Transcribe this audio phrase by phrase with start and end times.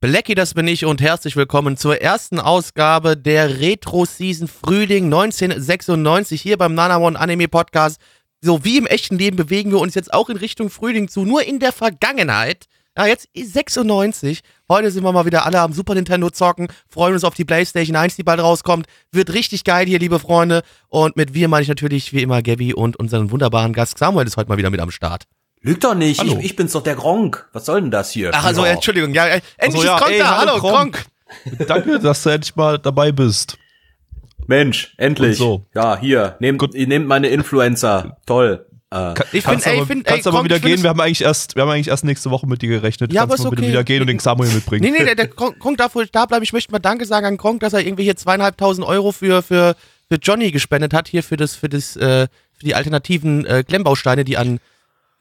[0.00, 6.56] Blackie, das bin ich und herzlich willkommen zur ersten Ausgabe der Retro-Season Frühling 1996 hier
[6.56, 8.00] beim Nana One Anime Podcast.
[8.40, 11.42] So wie im echten Leben bewegen wir uns jetzt auch in Richtung Frühling zu, nur
[11.42, 12.66] in der Vergangenheit.
[12.96, 14.42] Ja, jetzt ist 96.
[14.68, 17.96] Heute sind wir mal wieder alle am Super Nintendo zocken, freuen uns auf die PlayStation
[17.96, 18.86] 1, die bald rauskommt.
[19.10, 20.62] Wird richtig geil hier, liebe Freunde.
[20.86, 24.36] Und mit wir meine ich natürlich wie immer Gabby und unseren wunderbaren Gast Samuel ist
[24.36, 25.24] heute mal wieder mit am Start.
[25.62, 27.48] Lügt doch nicht, ich, ich bin's doch der Gronk.
[27.52, 28.30] Was soll denn das hier?
[28.32, 28.72] Ach, also, Ja.
[28.72, 30.38] Entschuldigung, ja, äh, endlich ja, ist Gronk ey, da.
[30.38, 31.04] hallo, Gronk.
[31.44, 31.68] Gronk.
[31.68, 33.58] Danke, dass du endlich mal dabei bist.
[34.46, 35.40] Mensch, endlich.
[35.40, 35.66] Und so.
[35.74, 36.74] Ja, hier, nehmt, Gut.
[36.74, 38.16] ihr nehmt meine Influencer.
[38.24, 38.64] Toll.
[38.90, 40.82] Äh, Ich kannst find, ey, aber, ich find, ey, kannst aber Gronk, wieder ich gehen.
[40.82, 43.12] Wir haben eigentlich erst, wir haben eigentlich erst nächste Woche mit dir gerechnet.
[43.12, 43.72] Ja, kannst aber du mal ist bitte okay.
[43.72, 44.82] wieder gehen und den Samuel mitbringen.
[44.90, 46.42] Nee, nee, der, der Gronk darf wohl da bleiben.
[46.42, 49.76] Ich möchte mal Danke sagen an Gronk, dass er irgendwie hier zweieinhalbtausend Euro für, für,
[50.10, 54.24] für Johnny gespendet hat, hier für das, für das, äh, für die alternativen äh, Klemmbausteine,
[54.24, 54.60] die an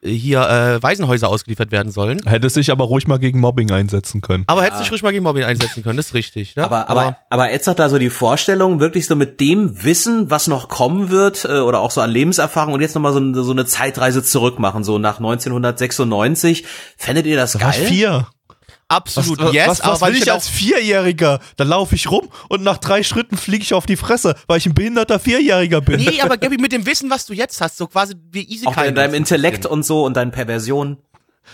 [0.03, 2.21] hier äh, Waisenhäuser ausgeliefert werden sollen.
[2.25, 4.43] Hätte sich aber ruhig mal gegen Mobbing einsetzen können.
[4.47, 6.55] Aber hätte sich ruhig mal gegen Mobbing einsetzen können, das ist richtig.
[6.55, 6.63] Ne?
[6.63, 10.47] aber, aber, aber jetzt hat da so die Vorstellung, wirklich so mit dem Wissen, was
[10.47, 13.51] noch kommen wird, äh, oder auch so an Lebenserfahrung und jetzt nochmal so, eine- so
[13.51, 16.63] eine Zeitreise zurück machen, so nach 1996.
[16.97, 17.87] Fändet ihr das Da war ich geil?
[17.87, 18.27] vier.
[18.89, 21.39] Absolut was, yes, was, aber was weil will ich als Vierjähriger?
[21.55, 24.65] Da laufe ich rum und nach drei Schritten fliege ich auf die Fresse, weil ich
[24.65, 25.99] ein behinderter Vierjähriger bin.
[25.99, 28.77] Nee, aber Gabby, mit dem Wissen, was du jetzt hast, so quasi wie easy Auch
[28.77, 30.97] in deinem Intellekt und so und deinen Perversionen.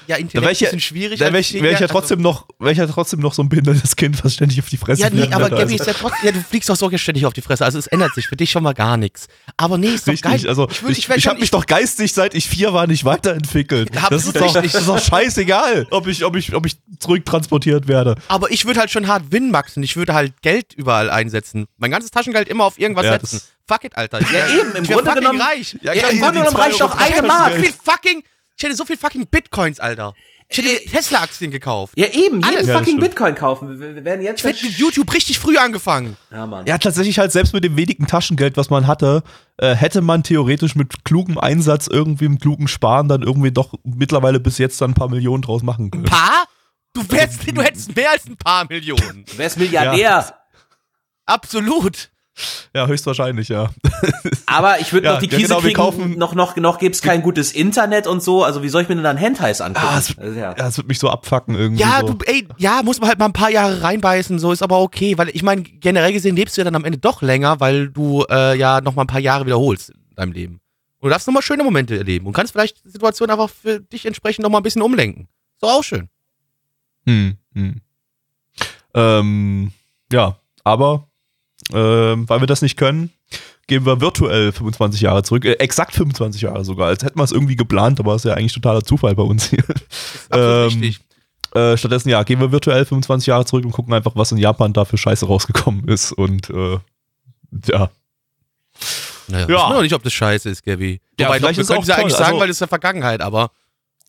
[0.08, 1.20] Ja, Intellekt wäre ist ich, ein bisschen schwierig.
[1.20, 3.34] da als wär ich, wär ich ja also- trotzdem noch, wär ich ja trotzdem noch
[3.34, 5.58] so ein behindertes Kind, was ständig auf die Fresse Ja, nee, fliegt, aber Alter.
[5.58, 7.88] Gabby ist ja trotzdem, ja, du fliegst doch so ständig auf die Fresse, also es
[7.88, 9.28] ändert sich für dich schon mal gar nichts.
[9.58, 10.50] Aber nee, ist doch Richtig, geil.
[10.50, 13.90] also ich, ich, ich, ich habe mich doch geistig, seit ich vier war, nicht weiterentwickelt.
[14.10, 18.16] Das ist, doch, das ist doch scheißegal, ob ich, ob ich, ob ich zurücktransportiert werde.
[18.28, 19.84] Aber ich würde halt schon hart Win maxen.
[19.84, 21.68] Ich würde halt Geld überall einsetzen.
[21.78, 23.42] Mein ganzes Taschengeld immer auf irgendwas Ja, setzen.
[23.68, 24.20] Fuck it, Alter.
[24.22, 25.78] Ja, eben, im Grunde genommen- reich.
[25.82, 27.54] Ja, Ja, im Grunde genommen reicht doch eine Mark.
[27.56, 28.24] viel fucking,
[28.58, 30.14] ich hätte so viel fucking Bitcoins, Alter.
[30.50, 31.94] Ich hätte Tesla-Aktien gekauft.
[31.98, 32.58] Ja, eben, Alles.
[32.58, 33.02] jeden Ja, fucking stimmt.
[33.02, 33.80] Bitcoin kaufen.
[33.80, 34.40] Wir, wir werden jetzt.
[34.42, 36.16] Ich hätte mit YouTube richtig früh angefangen.
[36.32, 36.66] ja, Mann.
[36.68, 39.24] Ja, tatsächlich halt selbst mit dem wenigen Taschengeld, was man hatte,
[39.58, 44.40] äh, hätte man theoretisch mit klugem Einsatz, irgendwie mit klugem Sparen dann irgendwie doch mittlerweile
[44.40, 46.06] bis jetzt dann ein paar Millionen draus machen können.
[46.06, 46.44] Paar?
[46.94, 49.26] Du, wärst, du hättest mehr als ein paar Millionen.
[49.26, 50.38] Du wärst Milliardär.
[51.26, 52.12] Absolut.
[52.76, 53.70] Ja, höchstwahrscheinlich, ja.
[54.48, 56.80] Aber ich würde Ja, noch die ja, Krise genau, wir kriegen, kaufen- noch, noch, noch
[56.80, 58.44] gibt's kein gutes Internet und so.
[58.44, 59.88] Also wie soll ich mir denn dann Hentais angucken?
[59.88, 61.84] Ah, es, Also, ja, es wird mich so abfacken irgendwie.
[61.84, 62.14] Ja, so.
[62.14, 65.16] du, ey, ja, muss man halt mal ein paar Jahre reinbeißen, so ist aber okay,
[65.20, 68.24] weil ich meine, generell gesehen lebst du ja dann am Ende doch länger, weil du
[68.30, 70.54] äh, ja noch mal ein paar Jahre wiederholst in deinem Leben.
[71.00, 73.80] Und du darfst noch mal schöne Momente erleben und kannst vielleicht die Situation einfach für
[73.82, 75.28] dich entsprechend noch mal ein bisschen umlenken.
[75.62, 76.10] So auch schön.
[77.06, 77.82] Hm, hm.
[78.96, 79.72] Ähm,
[80.12, 81.08] ja, aber
[81.74, 83.12] ähm, weil wir das nicht können,
[83.68, 85.46] gehen wir virtuell 25 Jahre zurück.
[85.46, 86.88] Äh, exakt 25 Jahre sogar.
[86.88, 89.64] Als hätten wir es irgendwie geplant, aber ist ja eigentlich totaler Zufall bei uns hier.
[90.32, 91.00] Ähm, richtig.
[91.56, 94.74] Äh, stattdessen, ja, gehen wir virtuell 25 Jahre zurück und gucken einfach, was in Japan
[94.74, 96.12] da für Scheiße rausgekommen ist.
[96.12, 96.80] Und äh,
[97.68, 97.90] ja.
[99.28, 99.48] Naja, ja.
[99.48, 101.00] Ich weiß noch nicht, ob das scheiße ist, Gabby.
[101.20, 102.04] Ja, Wobei, doch, vielleicht wir ist können auch es ja toll.
[102.04, 103.52] eigentlich sagen, Also- weil das ist ja Vergangenheit, aber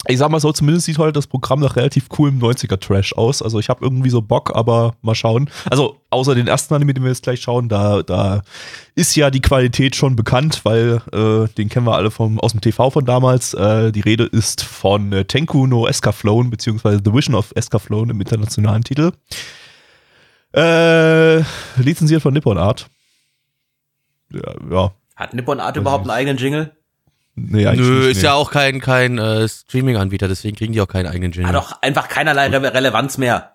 [0.07, 3.41] Ich sag mal so, zumindest sieht heute das Programm nach relativ coolem 90er-Trash aus.
[3.41, 5.49] Also ich habe irgendwie so Bock, aber mal schauen.
[5.71, 8.43] Also außer den ersten Anime, den wir jetzt gleich schauen, da, da
[8.95, 12.61] ist ja die Qualität schon bekannt, weil äh, den kennen wir alle vom, aus dem
[12.61, 13.55] TV von damals.
[13.55, 18.21] Äh, die Rede ist von äh, Tenku no Escaflowne, beziehungsweise The Vision of Escaflowne im
[18.21, 19.13] internationalen Titel.
[20.53, 21.39] Äh,
[21.77, 22.89] lizenziert von Nippon Art.
[24.31, 24.93] Ja, ja.
[25.17, 26.77] Hat Nippon Art überhaupt einen eigenen Jingle?
[27.37, 28.25] Nee, nö, nicht, ist nee.
[28.25, 31.49] ja auch kein, kein äh, Streaming-Anbieter, deswegen kriegen die auch keinen eigenen Jingle.
[31.49, 33.55] Hat doch einfach keinerlei Re Relevanz mehr.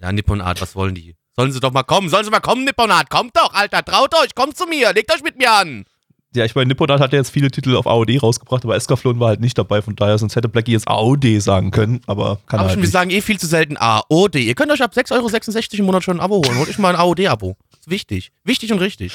[0.00, 1.16] Ja, Nippon Art, was wollen die?
[1.34, 4.14] Sollen sie doch mal kommen, sollen sie mal kommen, Nippon Art, kommt doch, Alter, traut
[4.22, 5.84] euch, kommt zu mir, legt euch mit mir an.
[6.34, 9.28] Ja, ich meine, Nippon hat ja jetzt viele Titel auf AOD rausgebracht, aber Escaflowne war
[9.28, 12.60] halt nicht dabei, von daher, sonst hätte Blackie jetzt AOD sagen können, aber kann er
[12.60, 12.92] Aber halt schon, wir nicht.
[12.92, 14.34] sagen eh viel zu selten AOD.
[14.36, 16.58] Ihr könnt euch ab 6,66 Euro im Monat schon ein Abo holen.
[16.58, 17.56] Holt euch mal ein AOD-Abo.
[17.88, 18.32] Ist wichtig.
[18.44, 19.12] Wichtig und richtig.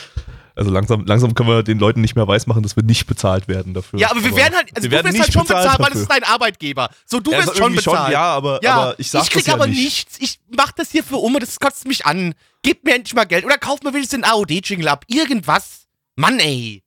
[0.56, 3.74] Also langsam, langsam können wir den Leuten nicht mehr weismachen, dass wir nicht bezahlt werden
[3.74, 4.00] dafür.
[4.00, 5.94] Ja, aber wir werden halt, also wir du wirst halt schon bezahlt bezahlt, weil das
[5.94, 6.02] dafür.
[6.02, 6.90] ist dein Arbeitgeber.
[7.06, 8.04] So, du Ja, wirst also schon bezahlt.
[8.06, 9.80] schon, ja, aber- aber ich sag krieg das ja aber nicht.
[9.84, 10.18] nichts.
[10.20, 12.36] Ich mach das hier für Umme, das kotzt mich an.
[12.62, 13.46] Gib mir endlich mal Geld.
[13.46, 15.06] Oder kauf mir wenigstens den AOD-Jingle ab.
[15.08, 15.88] Irgendwas.
[16.16, 16.84] Mann, ey.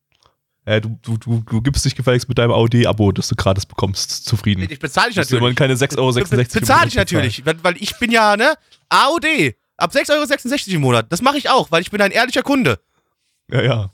[0.69, 4.27] Ja, du, du, du, du gibst dich gefälligst mit deinem AOD-Abo, das du gratis bekommst,
[4.27, 4.67] zufrieden.
[4.69, 5.51] Ich bezahle ich Musst du natürlich.
[5.51, 6.13] immer keine 6,66 Euro
[6.61, 8.55] bezahle ich natürlich, weil, weil ich bin ja, ne,
[8.89, 9.55] AOD.
[9.77, 10.11] Ab 6,66
[10.69, 11.07] Euro im Monat.
[11.11, 12.79] Das mache ich auch, weil ich bin ein ehrlicher Kunde.
[13.51, 13.91] Ja, ja.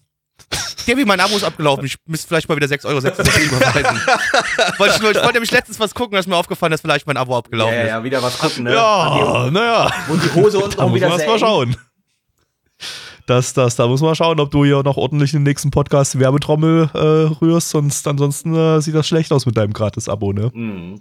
[0.84, 1.84] Kevin, mein Abo ist abgelaufen.
[1.84, 4.00] Ich müsste vielleicht mal wieder 6,66 Euro überweisen.
[4.78, 7.16] wollte ich, ich wollte nämlich letztens was gucken, da ist mir aufgefallen, dass vielleicht mein
[7.16, 7.88] Abo abgelaufen Ja, ist.
[7.88, 8.74] ja, wieder was gucken, ne?
[8.74, 9.90] Ja, naja.
[10.08, 11.76] Und die Hose unten muss wieder man erst sehr mal schauen.
[13.26, 16.14] Das, das, da muss man schauen, ob du hier noch ordentlich in den nächsten Podcast
[16.14, 16.98] die Werbetrommel äh,
[17.40, 20.50] rührst, sonst ansonsten äh, sieht das schlecht aus mit deinem Gratis-Abo, ne?
[20.52, 21.00] Mhm.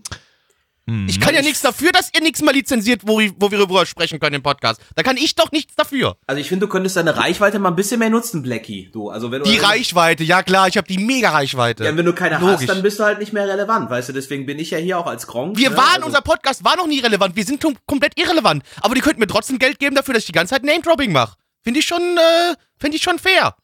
[1.07, 3.85] Ich kann ja nichts dafür, dass ihr nichts mal lizenziert, wo, ich- wo wir darüber
[3.85, 4.81] sprechen können im Podcast.
[4.95, 6.17] Da kann ich doch nichts dafür.
[6.27, 8.89] Also ich finde, du könntest deine Reichweite mal ein bisschen mehr nutzen, Blackie.
[8.91, 11.83] Du, also wenn du Die Reichweite, ja klar, ich habe die Mega-Reichweite.
[11.85, 12.61] Ja, wenn du keine Logisch.
[12.61, 14.13] hast, dann bist du halt nicht mehr relevant, weißt du?
[14.13, 15.57] Deswegen bin ich ja hier auch als Gronk.
[15.57, 15.77] Wir ne?
[15.77, 17.35] waren, also, unser Podcast war noch nie relevant.
[17.35, 18.63] Wir sind kom- komplett irrelevant.
[18.81, 21.35] Aber die könnten mir trotzdem Geld geben dafür, dass ich die ganze Zeit Name-Dropping mache.
[21.63, 23.55] Finde ich schon, äh, finde ich schon fair.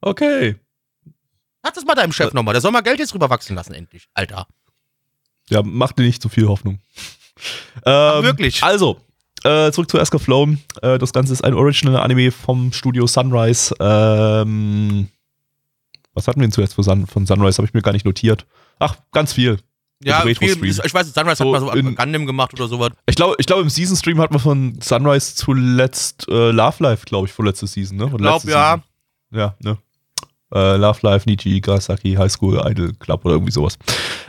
[0.00, 0.56] Okay.
[1.62, 2.52] Sag das mal deinem Chef nochmal.
[2.52, 4.06] Der soll mal Geld jetzt rüberwachsen lassen, endlich.
[4.14, 4.46] Alter.
[5.50, 6.78] Ja, mach dir nicht zu viel Hoffnung.
[7.84, 8.62] Ähm, wirklich?
[8.62, 9.00] Also,
[9.42, 10.54] äh, zurück zu Asker Flow.
[10.82, 13.74] Äh, das Ganze ist ein Original-Anime vom Studio Sunrise.
[13.80, 15.08] Ähm,
[16.14, 17.58] was hatten wir denn von, Sun, von Sunrise?
[17.58, 18.46] Habe ich mir gar nicht notiert.
[18.78, 19.58] Ach, ganz viel.
[20.02, 20.32] Ja, viel,
[20.64, 22.90] ich weiß, Sunrise So hat mal so in- Gundam gemacht oder sowas.
[23.06, 27.26] Ich glaube, ich glaub, im Season-Stream hat man von Sunrise zuletzt äh, Love Life, glaube
[27.26, 28.06] ich, vorletzte Season, ne?
[28.06, 28.74] Oder Ich glaube, ja.
[28.74, 29.40] Season.
[29.40, 29.78] Ja, ne?
[30.54, 33.76] Äh, Love Life, Nichi, Gasaki, High School, Idol Club oder irgendwie sowas.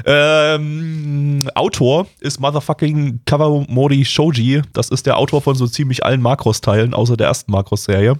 [0.05, 4.63] Ähm, Autor ist Motherfucking Kawamori Shoji.
[4.73, 8.19] Das ist der Autor von so ziemlich allen Makros-Teilen, außer der ersten Makros-Serie.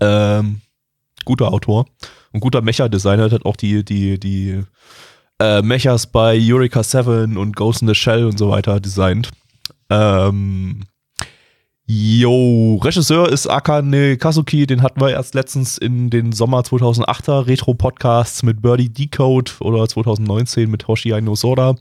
[0.00, 0.60] Ähm,
[1.24, 1.86] guter Autor.
[2.32, 4.62] Und guter Mecha-Designer hat auch die, die, die
[5.38, 9.30] äh, Mechas bei Eureka 7 und Ghost in the Shell und so weiter designt.
[9.90, 10.84] Ähm,
[11.94, 18.42] Jo, Regisseur ist Akane Kazuki, den hatten wir erst letztens in den Sommer 2008er Retro-Podcasts
[18.42, 21.74] mit Birdie Decode oder 2019 mit Hoshiai Soda.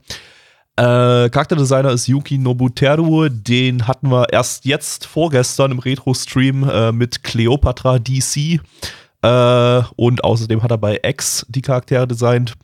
[0.75, 7.23] Äh, Charakterdesigner ist Yuki Nobuteru, den hatten wir erst jetzt vorgestern im Retro-Stream äh, mit
[7.23, 8.59] Cleopatra DC.
[9.21, 12.55] Äh, und außerdem hat er bei X die Charaktere designt.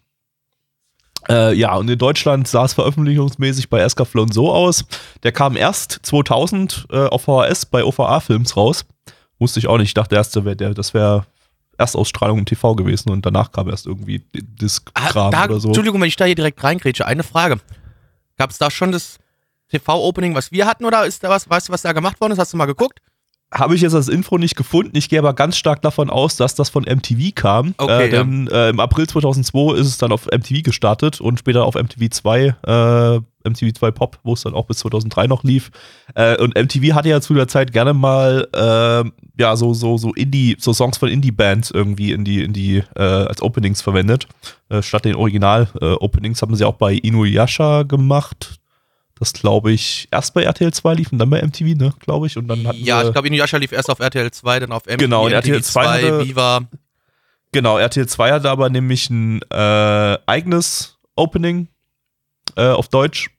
[1.29, 4.85] Äh, ja, und in Deutschland sah es veröffentlichungsmäßig bei Escaflowne so aus.
[5.23, 8.85] Der kam erst 2000 äh, auf VHS bei OVA-Films raus.
[9.39, 9.89] Wusste ich auch nicht.
[9.89, 11.25] Ich dachte erst, das wäre
[11.77, 15.67] Erstausstrahlung im TV gewesen und danach kam erst irgendwie Disc-Kram Ah, oder so.
[15.67, 17.05] Entschuldigung, wenn ich da hier direkt reingrätsche.
[17.05, 17.59] Eine Frage.
[18.37, 19.19] Gab es da schon das
[19.69, 22.39] TV-Opening, was wir hatten, oder ist da was, weißt du, was da gemacht worden ist?
[22.39, 22.99] Hast du mal geguckt?
[23.53, 24.97] Habe ich jetzt als Info nicht gefunden.
[24.97, 27.75] Ich gehe aber ganz stark davon aus, dass das von MTV kam.
[27.77, 31.63] Okay, äh, denn äh, im April 2002 ist es dann auf MTV gestartet und später
[31.63, 35.71] auf MTV 2, äh, MTV 2 Pop, wo es dann auch bis 2003 noch lief.
[36.13, 39.09] Äh, und MTV hatte ja zu der Zeit gerne mal äh,
[39.41, 43.01] ja so so so Indie, so Songs von Indie-Bands irgendwie in die in die äh,
[43.01, 44.27] als Openings verwendet.
[44.81, 48.56] Statt den Original-Openings haben sie auch bei Inuyasha gemacht.
[49.19, 52.37] Das glaube ich erst bei RTL 2 lief und dann bei MTV, ne, glaube ich.
[52.37, 54.97] Und dann hatten Ja, ich glaube, Inuyasha lief erst auf RTL 2, dann auf MTV,
[54.97, 56.61] Genau, und RTL 2 hatte- Viva.
[57.51, 61.67] Genau, RTL 2 hatte aber nämlich ein äh, eigenes Opening
[62.55, 63.29] äh, auf Deutsch.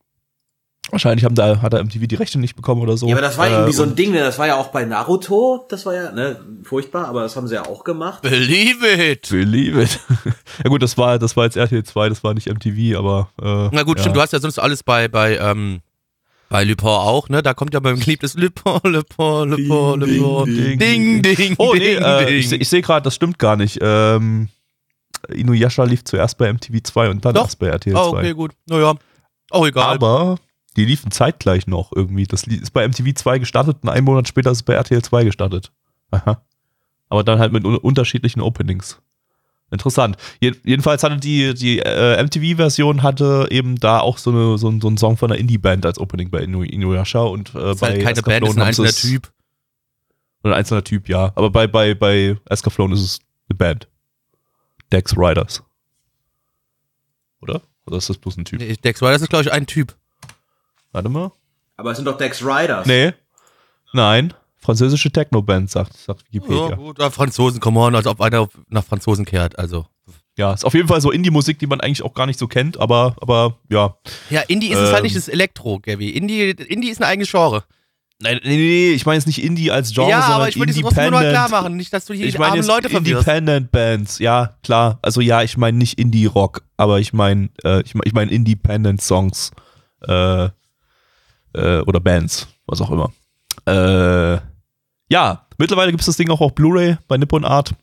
[0.90, 3.06] Wahrscheinlich haben da, hat er MTV die Rechte nicht bekommen oder so.
[3.08, 4.20] Ja, aber das war äh, irgendwie so ein Ding, ne?
[4.20, 7.54] Das war ja auch bei Naruto, das war ja, ne, furchtbar, aber das haben sie
[7.56, 8.22] ja auch gemacht.
[8.22, 9.28] Believe it!
[9.28, 10.00] Believe it.
[10.64, 13.68] ja gut, das war, das war jetzt RTL 2, das war nicht MTV, aber äh,
[13.72, 14.02] Na gut, ja.
[14.02, 15.80] stimmt, du hast ja sonst alles bei, bei, ähm,
[16.48, 17.42] bei Lupin auch, ne?
[17.42, 20.78] Da kommt ja beim geliebtes Lupin, Lupin, Lupin, Lupin.
[20.78, 22.36] Ding, ding, Oh nee, ding, äh, ding.
[22.36, 23.78] ich, ich sehe gerade, das stimmt gar nicht.
[23.82, 24.48] Ähm,
[25.28, 27.44] Inuyasha lief zuerst bei MTV 2 und dann Doch.
[27.44, 28.00] erst bei RTL 2.
[28.00, 28.52] oh, okay, gut.
[28.66, 28.94] Naja,
[29.50, 29.94] auch egal.
[29.94, 30.38] Aber
[30.78, 32.24] die liefen zeitgleich noch irgendwie.
[32.24, 35.24] Das ist bei MTV 2 gestartet und einen Monat später ist es bei RTL 2
[35.24, 35.72] gestartet.
[36.10, 36.42] Aha.
[37.10, 39.00] Aber dann halt mit un unterschiedlichen Openings.
[39.70, 40.16] Interessant.
[40.40, 44.80] Je jedenfalls hatte die, die äh, MTV-Version hatte eben da auch so, eine, so, ein-
[44.80, 47.88] so einen Song von einer Indie-Band als Opening bei Inu Inuyasha und äh, ist bei
[47.90, 49.30] halt keine Band, ist ein einzelner Typ.
[50.42, 51.32] Ein einzelner Typ, ja.
[51.34, 53.18] Aber bei, bei, bei Escaflowne ist es
[53.50, 53.88] eine Band.
[54.92, 55.62] Dex Riders.
[57.40, 57.60] Oder?
[57.86, 58.60] Oder ist das bloß ein Typ?
[58.60, 59.96] Nee, Dex Rider ist, glaube ich, ein Typ.
[60.92, 61.30] Warte mal.
[61.76, 62.86] Aber es sind doch Dex Riders.
[62.86, 63.12] Nee.
[63.92, 64.34] Nein.
[64.60, 66.74] Französische Techno-Band, sagt, sagt Ja, Wikipedia.
[66.76, 69.86] gut, ja, Franzosen, come on, als ob einer nach Franzosen kehrt, also.
[70.36, 72.78] Ja, ist auf jeden Fall so Indie-Musik, die man eigentlich auch gar nicht so kennt,
[72.78, 73.96] aber, aber ja.
[74.30, 74.94] Ja, Indie ist es Ähm.
[74.94, 76.10] halt nicht das Elektro, Gabby.
[76.10, 77.64] Indie, Indie ist ein eigenes Genre.
[78.20, 80.62] Nein, nee, nee, ich meine jetzt nicht Indie als Genre, ja, sondern aber ich es
[80.80, 81.32] trotzdem nur mal Independent.
[81.48, 83.28] klar machen, nicht, dass du hier ich die meine armen jetzt Leute verwirrst.
[83.28, 84.98] Independent Bands, ja, klar.
[85.02, 89.00] Also ja, ich meine nicht Indie-Rock, aber ich meine äh, ich mein, ich mein Independent
[89.00, 89.52] Songs
[90.02, 90.48] äh,
[91.58, 93.12] äh, oder Bands, was auch immer.
[93.66, 94.40] Äh,
[95.10, 97.74] ja, mittlerweile gibt es das Ding auch auf Blu-ray bei Nippon Art.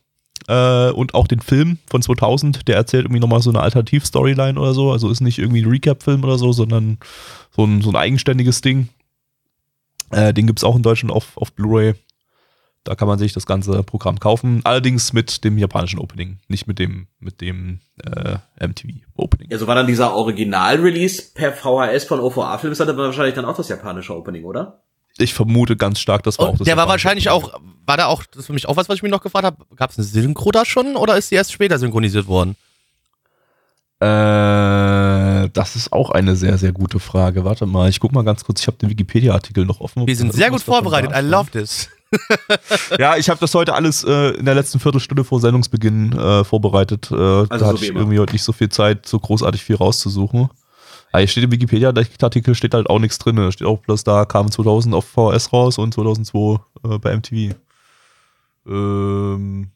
[0.48, 4.74] Äh, und auch den Film von 2000, der erzählt irgendwie nochmal so eine Alternativ-Storyline oder
[4.74, 4.92] so.
[4.92, 6.98] Also ist nicht irgendwie ein Recap-Film oder so, sondern
[7.54, 8.88] so ein, so ein eigenständiges Ding.
[10.10, 11.94] Äh, den gibt es auch in Deutschland auf, auf Blu-ray.
[12.86, 14.60] Da kann man sich das ganze Programm kaufen.
[14.62, 19.50] Allerdings mit dem japanischen Opening, nicht mit dem, mit dem äh, MTV-Opening.
[19.50, 23.68] Ja, so war dann dieser Original-Release per VHS von OVA-Films, hatte wahrscheinlich dann auch das
[23.68, 24.82] japanische Opening, oder?
[25.18, 27.54] Ich vermute ganz stark, das war Und auch das der war wahrscheinlich Opening.
[27.54, 29.44] auch, war da auch, das ist für mich auch was, was ich mich noch gefragt
[29.46, 32.54] habe, gab es eine Synchro da schon oder ist die erst später synchronisiert worden?
[33.98, 37.44] Äh, das ist auch eine sehr, sehr gute Frage.
[37.44, 38.60] Warte mal, ich guck mal ganz kurz.
[38.60, 40.06] Ich habe den Wikipedia-Artikel noch offen.
[40.06, 41.88] Wir sind sehr gut vorbereitet, I love this.
[42.98, 47.10] Ja, ich habe das heute alles äh, in der letzten Viertelstunde vor Sendungsbeginn äh, vorbereitet.
[47.10, 48.00] Äh, da so hatte ich immer.
[48.00, 50.48] irgendwie heute nicht so viel Zeit, so großartig viel rauszusuchen.
[51.12, 53.36] Aber hier steht im Wikipedia-Artikel steht halt auch nichts drin.
[53.36, 57.54] Da steht auch bloß da, kam 2000 auf VHS raus und 2002 äh, bei MTV.
[58.68, 59.70] Ähm,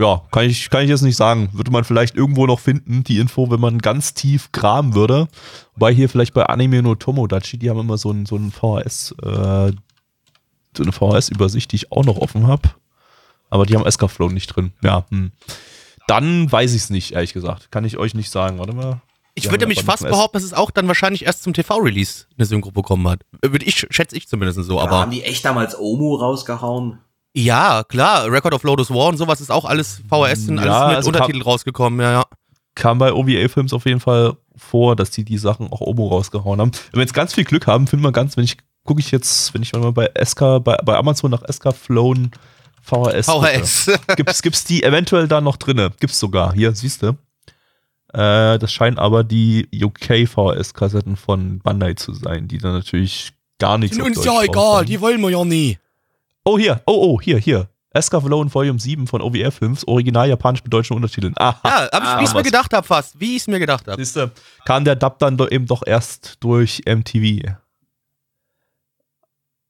[0.00, 1.50] ja, kann ich, kann ich jetzt nicht sagen.
[1.52, 5.28] Würde man vielleicht irgendwo noch finden, die Info, wenn man ganz tief graben würde.
[5.74, 9.14] Wobei hier vielleicht bei Anime no Tomodachi, die haben immer so ein, so ein VHS,
[9.22, 9.72] äh,
[10.82, 12.70] eine VHS-Übersicht, die ich auch noch offen habe.
[13.50, 14.72] Aber die haben Escaflow nicht drin.
[14.82, 15.32] Ja, hm.
[16.06, 17.70] Dann weiß ich es nicht, ehrlich gesagt.
[17.70, 18.58] Kann ich euch nicht sagen.
[18.58, 19.00] Warte mal.
[19.34, 22.70] Ich würde aber fast behaupten, dass es auch dann wahrscheinlich erst zum TV-Release eine Synchro
[22.70, 23.20] bekommen hat.
[23.42, 25.00] Würde ich, schätze ich zumindest so, Aber aber.
[25.00, 26.98] haben die echt damals Omu rausgehauen?
[27.36, 30.86] Ja, klar, Record of Lotus War und sowas ist auch alles VHS und alles Ja,
[30.86, 32.24] mit also Untertitel rausgekommen, ja, ja.
[32.76, 36.70] kam bei OVA-Films auf jeden Fall vor, dass die die Sachen auch Omo rausgehauen haben.
[36.92, 39.52] Wenn wir jetzt ganz viel Glück haben, finden wir ganz, wenn ich, gucke ich jetzt,
[39.54, 42.30] wenn ich mal bei SK, bei, bei Amazon nach SK Flown
[42.82, 43.26] VHS.
[43.30, 43.90] VHS.
[44.16, 45.90] Gibt's, gibt's die eventuell da noch drinne?
[45.98, 46.52] Gibt's sogar.
[46.54, 47.16] Hier, siehst du.
[48.12, 53.78] Äh, das scheinen aber die UK VHS-Kassetten von Bandai zu sein, die dann natürlich gar
[53.78, 55.00] nichts auf Deutsch rauskommen.
[55.00, 55.78] wollen wir ja nie.
[56.44, 56.80] Oh, hier.
[56.86, 57.68] Oh, oh, hier, hier.
[57.90, 61.32] Escaflown Volume 7 von OVR-Films, original japanisch mit deutschen Untertiteln.
[61.36, 61.60] Aha.
[61.64, 63.18] Ja, hab ich, Ah, wie ich es mir gedacht habe fast.
[63.18, 64.04] Wie ich es mir gedacht habe.
[64.04, 64.32] Siehste,
[64.64, 67.54] kam der Dub dann doch eben doch erst durch MTV.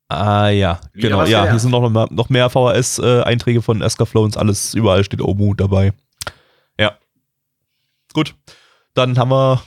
[0.09, 1.25] Ah ja, genau.
[1.25, 5.93] Ja, hier sind noch mehr, noch mehr VHS-Einträge von Escaflowns, alles, überall steht Omu dabei.
[6.79, 6.93] Ja.
[8.13, 8.35] Gut.
[8.95, 9.63] Dann haben wir,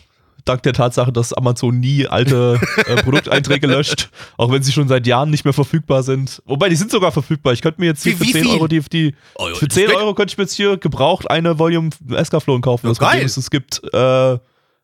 [0.46, 5.06] dank der Tatsache, dass Amazon nie alte äh, Produkteinträge löscht, auch wenn sie schon seit
[5.08, 6.41] Jahren nicht mehr verfügbar sind.
[6.46, 7.51] Wobei, die sind sogar verfügbar.
[7.53, 8.51] Ich könnte mir jetzt hier Wie- für wie 10 viel?
[8.53, 9.96] Euro die, die Oh, für das 10 geht.
[9.96, 12.86] Euro könnte ich mir jetzt hier gebraucht eine Volume Escaflown kaufen.
[12.86, 13.25] Ja, das Problem geil.
[13.25, 14.38] ist, es gibt, äh,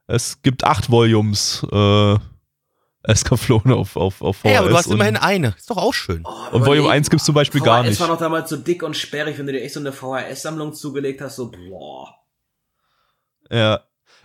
[0.07, 2.15] es gibt acht Volumes äh,
[3.03, 4.45] Escaflown auf, auf, auf VHS.
[4.45, 5.49] Ey, aber du hast immerhin eine.
[5.57, 6.23] Ist doch auch schön.
[6.25, 7.99] Oh, Und Volume 1 gibt's zum Beispiel VHS gar nicht.
[7.99, 11.21] war noch damals so dick und sperrig, wenn du dir echt so eine VHS-Sammlung zugelegt
[11.21, 12.15] hast, so, boah.
[13.51, 13.81] Ja.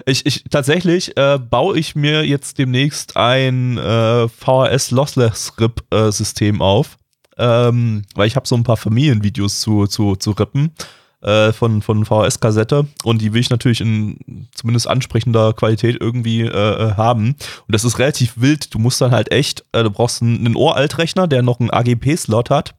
[0.06, 6.12] Ich, ich, tatsächlich äh, baue ich mir jetzt demnächst ein äh, VHS Lossless RIP äh,
[6.12, 6.98] System auf,
[7.36, 10.72] ähm, weil ich habe so ein paar Familienvideos zu, zu, zu rippen
[11.20, 16.46] äh, von, von VHS-Kassette und die will ich natürlich in zumindest ansprechender Qualität irgendwie äh,
[16.48, 17.30] äh, haben.
[17.30, 18.72] Und das ist relativ wild.
[18.74, 22.50] Du musst dann halt echt, äh, du brauchst einen, einen Uraltrechner, der noch einen AGP-Slot
[22.50, 22.74] hat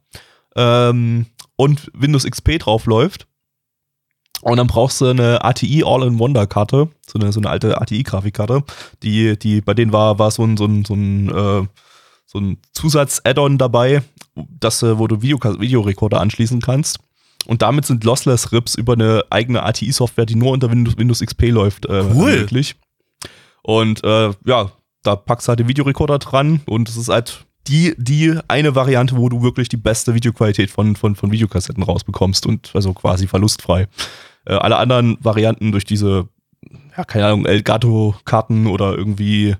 [0.56, 3.26] ähm, und Windows XP drauf läuft.
[4.42, 8.64] Und dann brauchst du eine ATI All-in-Wonder-Karte, so eine, so eine alte ATI-Grafikkarte.
[9.02, 11.66] Die, die, bei denen war, war so ein, so ein, so ein, äh,
[12.24, 14.02] so ein Zusatz-Add-on dabei,
[14.34, 17.00] das, äh, wo du Video, Videorekorder anschließen kannst.
[17.46, 21.48] Und damit sind Lossless Rips über eine eigene ATI-Software, die nur unter Windows, Windows XP
[21.50, 22.38] läuft, äh, Cool.
[22.40, 22.76] möglich.
[23.62, 24.70] Und äh, ja,
[25.02, 29.16] da packst du halt den Videorekorder dran und es ist halt die, die eine Variante,
[29.16, 33.86] wo du wirklich die beste Videoqualität von, von, von Videokassetten rausbekommst und also quasi verlustfrei.
[34.46, 36.28] Äh, alle anderen Varianten durch diese,
[36.96, 39.56] ja, keine Ahnung, Elgato-Karten oder irgendwie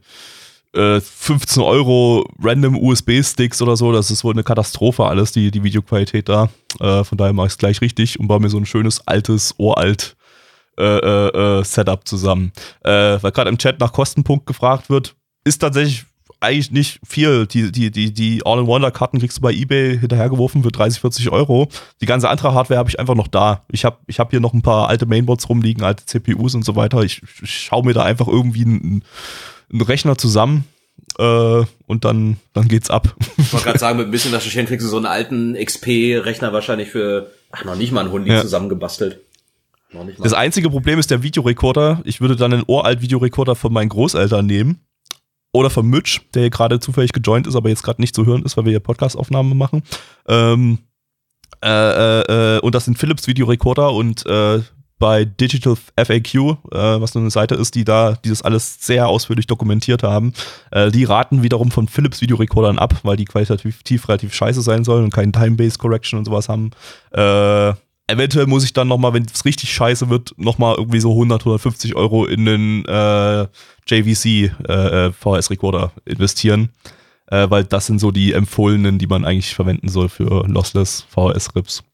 [0.74, 5.64] äh, 15 Euro random USB-Sticks oder so, das ist wohl eine Katastrophe alles, die, die
[5.64, 6.48] Videoqualität da.
[6.78, 9.54] Äh, von daher mache ich es gleich richtig und baue mir so ein schönes, altes,
[9.58, 10.16] uralt
[10.78, 12.52] äh, äh, äh, Setup zusammen.
[12.82, 16.06] Äh, weil gerade im Chat nach Kostenpunkt gefragt wird, ist tatsächlich
[16.40, 17.46] eigentlich nicht viel.
[17.46, 21.68] Die, die, die, die All-in-Wonder-Karten kriegst du bei Ebay hinterhergeworfen für 30, 40 Euro.
[22.00, 23.64] Die ganze andere Hardware habe ich einfach noch da.
[23.70, 26.76] Ich habe ich hab hier noch ein paar alte Mainboards rumliegen, alte CPUs und so
[26.76, 27.02] weiter.
[27.02, 29.04] Ich, ich schaue mir da einfach irgendwie einen,
[29.72, 30.64] einen Rechner zusammen
[31.18, 33.14] äh, und dann, dann geht's ab.
[33.38, 36.88] Ich wollte gerade sagen, mit ein bisschen Recherchieren kriegst du so einen alten XP-Rechner wahrscheinlich
[36.90, 38.42] für, ach, noch nicht mal einen Hundi Ja.
[38.42, 39.20] zusammengebastelt.
[39.92, 40.24] Noch nicht mal.
[40.24, 42.00] Das einzige Problem ist der Videorekorder.
[42.04, 44.80] Ich würde dann einen uralt-Videorekorder von meinen Großeltern nehmen.
[45.52, 48.44] Oder von Mitch, der hier gerade zufällig gejoint ist, aber jetzt gerade nicht zu hören
[48.44, 49.82] ist, weil wir hier Podcast-Aufnahmen machen.
[50.28, 50.78] Ähm,
[51.60, 54.60] äh, äh, äh, und das sind Philips Videorekorder und äh,
[55.00, 60.02] bei Digital FAQ, äh, was eine Seite ist, die da dieses alles sehr ausführlich dokumentiert
[60.02, 60.34] haben,
[60.70, 64.84] äh, die raten wiederum von Philips Videorekordern ab, weil die qualitativ tief relativ scheiße sein
[64.84, 66.70] sollen und keinen Time-Based Correction und sowas haben.
[67.12, 67.72] Äh,
[68.12, 71.96] eventuell muss ich dann nochmal, wenn es richtig scheiße wird, nochmal irgendwie so 100, 150
[71.96, 73.46] Euro in den äh,
[73.88, 76.68] JVC äh, äh VHS-Recorder investieren.
[77.32, 81.84] Weil das sind so die empfohlenen, die man eigentlich verwenden soll für Lossless VHS-Rips.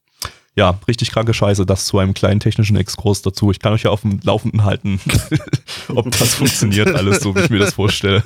[0.56, 3.50] Ja, richtig kranke Scheiße, das zu einem kleinen technischen Exkurs dazu.
[3.50, 5.00] Ich kann euch ja auf dem Laufenden halten,
[5.94, 8.24] ob das funktioniert alles so, wie ich mir das vorstelle.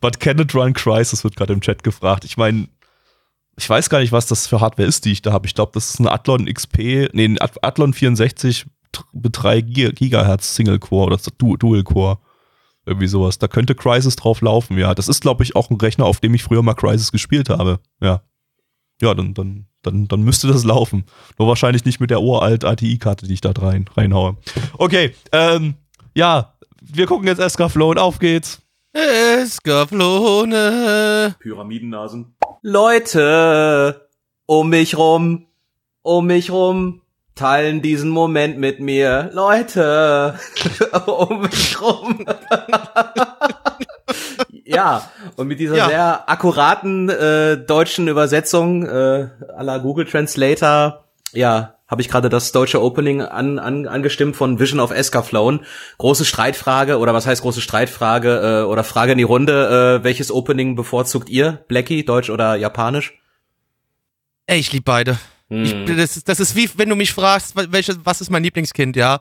[0.00, 2.24] But can it run Crisis wird gerade im Chat gefragt.
[2.24, 2.68] Ich meine,
[3.56, 5.46] ich weiß gar nicht, was das für Hardware ist, die ich da habe.
[5.46, 8.66] Ich glaube, das ist ein Athlon XP, nee, ein Athlon 64
[9.12, 12.18] mit 3 Gigahertz Single Core oder Dual Core.
[12.86, 13.38] Irgendwie sowas.
[13.38, 14.94] Da könnte Crisis drauf laufen, ja.
[14.94, 17.78] Das ist, glaube ich, auch ein Rechner, auf dem ich früher mal Crisis gespielt habe.
[18.00, 18.22] Ja.
[19.00, 21.04] Ja, dann, dann, dann, dann müsste das laufen.
[21.38, 24.36] Nur wahrscheinlich nicht mit der uralt ATI-Karte, die ich da rein, reinhaue.
[24.76, 25.74] Okay, ähm,
[26.14, 28.60] ja, wir gucken jetzt Escaflow und auf geht's.
[28.92, 30.56] Escaflone.
[31.38, 32.34] Pyramidennasen.
[32.62, 34.08] Leute
[34.46, 35.46] um mich rum,
[36.02, 37.02] um mich rum,
[37.36, 39.30] teilen diesen Moment mit mir.
[39.32, 40.38] Leute
[41.06, 42.26] um mich rum.
[44.76, 45.88] ja, und mit dieser ja.
[45.88, 52.80] sehr akkuraten äh, deutschen Übersetzung äh, aller Google Translator, ja, habe ich gerade das deutsche
[52.80, 55.66] Opening an, an, angestimmt von Vision of Escaflown.
[55.98, 60.30] Große Streitfrage, oder was heißt große Streitfrage, äh, oder Frage in die Runde, äh, welches
[60.30, 61.64] Opening bevorzugt ihr?
[61.66, 63.14] Blackie, Deutsch oder Japanisch?
[64.46, 65.18] Ey, ich liebe beide.
[65.48, 65.64] Hm.
[65.64, 68.94] Ich, das, ist, das ist wie, wenn du mich fragst, welches, was ist mein Lieblingskind,
[68.94, 69.20] ja?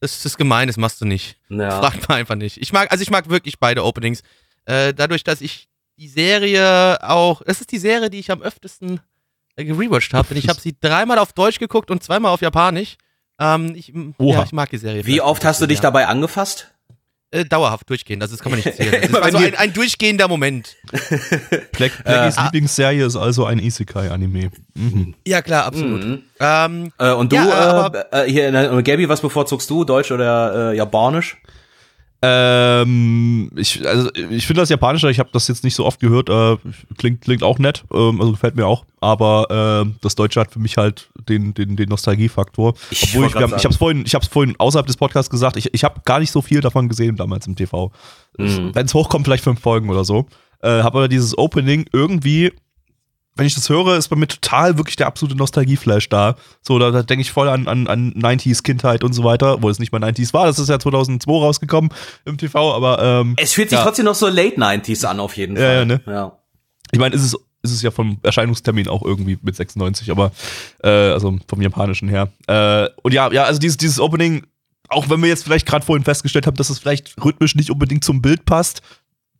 [0.00, 1.36] Das ist gemein, das machst du nicht.
[1.48, 1.80] Ja.
[1.80, 2.58] Fragt man einfach nicht.
[2.58, 4.22] Ich mag, also ich mag wirklich beide Openings.
[4.68, 9.00] Äh, dadurch, dass ich die Serie auch, das ist die Serie, die ich am öftesten
[9.56, 10.34] äh, gerewatcht habe.
[10.34, 12.98] ich habe sie dreimal auf Deutsch geguckt und zweimal auf Japanisch.
[13.40, 15.06] Ähm, ich, ja, ich mag die Serie.
[15.06, 15.82] Wie oft hast du dich ja.
[15.82, 16.70] dabei angefasst?
[17.30, 18.92] Äh, dauerhaft durchgehen, das, kann man nicht zählen.
[18.92, 20.76] Das ist also ein, ein, durchgehender Moment.
[21.72, 24.50] Black, Blackies äh, Lieblingsserie ist also ein Isekai-Anime.
[24.74, 25.14] Mhm.
[25.26, 26.04] Ja, klar, absolut.
[26.04, 26.22] Mhm.
[26.40, 30.72] Ähm, äh, und du, ja, äh, äh hier, in, Gabi, was bevorzugst du, Deutsch oder
[30.72, 31.38] äh, Japanisch?
[32.20, 36.28] Ähm, ich, also ich finde das Japanische, ich habe das jetzt nicht so oft gehört,
[36.28, 36.56] äh,
[36.96, 40.58] klingt, klingt auch nett, ähm, also gefällt mir auch, aber äh, das Deutsche hat für
[40.58, 42.74] mich halt den, den, den Nostalgiefaktor.
[42.90, 45.72] Ich Obwohl ich, ich habe es vorhin, ich hab's vorhin außerhalb des Podcasts gesagt, ich,
[45.72, 47.92] ich habe gar nicht so viel davon gesehen damals im TV.
[48.36, 48.74] Mhm.
[48.74, 50.26] Wenn es hochkommt, vielleicht fünf Folgen oder so.
[50.60, 52.52] Äh, habe aber dieses Opening irgendwie
[53.38, 56.36] wenn ich das höre, ist bei mir total wirklich der absolute Nostalgieflash da.
[56.60, 59.70] So, da, da denke ich voll an, an, an 90s Kindheit und so weiter, wo
[59.70, 60.46] es nicht mal 90s war.
[60.46, 61.90] Das ist ja 2002 rausgekommen
[62.24, 63.84] im TV, aber ähm, Es fühlt sich ja.
[63.84, 65.64] trotzdem noch so Late 90s an, auf jeden Fall.
[65.64, 66.00] Ja, ja, ne?
[66.06, 66.32] ja.
[66.90, 70.30] Ich meine, ist es ist es ja vom Erscheinungstermin auch irgendwie mit 96, aber
[70.82, 72.28] äh, also vom japanischen her.
[72.46, 74.46] Äh, und ja, ja, also dieses, dieses Opening,
[74.88, 78.04] auch wenn wir jetzt vielleicht gerade vorhin festgestellt haben, dass es vielleicht rhythmisch nicht unbedingt
[78.04, 78.82] zum Bild passt,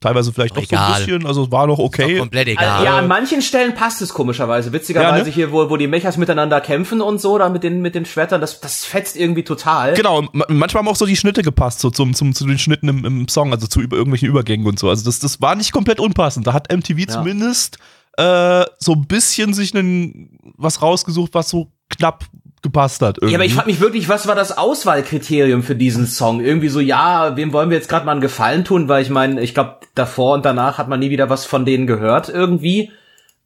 [0.00, 0.87] teilweise vielleicht doch egal.
[0.88, 2.14] so ein bisschen, also es war noch okay.
[2.14, 2.84] Ist komplett egal.
[2.84, 4.72] Ja, an manchen Stellen passt es komischerweise.
[4.72, 5.30] Witzigerweise ja, ne?
[5.30, 8.40] hier, wo, wo die Mechas miteinander kämpfen und so, da mit den, mit den Schwertern,
[8.40, 9.94] das, das fetzt irgendwie total.
[9.94, 13.04] Genau, manchmal haben auch so die Schnitte gepasst, so zum, zum, zu den Schnitten im,
[13.04, 14.88] im Song, also zu über, irgendwelchen Übergängen und so.
[14.88, 16.46] Also das, das war nicht komplett unpassend.
[16.46, 17.08] Da hat MTV ja.
[17.08, 17.78] zumindest
[18.16, 22.24] äh, so ein bisschen sich einen, was rausgesucht, was so knapp
[22.62, 23.18] gepasst hat.
[23.18, 23.33] Irgendwie.
[23.33, 26.40] Ja, aber ich frage mich wirklich, was war das Auswahlkriterium für diesen Song?
[26.40, 28.88] Irgendwie so, ja, wem wollen wir jetzt gerade mal einen Gefallen tun?
[28.88, 31.87] Weil ich meine, ich glaube, davor und danach hat man nie wieder was von denen
[31.87, 32.92] gehört irgendwie.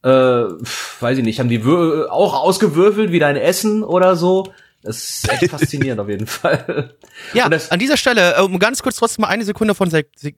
[0.03, 4.51] Äh, weiß ich nicht, haben die auch ausgewürfelt wie dein Essen oder so?
[4.83, 6.95] Das ist echt faszinierend auf jeden Fall.
[7.33, 9.89] Ja, an dieser Stelle, äh, um ganz kurz trotzdem mal eine Sekunde von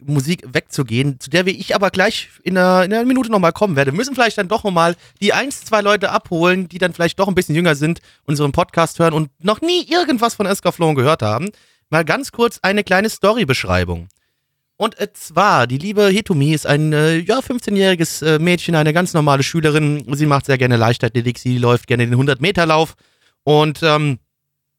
[0.06, 3.92] Musik wegzugehen, zu der ich aber gleich in einer, in einer Minute nochmal kommen werde,
[3.92, 7.36] müssen vielleicht dann doch nochmal die eins, zwei Leute abholen, die dann vielleicht doch ein
[7.36, 11.50] bisschen jünger sind, unseren Podcast hören und noch nie irgendwas von Escaflowne gehört haben.
[11.90, 14.10] Mal ganz kurz eine kleine Story-Beschreibung.
[14.78, 19.44] Und zwar, die liebe Hitomi ist ein äh, ja, 15-jähriges äh, Mädchen, eine ganz normale
[19.44, 20.06] Schülerin.
[20.14, 22.96] Sie macht sehr gerne Leichtathletik, sie läuft gerne den 100-Meter-Lauf
[23.44, 24.20] und ähm,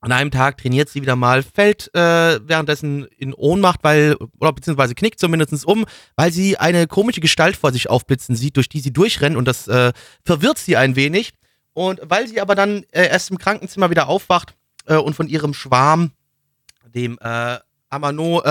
[0.07, 4.95] an einem Tag trainiert sie wieder mal, fällt äh, währenddessen in Ohnmacht, weil, oder beziehungsweise
[4.95, 8.93] knickt zumindest um, weil sie eine komische Gestalt vor sich aufblitzen sieht, durch die sie
[8.93, 9.93] durchrennt und das äh,
[10.25, 11.33] verwirrt sie ein wenig.
[11.73, 14.55] Und weil sie aber dann äh, erst im Krankenzimmer wieder aufwacht
[14.87, 16.13] äh, und von ihrem Schwarm,
[16.95, 17.59] dem äh,
[17.91, 18.43] Amano,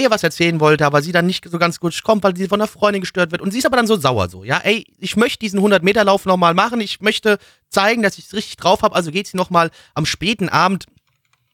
[0.00, 2.60] ihr was erzählen wollte, aber sie dann nicht so ganz gut kommt, weil sie von
[2.60, 3.42] einer Freundin gestört wird.
[3.42, 6.54] Und sie ist aber dann so sauer so, ja, ey, ich möchte diesen 100-Meter-Lauf nochmal
[6.54, 10.06] machen, ich möchte zeigen, dass ich es richtig drauf habe, also geht sie nochmal am
[10.06, 10.86] späten Abend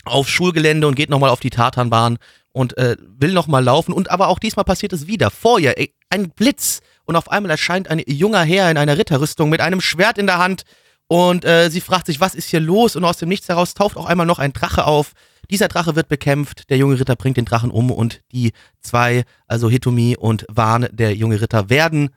[0.05, 2.19] aufs Schulgelände und geht nochmal auf die Tatanbahn
[2.53, 3.93] und äh, will nochmal laufen.
[3.93, 5.31] Und aber auch diesmal passiert es wieder.
[5.31, 9.49] Vor ihr, ey, ein Blitz und auf einmal erscheint ein junger Herr in einer Ritterrüstung
[9.49, 10.63] mit einem Schwert in der Hand
[11.09, 12.95] und äh, sie fragt sich, was ist hier los?
[12.95, 15.15] Und aus dem Nichts heraus taucht auch einmal noch ein Drache auf,
[15.51, 19.71] dieser Drache wird bekämpft, der junge Ritter bringt den Drachen um und die zwei, also
[19.71, 22.11] Hitomi und Wan, der junge Ritter, werden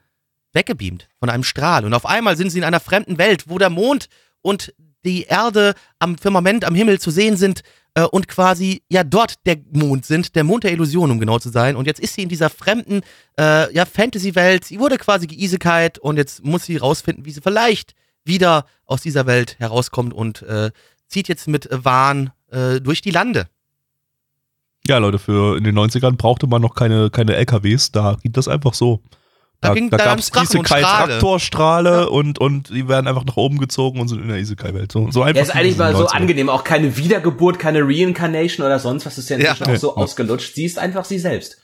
[0.53, 1.85] weggebeamt von einem Strahl.
[1.85, 4.07] Und auf einmal sind sie in einer fremden Welt, wo der Mond
[4.41, 4.73] und
[5.05, 7.61] die Erde am Firmament, am Himmel zu sehen sind
[7.95, 11.49] äh, und quasi ja dort der Mond sind, der Mond der Illusion, um genau zu
[11.49, 11.77] sein.
[11.77, 13.01] Und jetzt ist sie in dieser fremden
[13.39, 14.65] äh, ja, Fantasy-Welt.
[14.65, 19.25] Sie wurde quasi geisekalt und jetzt muss sie rausfinden, wie sie vielleicht wieder aus dieser
[19.25, 20.71] Welt herauskommt und äh,
[21.07, 23.47] zieht jetzt mit Wahn äh, durch die Lande.
[24.87, 28.47] Ja, Leute, für in den 90ern brauchte man noch keine, keine LKWs, da geht das
[28.47, 29.01] einfach so.
[29.61, 32.03] Da, da, da gab es Isekai-Traktorstrahle ja.
[32.05, 34.91] und, und die werden einfach nach oben gezogen und sind in der Isekai-Welt.
[34.91, 35.35] So, so einfach.
[35.35, 36.49] Ja, ist eigentlich mal so angenehm.
[36.49, 39.19] Auch keine Wiedergeburt, keine Reincarnation oder sonst was.
[39.19, 39.75] ist ja inzwischen ja.
[39.75, 39.97] auch so ja.
[39.97, 40.55] ausgelutscht.
[40.55, 41.60] Sie ist einfach sie selbst.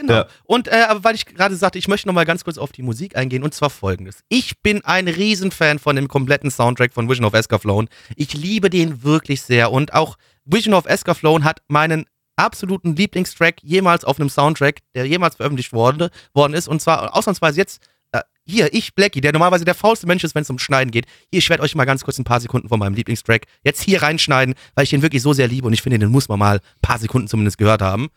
[0.00, 0.12] Genau.
[0.14, 0.26] Ja.
[0.44, 2.82] Und äh, aber weil ich gerade sagte, ich möchte noch mal ganz kurz auf die
[2.82, 4.20] Musik eingehen und zwar folgendes.
[4.28, 7.88] Ich bin ein Riesenfan von dem kompletten Soundtrack von Vision of Escaflowne.
[8.16, 14.04] Ich liebe den wirklich sehr und auch Vision of Escaflowne hat meinen absoluten Lieblingstrack jemals
[14.04, 16.68] auf einem Soundtrack, der jemals veröffentlicht wurde, worden ist.
[16.68, 17.82] Und zwar ausnahmsweise jetzt
[18.12, 21.06] äh, hier, ich, Blackie, der normalerweise der faulste Mensch ist, wenn es um Schneiden geht.
[21.30, 24.02] Hier, ich werde euch mal ganz kurz ein paar Sekunden von meinem Lieblingstrack jetzt hier
[24.02, 26.56] reinschneiden, weil ich den wirklich so sehr liebe und ich finde, den muss man mal
[26.56, 28.08] ein paar Sekunden zumindest gehört haben.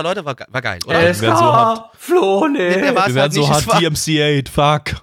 [0.00, 0.24] Oder Leute?
[0.24, 1.02] War, war geil, oder?
[1.02, 1.90] Es war so hart.
[1.96, 2.58] Flo, nee.
[2.58, 5.02] nee Wir werden halt so hart DMC8, fuck.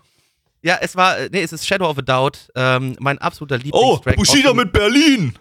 [0.61, 4.15] Ja, es war, nee, es ist Shadow of a Doubt, ähm, mein absoluter Lieblingstrack.
[4.15, 5.33] Oh, Bushido mit Berlin!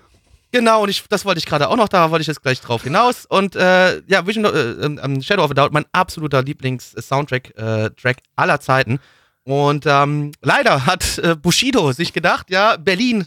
[0.52, 2.84] Genau, und ich, das wollte ich gerade auch noch, da wollte ich jetzt gleich drauf
[2.84, 3.26] hinaus.
[3.26, 8.18] Und äh, ja, Vision, äh, äh, Shadow of a Doubt, mein absoluter Lieblings-Soundtrack äh, Track
[8.36, 9.00] aller Zeiten.
[9.44, 13.26] Und ähm, leider hat äh, Bushido sich gedacht, ja, Berlin,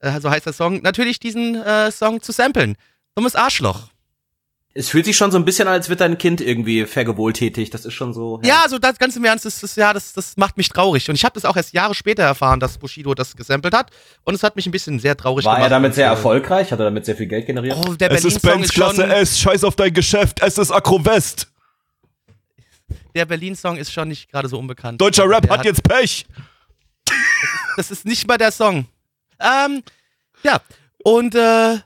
[0.00, 2.76] äh, so heißt der Song, natürlich diesen äh, Song zu samplen.
[3.14, 3.88] Dummes Arschloch.
[4.72, 7.74] Es fühlt sich schon so ein bisschen an, als wird dein Kind irgendwie vergewohltätigt.
[7.74, 8.40] Das ist schon so.
[8.44, 11.08] Ja, ja so das ganz im Ernst, das, das, ja, das, das macht mich traurig.
[11.08, 13.90] Und ich habe das auch erst Jahre später erfahren, dass Bushido das gesampelt hat.
[14.22, 15.70] Und es hat mich ein bisschen sehr traurig War gemacht.
[15.70, 16.70] War er damit sehr erfolgreich?
[16.70, 17.76] Hat er damit sehr viel Geld generiert?
[17.84, 21.48] Oh, der es ist Benz Klasse S, scheiß auf dein Geschäft, es ist Acro-West.
[23.16, 25.00] Der Berlin-Song ist schon nicht gerade so unbekannt.
[25.00, 26.26] Deutscher Rap hat, hat, jetzt Pech.
[27.04, 28.86] Das ist, das ist nicht mal der Song.
[29.40, 29.82] Ähm,
[30.44, 30.60] ja.
[31.02, 31.78] Und äh,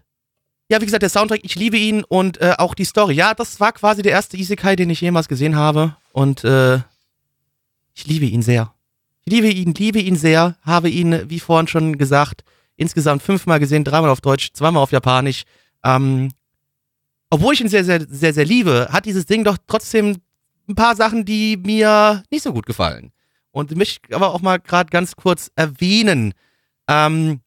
[0.70, 3.14] ja, wie gesagt, der Soundtrack, ich liebe ihn und äh, auch die Story.
[3.14, 5.96] Ja, das war quasi der erste Isekai, den ich jemals gesehen habe.
[6.12, 6.77] Und äh,
[7.94, 8.72] ich liebe ihn sehr.
[9.27, 12.44] Ich liebe ihn, liebe ihn sehr, habe ihn, wie vorhin schon gesagt,
[12.77, 15.44] insgesamt fünfmal gesehen, dreimal auf Deutsch, zweimal auf Japanisch.
[15.83, 16.31] Ähm,
[17.31, 20.18] obwohl ich ihn sehr, sehr, sehr, sehr liebe, hat dieses Ding doch trotzdem
[20.68, 23.12] ein paar Sachen, die mir nicht so gut gefallen.
[23.50, 26.35] Und mich aber auch mal gerade ganz kurz erwähnen.
[26.88, 27.40] Ähm,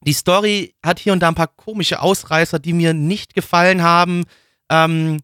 [0.00, 4.24] die Story hat hier und da ein paar komische Ausreißer, die mir nicht gefallen haben.
[4.70, 5.18] Ähm,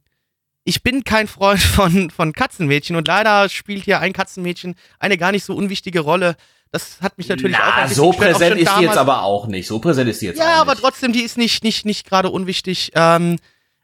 [0.65, 5.33] ich bin kein Freund von, von Katzenmädchen und leider spielt hier ein Katzenmädchen eine gar
[5.33, 6.37] nicht so unwichtige Rolle.
[6.73, 9.67] Das hat mich natürlich Na, auch ein so präsent ist die jetzt aber auch nicht.
[9.67, 10.57] So präsent ist die jetzt ja, auch nicht.
[10.57, 12.91] Ja, aber trotzdem, die ist nicht, nicht, nicht gerade unwichtig.
[12.95, 13.39] Ähm,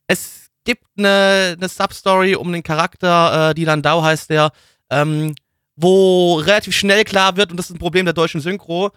[0.08, 4.52] es gibt eine, eine Substory um den Charakter, äh, die Landau heißt der,
[4.90, 5.34] ähm,
[5.76, 8.90] wo relativ schnell klar wird, und das ist ein Problem der deutschen Synchro,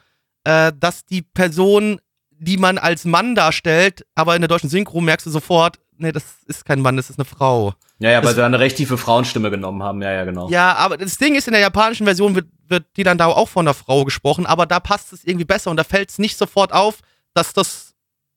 [0.46, 2.00] äh, dass die Person,
[2.32, 6.24] die man als Mann darstellt, aber in der deutschen Synchro merkst du sofort, nee, das
[6.46, 7.74] ist kein Mann, das ist eine Frau.
[8.00, 10.50] Ja, ja, weil sie eine recht tiefe Frauenstimme genommen haben, ja, ja, genau.
[10.50, 13.50] Ja, aber das Ding ist, in der japanischen Version wird, wird die dann da auch
[13.50, 16.38] von einer Frau gesprochen, aber da passt es irgendwie besser und da fällt es nicht
[16.38, 17.00] sofort auf,
[17.34, 17.94] dass das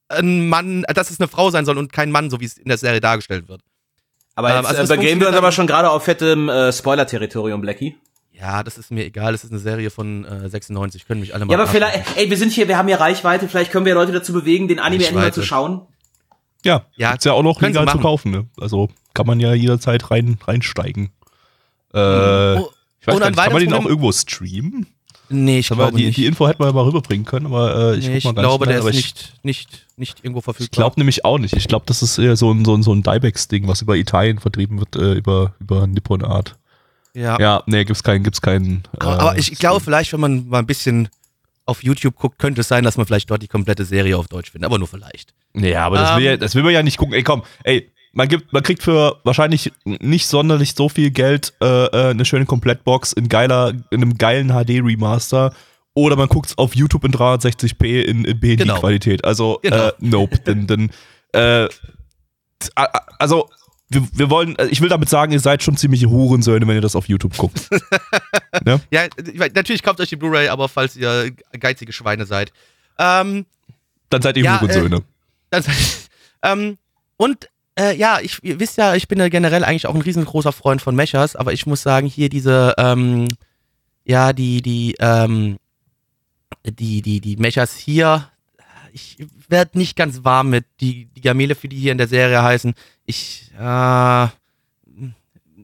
[0.08, 2.68] ein Mann, dass es eine Frau sein soll und kein Mann, so wie es in
[2.68, 3.62] der Serie dargestellt wird.
[4.34, 7.60] Aber jetzt ähm, also äh, begeben wir uns aber schon gerade auf fettem äh, Spoiler-Territorium,
[7.60, 7.96] Blackie.
[8.40, 11.44] Ja, das ist mir egal, das ist eine Serie von äh, 96, können mich alle
[11.44, 11.52] mal.
[11.52, 14.12] Ja, aber vielleicht, ey, wir sind hier, wir haben hier Reichweite, vielleicht können wir Leute
[14.12, 15.82] dazu bewegen, den Anime endlich mal zu schauen.
[16.64, 18.46] Ja, ja gibt's ja auch noch legal zu kaufen, ne?
[18.60, 21.10] Also kann man ja jederzeit rein reinsteigen.
[21.92, 22.70] Äh, oh,
[23.00, 24.86] ich weiß gar nicht, kann man den auch irgendwo streamen?
[25.30, 26.16] Nee, ich glaube die, nicht.
[26.16, 28.78] Die Info hätten wir ja mal rüberbringen können, aber äh, ich, nee, ich glaube, der
[28.78, 30.64] ist nicht, nicht, nicht irgendwo verfügbar.
[30.64, 31.54] Ich glaube nämlich auch nicht.
[31.54, 34.38] Ich glaube, das ist eher so ein, so ein, so ein Diebex-Ding, was über Italien
[34.38, 36.56] vertrieben wird, äh, über, über Nippon Art.
[37.18, 37.38] Ja.
[37.40, 38.84] Ja, nee, gibt's keinen, gibt's keinen.
[38.98, 41.08] Aber, äh, aber ich glaube, vielleicht, wenn man mal ein bisschen
[41.66, 44.52] auf YouTube guckt, könnte es sein, dass man vielleicht dort die komplette Serie auf Deutsch
[44.52, 45.34] findet, aber nur vielleicht.
[45.54, 47.14] Ja, aber das, will, ja, ähm, das will man ja nicht gucken.
[47.14, 51.66] Ey, komm, ey, man gibt, man kriegt für wahrscheinlich nicht sonderlich so viel Geld äh,
[51.66, 55.52] äh, eine schöne Komplettbox in geiler, in einem geilen HD-Remaster
[55.94, 59.22] oder man guckt es auf YouTube in 360p in, in BND-Qualität.
[59.22, 59.28] Genau.
[59.28, 59.88] Also, genau.
[59.88, 60.38] Äh, nope.
[60.38, 60.90] denn, denn,
[61.32, 61.68] äh,
[63.18, 63.50] also,
[63.90, 66.82] wir, wir, wollen, äh, ich will damit sagen, ihr seid schon ziemliche Hurensöhne, wenn ihr
[66.82, 67.68] das auf YouTube guckt.
[68.64, 68.80] ne?
[68.90, 69.06] Ja,
[69.54, 72.52] natürlich kauft euch die Blu-ray, aber falls ihr geizige Schweine seid.
[72.98, 73.46] Ähm,
[74.10, 74.96] dann seid ihr ja, Hurensöhne.
[74.96, 75.00] Äh,
[75.50, 75.76] dann seid,
[76.42, 76.78] ähm,
[77.16, 77.48] und
[77.78, 80.82] äh, ja, ich, ihr wisst ja, ich bin ja generell eigentlich auch ein riesengroßer Freund
[80.82, 83.28] von Mechers, aber ich muss sagen, hier diese, ähm,
[84.04, 85.58] ja, die, die, ähm,
[86.64, 88.30] die, die, die Mechers hier,
[88.92, 89.16] ich
[89.48, 90.64] werde nicht ganz warm mit.
[90.80, 92.74] Die, die Gamele, für die hier in der Serie heißen,
[93.08, 94.26] ich, äh,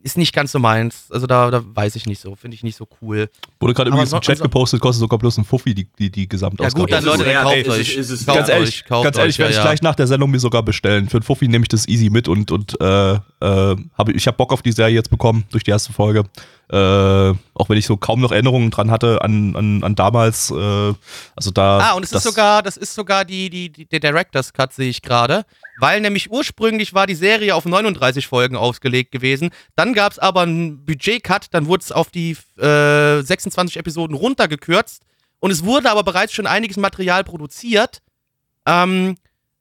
[0.03, 1.07] ist nicht ganz so meins.
[1.11, 3.31] Also da, da weiß ich nicht so, finde ich nicht so cool.
[3.59, 6.91] Wurde gerade übrigens im Chat gepostet, kostet sogar bloß ein Fuffi, die, die, die Gesamtausgabe.
[6.91, 7.97] Ja gut, dann Leute, dann kauft euch.
[7.97, 11.09] Ist ganz ehrlich, ganz ehrlich werde ich gleich nach der Sendung mir sogar bestellen.
[11.09, 14.37] Für ein Fuffi nehme ich das easy mit und, und äh, äh, hab, ich habe
[14.37, 16.25] Bock auf die Serie jetzt bekommen durch die erste Folge.
[16.71, 20.51] Äh, auch wenn ich so kaum noch Erinnerungen dran hatte an, an, an damals.
[20.51, 20.95] Äh,
[21.35, 21.79] also da.
[21.79, 24.89] Ah, und es ist sogar, das ist sogar die, die, die der Director's Cut, sehe
[24.89, 25.47] ich gerade.
[25.79, 29.51] Weil nämlich ursprünglich war die Serie auf 39 Folgen ausgelegt gewesen.
[29.75, 35.03] Dann gab es aber einen Budget-Cut, dann wurde es auf die äh, 26 Episoden runtergekürzt.
[35.41, 38.03] Und es wurde aber bereits schon einiges Material produziert.
[38.67, 39.17] Ähm,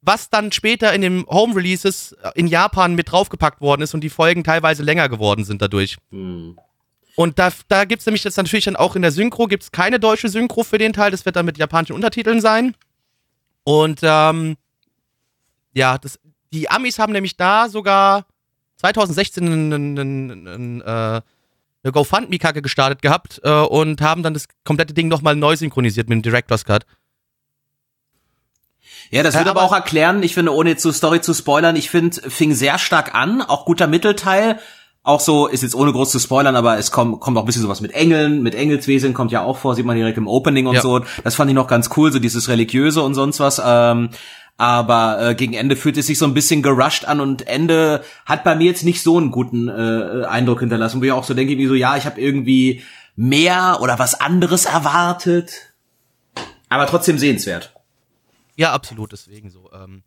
[0.06, 4.10] was dann später in den Home Releases in Japan mit draufgepackt worden ist und die
[4.10, 5.96] Folgen teilweise länger geworden sind dadurch.
[6.10, 6.58] Hm.
[7.16, 9.72] Und da, da gibt es nämlich jetzt natürlich dann auch in der Synchro, gibt es
[9.72, 12.74] keine deutsche Synchro für den Teil, das wird dann mit japanischen Untertiteln sein.
[13.62, 14.56] Und ähm,
[15.74, 16.18] ja, das,
[16.52, 18.26] die Amis haben nämlich da sogar
[18.76, 24.94] 2016 einen, einen, einen, äh, eine GoFundMe-Kacke gestartet gehabt äh, und haben dann das komplette
[24.94, 26.86] Ding nochmal neu synchronisiert mit dem Director's Cut.
[29.10, 31.34] Ja, das wird äh, aber, aber, auch erklären, ich finde, ohne jetzt zur Story zu
[31.34, 34.58] spoilern, ich finde, fing sehr stark an, auch guter Mittelteil,
[35.02, 37.60] auch so, ist jetzt ohne groß zu spoilern, aber es kommt, kommt auch ein bisschen
[37.60, 40.76] sowas mit Engeln, mit Engelswesen kommt ja auch vor, sieht man direkt im Opening und
[40.76, 40.80] ja.
[40.80, 41.00] so.
[41.22, 43.60] Das fand ich noch ganz cool, so dieses Religiöse und sonst was.
[43.62, 44.08] Ähm,
[44.56, 48.44] aber äh, gegen Ende fühlt es sich so ein bisschen gerusht an und Ende hat
[48.44, 51.58] bei mir jetzt nicht so einen guten äh, Eindruck hinterlassen, wo ich auch so denke,
[51.58, 52.82] wie so, ja, ich habe irgendwie
[53.16, 55.74] mehr oder was anderes erwartet.
[56.68, 57.74] Aber trotzdem sehenswert.
[58.56, 59.70] Ja, absolut, deswegen so.
[59.72, 60.02] Ähm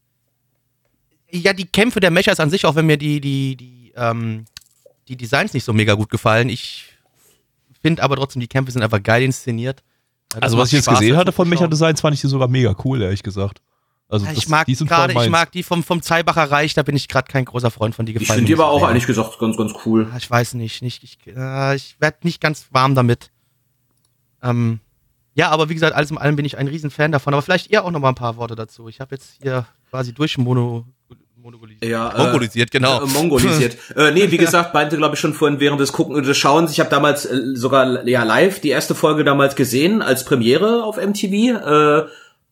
[1.30, 4.46] ja, die Kämpfe der Mechas an sich, auch wenn mir die, die, die, ähm,
[5.10, 6.48] die Designs nicht so mega gut gefallen.
[6.48, 6.86] Ich
[7.82, 9.84] finde aber trotzdem, die Kämpfe sind einfach geil inszeniert.
[10.30, 12.76] Das also was ich jetzt gesehen hatte von Mecha Designs, fand ich die sogar mega
[12.84, 13.62] cool, ehrlich gesagt.
[14.10, 16.96] Also ja, ich das, mag gerade, ich mag die vom vom Zeibacher Reich, da bin
[16.96, 18.30] ich gerade kein großer Freund von die gefallen.
[18.30, 20.08] Ich finde die aber auch ehrlich gesagt ganz ganz cool.
[20.18, 23.32] Ich weiß nicht, nicht ich, äh, ich werde nicht ganz warm damit.
[24.42, 24.80] Ähm,
[25.34, 27.34] ja, aber wie gesagt, alles in allem bin ich ein Riesenfan davon.
[27.34, 28.88] Aber vielleicht ihr auch noch mal ein paar Worte dazu.
[28.88, 30.86] Ich habe jetzt hier quasi durchmono
[31.48, 31.86] Mongolisiert.
[31.86, 33.04] Ja, äh, Mongolisiert, genau.
[33.04, 33.78] Äh, mongolisiert.
[33.96, 36.72] äh, nee, wie gesagt, meinte, glaube ich, schon vorhin während des Gucken und des Schauens.
[36.72, 40.98] Ich habe damals äh, sogar ja live die erste Folge damals gesehen als Premiere auf
[40.98, 41.24] MTV.
[41.34, 42.08] Äh,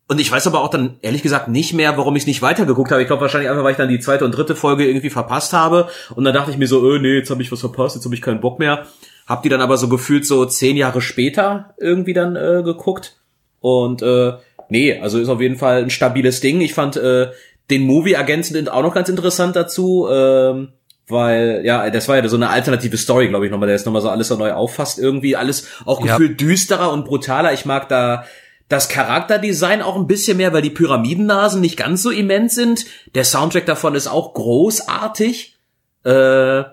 [0.08, 2.92] und ich weiß aber auch dann ehrlich gesagt nicht mehr, warum ich es nicht weitergeguckt
[2.92, 3.02] habe.
[3.02, 5.90] Ich glaube wahrscheinlich einfach, weil ich dann die zweite und dritte Folge irgendwie verpasst habe.
[6.16, 8.14] Und dann dachte ich mir so, äh, nee, jetzt habe ich was verpasst, jetzt habe
[8.14, 8.86] ich keinen Bock mehr.
[9.26, 13.18] Hab die dann aber so gefühlt so zehn Jahre später irgendwie dann äh, geguckt.
[13.62, 14.34] Und äh,
[14.70, 16.62] nee, also ist auf jeden Fall ein stabiles Ding.
[16.62, 17.32] Ich fand äh,
[17.72, 20.74] den Movie ergänzend auch noch ganz interessant dazu, ähm,
[21.08, 24.04] weil ja, das war ja so eine alternative Story, glaube ich, nochmal, der ist nochmal
[24.04, 26.48] so alles so neu auffasst, irgendwie alles auch gefühlt ja.
[26.48, 27.54] düsterer und brutaler.
[27.54, 28.26] Ich mag da
[28.68, 32.86] das Charakterdesign auch ein bisschen mehr, weil die Pyramidennasen nicht ganz so immens sind.
[33.14, 35.58] Der Soundtrack davon ist auch großartig.
[36.04, 36.64] Äh,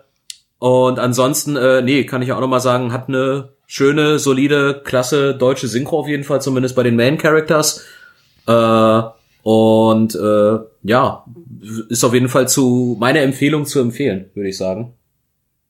[0.59, 5.69] und ansonsten, äh, nee, kann ich auch nochmal sagen, hat eine schöne, solide, klasse deutsche
[5.69, 7.85] Synchro auf jeden Fall, zumindest bei den Main Characters.
[8.47, 9.03] Äh,
[9.43, 11.27] und äh, ja,
[11.89, 14.95] ist auf jeden Fall zu meine Empfehlung zu empfehlen, würde ich sagen.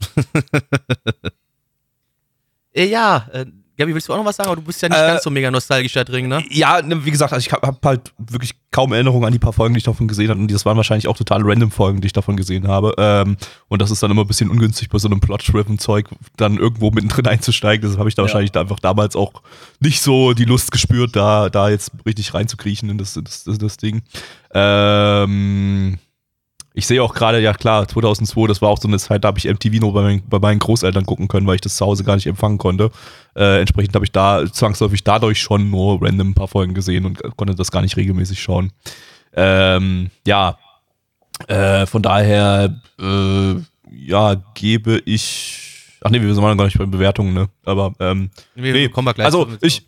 [2.74, 3.46] ja, äh,
[3.78, 4.48] Gabi, willst du auch noch was sagen?
[4.48, 6.44] Aber du bist ja nicht äh, ganz so mega nostalgisch da drin, ne?
[6.50, 9.52] Ja, ne, wie gesagt, also ich habe hab halt wirklich kaum Erinnerungen an die paar
[9.54, 10.40] Folgen, die ich davon gesehen habe.
[10.40, 12.94] Und das waren wahrscheinlich auch total random Folgen, die ich davon gesehen habe.
[12.98, 13.36] Ähm,
[13.68, 17.26] und das ist dann immer ein bisschen ungünstig bei so einem Plot-Driven-Zeug, dann irgendwo mittendrin
[17.28, 17.88] einzusteigen.
[17.88, 18.24] Das habe ich da ja.
[18.26, 19.42] wahrscheinlich da einfach damals auch
[19.80, 23.76] nicht so die Lust gespürt, da, da jetzt richtig reinzukriechen in das, das, das, das
[23.78, 24.02] Ding.
[24.52, 25.98] Ähm,
[26.74, 29.38] ich sehe auch gerade, ja klar, 2002, das war auch so eine Zeit, da habe
[29.38, 32.04] ich MTV nur bei, mein, bei, meinen Großeltern gucken können, weil ich das zu Hause
[32.04, 32.90] gar nicht empfangen konnte.
[33.34, 37.20] Äh, entsprechend habe ich da zwangsläufig dadurch schon nur random ein paar Folgen gesehen und
[37.36, 38.72] konnte das gar nicht regelmäßig schauen.
[39.34, 40.58] Ähm, ja,
[41.48, 43.54] äh, von daher, äh,
[43.90, 45.68] ja, gebe ich.
[46.04, 47.48] Ach nee, wir sind noch gar nicht bei Bewertungen, ne?
[47.64, 48.88] Aber ähm, nee, nee.
[48.88, 49.26] kommen wir gleich.
[49.26, 49.86] Also ich,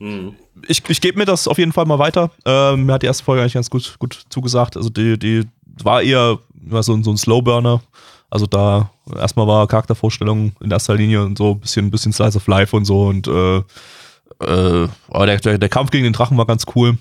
[0.68, 2.30] ich, ich gebe mir das auf jeden Fall mal weiter.
[2.44, 4.76] Ähm, mir hat die erste Folge eigentlich ganz gut, gut zugesagt.
[4.76, 5.44] Also die, die
[5.82, 7.82] war eher war so, so ein Slowburner.
[8.30, 12.46] Also da erstmal war Charaktervorstellung in erster Linie und so ein bisschen, bisschen Slice of
[12.46, 13.62] Life und so und äh,
[14.40, 16.98] äh, der, der, der Kampf gegen den Drachen war ganz cool.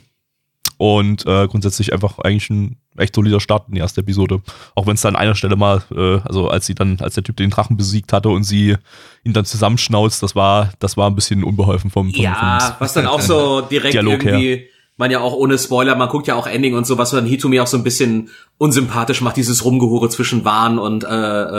[0.78, 4.42] Und äh, grundsätzlich einfach eigentlich ein echt solider Start in die erste Episode.
[4.76, 7.24] Auch wenn es dann an einer Stelle mal, äh, also als sie dann, als der
[7.24, 8.76] Typ den Drachen besiegt hatte und sie
[9.24, 12.94] ihn dann zusammenschnauzt, das war, das war ein bisschen unbeholfen vom, vom Ja, vom, was
[12.94, 14.60] dann auch so direkt Dialog irgendwie, her.
[14.98, 17.60] Man ja auch ohne Spoiler, man guckt ja auch Ending und so, was dann Hitumi
[17.60, 21.08] auch so ein bisschen unsympathisch macht, dieses Rumgehure zwischen Wahn und äh,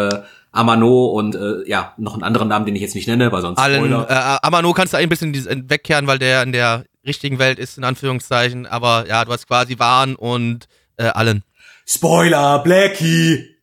[0.08, 3.42] äh, Amano und äh, ja, noch einen anderen Namen, den ich jetzt nicht nenne, weil
[3.42, 4.06] sonst Allen, Spoiler.
[4.08, 7.76] äh, Amano kannst du ein bisschen dies- wegkehren, weil der in der richtigen Welt ist,
[7.76, 8.66] in Anführungszeichen.
[8.66, 11.42] Aber ja, du hast quasi Wahn und äh, Allen.
[11.86, 13.53] Spoiler, Blackie!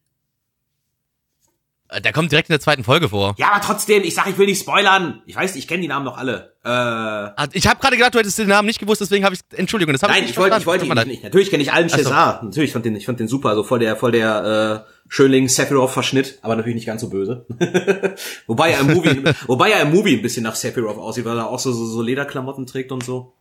[1.91, 3.35] Äh, Der kommt direkt in der zweiten Folge vor.
[3.37, 5.21] Ja, aber trotzdem, ich sag, ich will nicht spoilern.
[5.25, 6.53] Ich weiß, ich kenne die Namen doch alle.
[6.63, 9.41] Äh, Ah, Ich habe gerade gedacht, du hättest den Namen nicht gewusst, deswegen habe ich
[9.57, 11.23] Entschuldigung, das habe nein, ich ich nicht wollte, ich wollte Tut ihn mir nicht.
[11.23, 12.03] Natürlich kenne ich allen Ach so.
[12.03, 12.43] Cesar.
[12.43, 15.49] Natürlich, ich fand den, ich fand den super, also voll der, voll der äh, Schönling
[15.49, 17.45] Sephiroth Verschnitt, aber natürlich nicht ganz so böse.
[18.47, 21.49] wobei er im Movie, wobei er im Movie ein bisschen nach Sephiroth aussieht, weil er
[21.49, 23.33] auch so, so, so Lederklamotten trägt und so.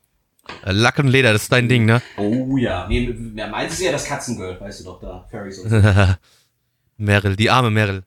[0.65, 2.03] Äh, Lack und Leder, das ist dein Ding, ne?
[2.17, 2.87] Oh ja.
[2.89, 5.63] Nee, wer meint es ja das Katzengirl, weißt du doch da, Fairy so.
[6.97, 8.03] Meryl, die arme Meryl.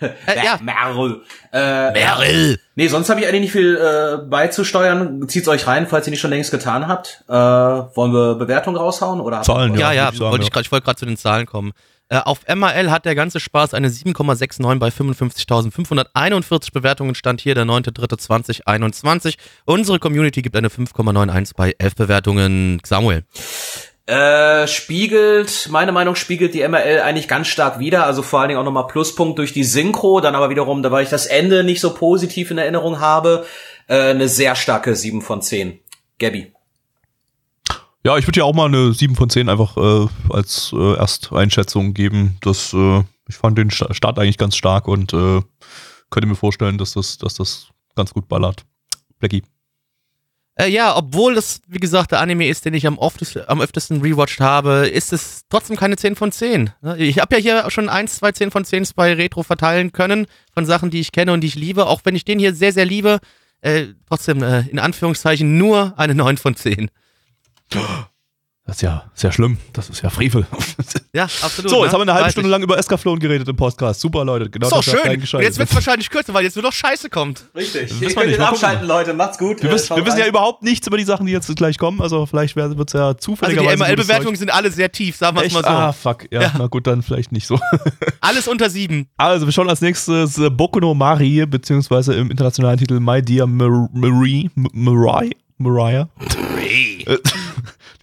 [0.00, 1.22] Äh, ja, Meryl.
[1.52, 2.58] Äh, Meryl.
[2.74, 5.28] Nee, sonst habe ich eigentlich nicht viel äh, beizusteuern.
[5.28, 7.24] Zieht's euch rein, falls ihr nicht schon längst getan habt.
[7.28, 9.42] Äh, wollen wir Bewertung raushauen oder?
[9.42, 11.72] Zahlen, Ja, Ja, ja, ich wollte ich gerade, ich wollte gerade zu den Zahlen kommen.
[12.08, 17.14] Äh, auf MRL hat der ganze Spaß eine 7,69 bei 55.541 Bewertungen.
[17.14, 19.36] Stand hier der 9.3.2021.
[19.64, 22.80] Unsere Community gibt eine 5,91 bei 11 Bewertungen.
[22.84, 23.24] Samuel.
[24.06, 28.60] Äh, spiegelt, meine Meinung spiegelt die MRL eigentlich ganz stark wieder, also vor allen Dingen
[28.60, 31.80] auch nochmal Pluspunkt durch die Synchro, dann aber wiederum, da weil ich das Ende nicht
[31.80, 33.46] so positiv in Erinnerung habe,
[33.88, 35.80] äh, eine sehr starke 7 von 10.
[36.18, 36.52] Gabby.
[38.04, 41.94] Ja, ich würde ja auch mal eine 7 von 10 einfach äh, als äh, Ersteinschätzung
[41.94, 42.36] geben.
[42.42, 45.40] Das, äh, ich fand den Sta- Start eigentlich ganz stark und äh,
[46.10, 48.66] könnte mir vorstellen, dass das, dass das ganz gut ballert.
[49.18, 49.42] Blackie.
[50.56, 54.00] Äh, ja, obwohl das, wie gesagt, der Anime ist, den ich am, oft, am öftesten
[54.00, 56.70] rewatcht habe, ist es trotzdem keine 10 von 10.
[56.80, 56.96] Ne?
[56.98, 60.64] Ich habe ja hier schon 1, 2 10 von 10 bei Retro verteilen können, von
[60.64, 61.86] Sachen, die ich kenne und die ich liebe.
[61.86, 63.18] Auch wenn ich den hier sehr, sehr liebe,
[63.62, 66.88] äh, trotzdem äh, in Anführungszeichen nur eine 9 von 10.
[68.66, 69.58] Das ist ja sehr schlimm.
[69.74, 70.46] Das ist ja Frevel.
[71.16, 71.70] Ja, absolut.
[71.70, 71.82] so, ne?
[71.84, 72.50] jetzt haben wir eine halbe Weiß Stunde ich.
[72.50, 74.00] lang über Escaflown geredet im Podcast.
[74.00, 74.50] Super, Leute.
[74.50, 75.42] Genau Ist doch das schön.
[75.42, 77.44] Jetzt wird es wahrscheinlich kürzer, weil jetzt nur noch Scheiße kommt.
[77.54, 77.82] Richtig.
[77.82, 78.30] wissen Ihr wir könnt nicht.
[78.32, 79.14] jetzt Mal abschalten, Leute.
[79.14, 79.62] Macht's gut.
[79.62, 82.00] wir, Äh, wissen, wir wissen ja überhaupt nichts über die Sachen, die jetzt gleich kommen.
[82.02, 83.76] Also vielleicht wird es ja Also zufälligerweise.
[83.76, 85.68] die ML-Bewertungen sind alle sehr tief, sagen wir es mal so.
[85.68, 86.26] Ah, fuck.
[86.32, 86.52] Ja, Ja.
[86.58, 87.60] na gut, dann vielleicht nicht so.
[88.20, 89.06] Alles unter 7.
[89.18, 93.46] Also, wir schauen als nächstes äh, Boku no Mari, beziehungsweise im internationalen Titel My Dear
[93.46, 96.08] Mar Marie, Mariah, Mariah.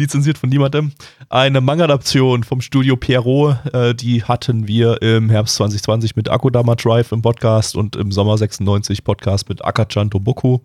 [0.02, 0.94] Lizenziert von niemandem.
[1.30, 3.58] Eine Manga-Adaption vom Studio Pierrot.
[3.72, 8.36] Äh, die hatten wir im Herbst 2020 mit Akodama Drive im Podcast und im Sommer
[8.36, 10.58] 96 Podcast mit Akachan Toboku.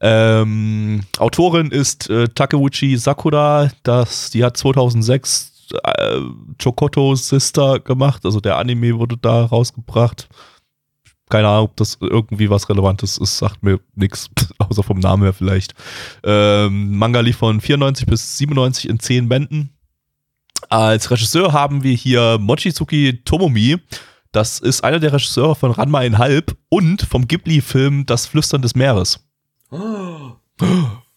[0.00, 3.70] Ähm, Autorin ist äh, Takeuchi Sakura.
[3.82, 6.20] Das, die hat 2006 äh,
[6.62, 8.24] Chokoto Sister gemacht.
[8.24, 10.26] Also der Anime wurde da rausgebracht.
[11.30, 15.32] Keine Ahnung, ob das irgendwie was Relevantes ist, sagt mir nichts, außer vom Namen her
[15.32, 15.74] vielleicht.
[16.24, 19.70] Ähm, Manga lief von 94 bis 97 in 10 Bänden.
[20.68, 23.78] Als Regisseur haben wir hier Mochizuki Tomomi.
[24.32, 28.74] Das ist einer der Regisseure von Ranma in Halb und vom Ghibli-Film Das Flüstern des
[28.74, 29.24] Meeres.
[29.70, 30.32] Oh,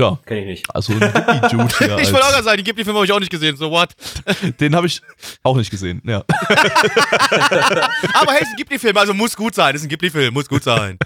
[0.00, 0.74] Ja, kenn ich nicht.
[0.74, 1.98] also ein Ghibli-Dude hier.
[2.00, 3.70] Ich wollte auch gerade sagen, die gibt die Filme habe ich auch nicht gesehen, so
[3.70, 3.90] what?
[4.60, 5.02] Den habe ich
[5.42, 6.24] auch nicht gesehen, ja.
[8.14, 9.74] Aber hey, es ist ein Ghibli-Film, also muss gut sein.
[9.74, 10.98] Es ist ein Ghibli-Film, muss gut sein.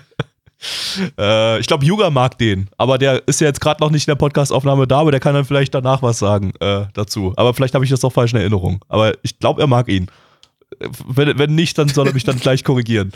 [1.18, 4.12] Äh, ich glaube, Yuga mag den, aber der ist ja jetzt gerade noch nicht in
[4.12, 7.32] der Podcast-Aufnahme da, aber der kann dann vielleicht danach was sagen äh, dazu.
[7.36, 8.82] Aber vielleicht habe ich das doch falsch in Erinnerung.
[8.88, 10.06] Aber ich glaube, er mag ihn.
[11.06, 13.12] Wenn, wenn nicht, dann soll er mich dann gleich korrigieren.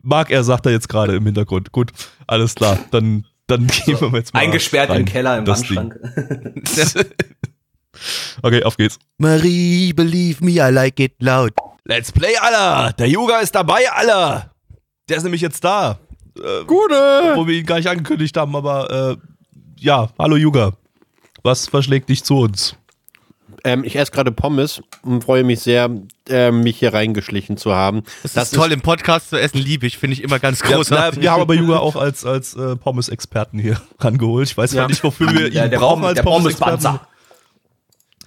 [0.00, 1.72] Mag er, sagt er jetzt gerade im Hintergrund.
[1.72, 1.90] Gut,
[2.26, 2.78] alles klar.
[2.92, 4.40] Dann, dann gehen wir jetzt mal.
[4.40, 5.98] Eingesperrt rein im Keller im das Wandschrank.
[8.42, 8.98] Okay, auf geht's.
[9.16, 11.52] Marie, believe me, I like it loud.
[11.84, 12.92] Let's play, Aller!
[12.92, 14.50] Der Yuga ist dabei, Aller!
[15.08, 15.98] Der ist nämlich jetzt da.
[16.36, 17.32] Äh, Gute!
[17.34, 19.16] Wo wir ihn gar nicht angekündigt haben, aber äh,
[19.78, 20.72] ja, hallo Yuga.
[21.42, 22.76] Was verschlägt dich zu uns?
[23.66, 25.90] Ähm, ich esse gerade Pommes und freue mich sehr,
[26.28, 28.02] ähm, mich hier reingeschlichen zu haben.
[28.22, 31.16] Das, ist toll, im Podcast zu essen, liebe ich, finde ich immer ganz Ja, großartig.
[31.18, 34.48] na, wir haben aber Yuga auch als, als äh, Pommes-Experten hier rangeholt.
[34.48, 34.86] Ich weiß Ja.
[34.86, 36.82] nicht, wofür wir ihn Der, der, brauchen als der Pommes-Experten.
[36.82, 37.08] Pommespanzer.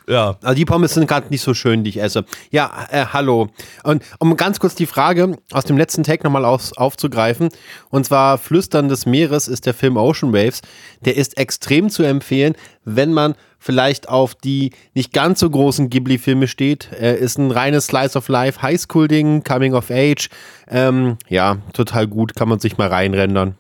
[0.10, 2.26] Ja, Also die Pommes sind gerade nicht so schön, die ich esse.
[2.50, 3.50] Ja, äh, hallo.
[3.84, 7.50] Und um ganz kurz die Frage aus dem letzten Take nochmal auf, aufzugreifen.
[7.92, 10.62] Und zwar Flüstern des Meeres ist der Film Ocean Waves.
[11.06, 16.48] Der ist extrem zu empfehlen, wenn man vielleicht auf die nicht ganz so großen Ghibli-Filme
[16.48, 16.90] steht.
[16.98, 20.30] Er ist ein reines Slice of Life, Highschool-Ding, Coming of Age.
[20.70, 23.56] Ähm, ja, total gut, kann man sich mal reinrendern.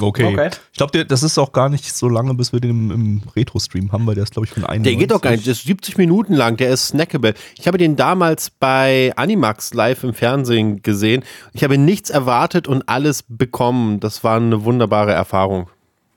[0.00, 0.24] Okay.
[0.24, 0.50] okay.
[0.72, 3.92] Ich glaube, das ist auch gar nicht so lange, bis wir den im, im Retro-Stream
[3.92, 4.82] haben, weil der ist, glaube ich, von einem.
[4.82, 5.46] Der geht doch gar nicht.
[5.46, 6.56] Der ist 70 Minuten lang.
[6.56, 7.34] Der ist snackable.
[7.58, 11.22] Ich habe den damals bei Animax live im Fernsehen gesehen.
[11.52, 14.00] Ich habe nichts erwartet und alles bekommen.
[14.00, 15.70] Das war eine wunderbare Erfahrung.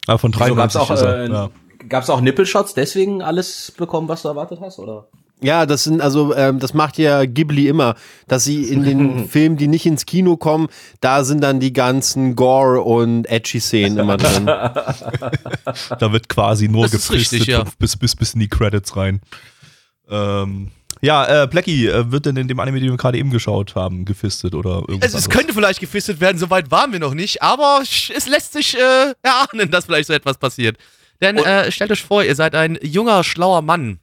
[0.08, 1.50] Aber von 93 so, gab's auch, äh, ja.
[1.90, 5.08] Gab's auch Nippelshots, deswegen alles bekommen, was du erwartet hast, oder?
[5.40, 7.96] Ja, das sind also, ähm, das macht ja Ghibli immer,
[8.28, 10.68] dass sie in den Filmen, die nicht ins Kino kommen,
[11.00, 14.46] da sind dann die ganzen Gore und edgy Szenen immer drin.
[14.48, 17.66] da wird quasi nur gefristet ja.
[17.78, 19.22] bis, bis, bis in die Credits rein.
[20.10, 20.72] Ähm,
[21.02, 24.06] ja, äh, Blackie, äh, wird denn in dem Anime, den wir gerade eben geschaut haben,
[24.06, 25.14] gefistet oder irgendwas?
[25.14, 28.76] Also, es könnte vielleicht gefistet werden, soweit waren wir noch nicht, aber es lässt sich
[28.76, 30.78] äh, erahnen, dass vielleicht so etwas passiert.
[31.22, 34.00] Denn äh, stellt euch vor, ihr seid ein junger, schlauer Mann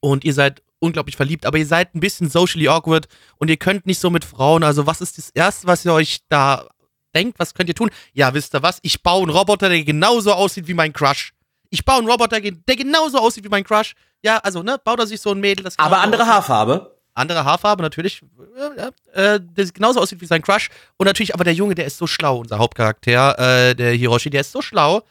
[0.00, 3.86] und ihr seid unglaublich verliebt, aber ihr seid ein bisschen socially awkward und ihr könnt
[3.86, 4.64] nicht so mit Frauen.
[4.64, 6.66] Also, was ist das Erste, was ihr euch da
[7.14, 7.38] denkt?
[7.38, 7.90] Was könnt ihr tun?
[8.12, 8.78] Ja, wisst ihr was?
[8.82, 11.32] Ich baue einen Roboter, der genauso aussieht wie mein Crush.
[11.68, 13.94] Ich baue einen Roboter, der genauso aussieht wie mein Crush.
[14.22, 16.34] Ja, also, ne, baut er sich so ein Mädel, das Aber andere aussieht.
[16.34, 16.96] Haarfarbe.
[17.14, 18.22] Andere Haarfarbe, natürlich.
[19.14, 20.70] Äh, äh, der genauso aussieht wie sein Crush.
[20.96, 23.38] Und natürlich, aber der Junge, der ist so schlau, unser Hauptcharakter,
[23.68, 25.02] äh, der Hiroshi, der ist so schlau,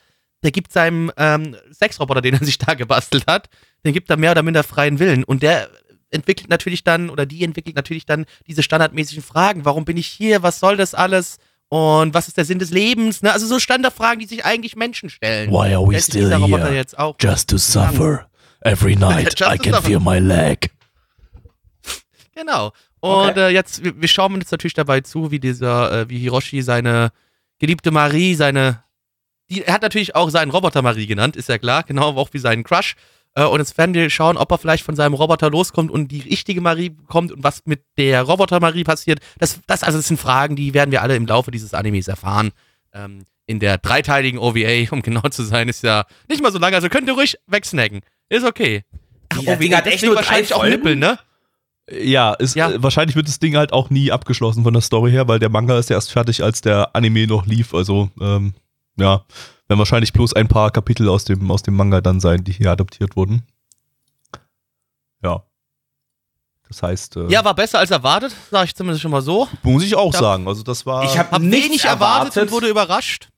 [0.43, 3.49] der gibt seinem ähm, Sexroboter, den er sich da gebastelt hat,
[3.85, 5.23] den gibt er mehr oder minder freien Willen.
[5.23, 5.69] Und der
[6.11, 9.65] entwickelt natürlich dann, oder die entwickelt natürlich dann diese standardmäßigen Fragen.
[9.65, 10.43] Warum bin ich hier?
[10.43, 11.37] Was soll das alles?
[11.69, 13.21] Und was ist der Sinn des Lebens?
[13.21, 13.31] Ne?
[13.31, 15.51] Also so Standardfragen, die sich eigentlich Menschen stellen.
[15.51, 16.73] Why are we still here?
[16.73, 18.27] Jetzt auch Just to suffer.
[18.61, 20.71] Every night I can feel my leg.
[22.35, 22.71] Genau.
[23.01, 23.49] Und okay.
[23.49, 27.11] äh, jetzt, wir, wir schauen uns natürlich dabei zu, wie dieser, äh, wie Hiroshi seine
[27.59, 28.81] geliebte Marie, seine
[29.49, 32.39] die, er hat natürlich auch seinen Roboter Marie genannt, ist ja klar, genau auch wie
[32.39, 32.95] seinen Crush.
[33.35, 36.21] Äh, und jetzt werden wir schauen, ob er vielleicht von seinem Roboter loskommt und die
[36.21, 39.19] richtige Marie kommt und was mit der Roboter Marie passiert.
[39.37, 42.51] Das, das, also das sind Fragen, die werden wir alle im Laufe dieses Animes erfahren.
[42.93, 46.75] Ähm, in der dreiteiligen OVA, um genau zu sein, ist ja nicht mal so lange,
[46.75, 48.01] also könnt ihr ruhig wegsnacken.
[48.29, 48.83] Ist okay.
[49.29, 51.19] Ach, ja, OVA hat echt nur wahrscheinlich auch Nippeln, ne?
[51.91, 52.69] Ja, ist, ja.
[52.69, 55.49] Äh, wahrscheinlich wird das Ding halt auch nie abgeschlossen von der Story her, weil der
[55.49, 57.73] Manga ist ja erst fertig, als der Anime noch lief.
[57.73, 58.53] Also ähm,
[58.99, 59.25] ja,
[59.67, 62.71] werden wahrscheinlich bloß ein paar Kapitel aus dem, aus dem Manga dann sein, die hier
[62.71, 63.43] adaptiert wurden.
[65.23, 65.43] Ja.
[66.67, 67.17] Das heißt.
[67.17, 69.47] Äh, ja, war besser als erwartet, sage ich zumindest schon mal so.
[69.63, 70.47] Muss ich auch ich hab, sagen.
[70.47, 71.03] Also, das war.
[71.03, 73.29] Ich habe hab wenig erwartet, erwartet und wurde überrascht.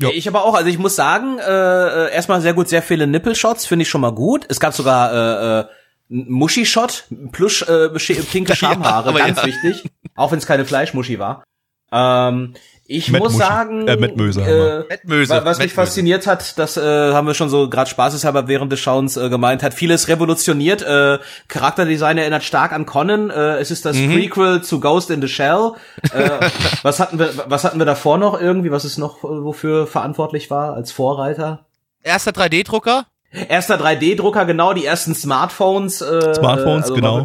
[0.00, 0.08] Ja.
[0.10, 3.66] Ich aber auch, also ich muss sagen, äh, äh erstmal sehr gut, sehr viele Nippelshots,
[3.66, 4.44] finde ich schon mal gut.
[4.48, 5.64] Es gab sogar äh, äh,
[6.08, 7.90] Muschi-Shot, plus äh,
[8.30, 9.46] pinke Schamhaare, ja, ganz ja.
[9.46, 9.90] wichtig.
[10.16, 11.44] Auch wenn es keine Fleischmuschi war.
[11.92, 12.54] Ähm,
[12.86, 13.46] ich Matt muss Muschi.
[13.46, 16.80] sagen, äh, Matt Möse, äh, Matt Möse, was Matt mich fasziniert hat, das äh,
[17.12, 20.82] haben wir schon so gerade spaßeshalber während des Schauens äh, gemeint, hat vieles revolutioniert.
[20.82, 21.18] Äh,
[21.48, 23.30] Charakterdesign erinnert stark an Conan.
[23.30, 24.12] Äh, es ist das mhm.
[24.12, 25.72] Prequel zu Ghost in the Shell.
[26.12, 26.30] Äh,
[26.82, 28.70] was hatten wir, was hatten wir davor noch irgendwie?
[28.70, 31.66] Was ist noch wofür verantwortlich war als Vorreiter?
[32.02, 33.06] Erster 3D-Drucker.
[33.48, 36.02] Erster 3D-Drucker, genau, die ersten Smartphones.
[36.02, 37.22] Äh, Smartphones, also genau.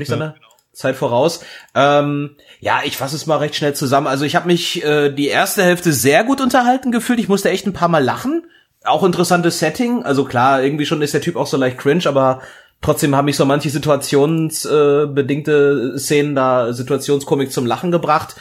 [0.80, 1.41] Zeit voraus.
[1.75, 4.07] Ähm, ja, ich fasse es mal recht schnell zusammen.
[4.07, 7.19] Also ich habe mich äh, die erste Hälfte sehr gut unterhalten gefühlt.
[7.19, 8.45] Ich musste echt ein paar Mal lachen.
[8.86, 10.03] Auch interessantes Setting.
[10.03, 12.39] Also klar, irgendwie schon ist der Typ auch so leicht cringe, aber
[12.82, 18.38] trotzdem haben mich so manche situationsbedingte äh, Szenen da Situationskomik zum Lachen gebracht.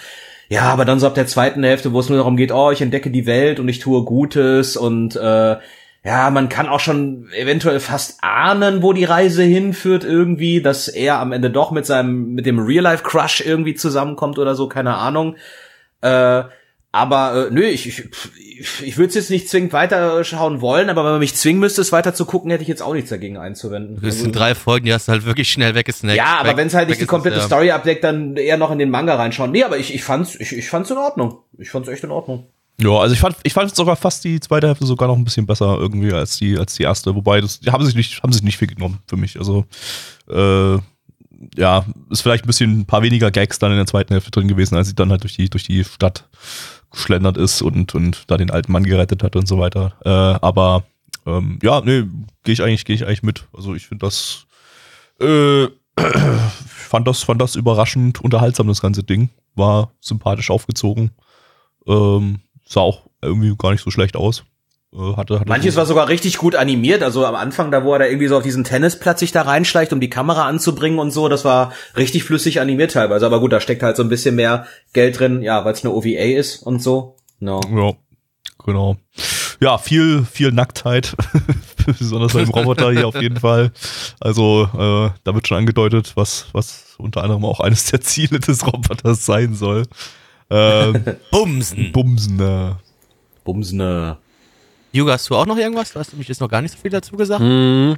[0.49, 2.83] Ja, aber dann so ab der zweiten Hälfte, wo es nur darum geht, oh, ich
[2.83, 5.57] entdecke die Welt und ich tue Gutes und äh,
[6.05, 11.19] ja, man kann auch schon eventuell fast ahnen, wo die Reise hinführt irgendwie, dass er
[11.19, 15.37] am Ende doch mit seinem, mit dem Real-Life-Crush irgendwie zusammenkommt oder so, keine Ahnung.
[16.01, 16.45] Äh,
[16.91, 18.03] aber äh, nö, ich, ich,
[18.83, 21.93] ich würde es jetzt nicht zwingend weiterschauen wollen, aber wenn man mich zwingen müsste, es
[21.93, 23.99] weiter zu gucken, hätte ich jetzt auch nichts dagegen einzuwenden.
[24.03, 26.17] Das sind drei Folgen, die hast du halt wirklich schnell weggesnackt.
[26.17, 28.91] Ja, aber wenn es halt nicht die komplette Story abdeckt, dann eher noch in den
[28.91, 29.51] Manga reinschauen.
[29.51, 31.41] Nee, aber ich, ich fand's, ich, ich fand's in Ordnung.
[31.59, 32.47] Ich fand's echt in Ordnung.
[32.81, 35.47] Ja, also ich fand, ich fand sogar fast die zweite Hälfte sogar noch ein bisschen
[35.47, 37.15] besser irgendwie als die, als die erste.
[37.15, 39.39] Wobei, das, die haben sich nicht, haben sich nicht viel genommen für mich.
[39.39, 39.65] Also,
[40.31, 40.79] äh,
[41.57, 44.49] ja, ist vielleicht ein bisschen ein paar weniger Gags dann in der zweiten Hälfte drin
[44.49, 46.29] gewesen, als sie dann halt durch die, durch die Stadt
[46.91, 49.95] geschlendert ist und, und da den alten Mann gerettet hat und so weiter.
[50.05, 50.85] Äh, aber,
[51.27, 52.05] ähm, ja, nee,
[52.45, 53.47] gehe ich eigentlich, gehe ich eigentlich mit.
[53.53, 54.47] Also ich finde das,
[55.21, 55.67] äh,
[56.67, 59.31] fand das, fand das überraschend unterhaltsam, das ganze Ding.
[59.57, 61.11] War sympathisch aufgezogen.
[61.87, 64.45] Ähm, sah auch irgendwie gar nicht so schlecht aus.
[64.93, 67.99] Äh, hatte, hatte Manches war sogar richtig gut animiert, also am Anfang, da wo er
[67.99, 71.29] da irgendwie so auf diesen Tennisplatz sich da reinschleicht, um die Kamera anzubringen und so,
[71.29, 73.27] das war richtig flüssig animiert teilweise.
[73.27, 75.93] Aber gut, da steckt halt so ein bisschen mehr Geld drin, ja, weil es eine
[75.93, 77.17] OVA ist und so.
[77.41, 77.61] No.
[77.71, 77.93] Ja,
[78.65, 78.97] genau.
[79.61, 81.17] Ja, viel, viel Nacktheit,
[81.87, 83.73] besonders beim Roboter hier auf jeden Fall.
[84.21, 88.67] Also äh, da wird schon angedeutet, was, was unter anderem auch eines der Ziele des
[88.67, 89.85] Roboters sein soll.
[90.51, 91.93] Ähm, Bumsen.
[91.93, 92.73] Bumsen, äh,
[93.45, 94.19] Bumsene.
[94.93, 95.93] Juga, hast du auch noch irgendwas?
[95.93, 97.43] Du hast nämlich jetzt noch gar nicht so viel dazu gesagt.
[97.43, 97.95] Mm,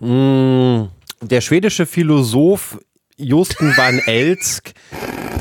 [0.00, 0.88] mm,
[1.20, 2.78] der schwedische Philosoph
[3.16, 4.72] Josten van Elsk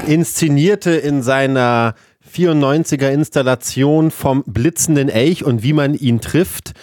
[0.05, 1.95] inszenierte in seiner
[2.33, 6.73] 94er Installation vom blitzenden Elch und wie man ihn trifft,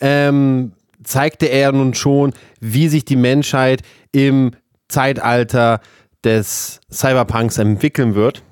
[0.00, 4.52] ähm, zeigte er nun schon, wie sich die Menschheit im
[4.88, 5.80] Zeitalter
[6.24, 8.42] des Cyberpunks entwickeln wird.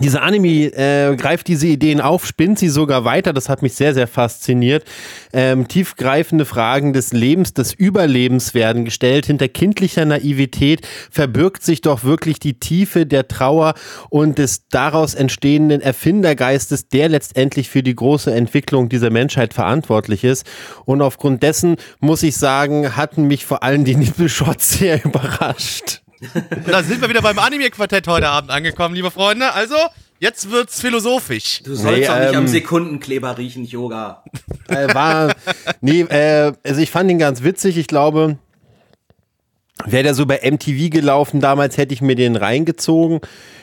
[0.00, 3.32] Dieser Anime äh, greift diese Ideen auf, spinnt sie sogar weiter.
[3.32, 4.84] Das hat mich sehr, sehr fasziniert.
[5.32, 9.26] Ähm, tiefgreifende Fragen des Lebens, des Überlebens werden gestellt.
[9.26, 13.74] Hinter kindlicher Naivität verbirgt sich doch wirklich die Tiefe der Trauer
[14.08, 20.46] und des daraus entstehenden Erfindergeistes, der letztendlich für die große Entwicklung dieser Menschheit verantwortlich ist.
[20.84, 26.02] Und aufgrund dessen muss ich sagen, hatten mich vor allem die Nippelshots sehr überrascht.
[26.20, 29.52] Und da sind wir wieder beim Anime-Quartett heute Abend angekommen, liebe Freunde.
[29.52, 29.76] Also,
[30.18, 31.62] jetzt wird's philosophisch.
[31.62, 34.24] Du sollst Nee, doch nicht am ähm, Sekundenkleber riechen, Yoga.
[34.68, 35.34] äh, war,
[35.80, 37.78] nee, äh, also ich fand ihn ganz witzig.
[37.78, 38.38] Ich glaube,
[39.86, 43.20] wäre der so bei MTV gelaufen damals, hätte ich mir den reingezogen.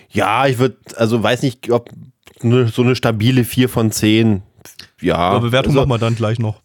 [0.09, 1.89] Ja, ich würde, also weiß nicht, ob
[2.41, 4.41] ne, so eine stabile 4 von 10.
[5.01, 6.61] Ja, Aber Bewertung also, machen wir dann gleich noch.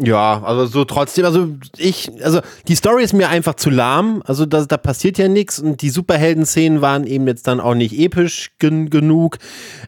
[0.00, 4.44] Ja, also so trotzdem, also ich, also die Story ist mir einfach zu lahm, also
[4.44, 8.52] da, da passiert ja nichts und die Superhelden-Szenen waren eben jetzt dann auch nicht episch
[8.58, 9.38] gen genug.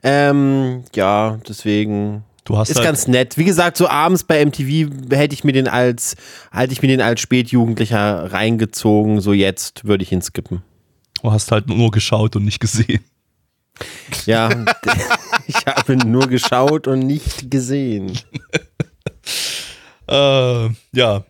[0.04, 3.36] Ähm, ja, deswegen Du hast ist halt, ganz nett.
[3.36, 6.14] Wie gesagt, so abends bei MTV hätte ich mir den als,
[6.52, 9.20] hätte ich mir den als Spätjugendlicher reingezogen.
[9.20, 10.62] So jetzt würde ich ihn skippen.
[11.22, 13.04] du hast halt nur geschaut und nicht gesehen.
[14.26, 14.48] Ja,
[15.48, 18.16] ich habe nur geschaut und nicht gesehen.
[20.08, 21.24] Äh, ja.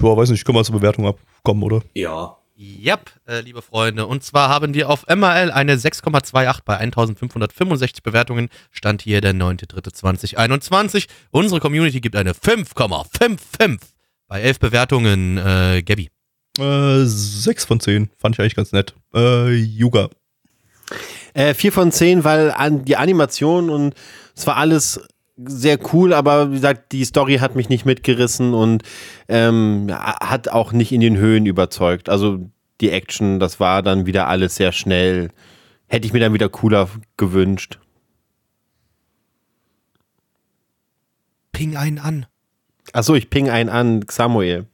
[0.00, 1.82] Boah, weiß nicht, können wir zur Bewertung abkommen, oder?
[1.94, 2.36] Ja.
[2.58, 4.06] Yep, äh, liebe Freunde.
[4.06, 8.48] Und zwar haben wir auf MRL eine 6,28 bei 1565 Bewertungen.
[8.70, 11.06] Stand hier der 9.3.2021.
[11.30, 13.78] Unsere Community gibt eine 5,55
[14.26, 15.36] bei 11 Bewertungen.
[15.36, 16.10] Äh, Gabby.
[16.58, 18.10] Äh, 6 von 10.
[18.16, 18.94] Fand ich eigentlich ganz nett.
[19.14, 20.08] Äh, Yuga.
[21.34, 23.94] Äh, vier von zehn, weil an die Animation und
[24.34, 25.00] es war alles
[25.36, 28.82] sehr cool, aber wie gesagt, die Story hat mich nicht mitgerissen und
[29.28, 32.08] ähm, hat auch nicht in den Höhen überzeugt.
[32.08, 35.30] Also die Action, das war dann wieder alles sehr schnell.
[35.88, 37.78] Hätte ich mir dann wieder cooler gewünscht.
[41.52, 42.26] Ping einen an.
[42.92, 44.66] Achso, ich ping einen an, Samuel.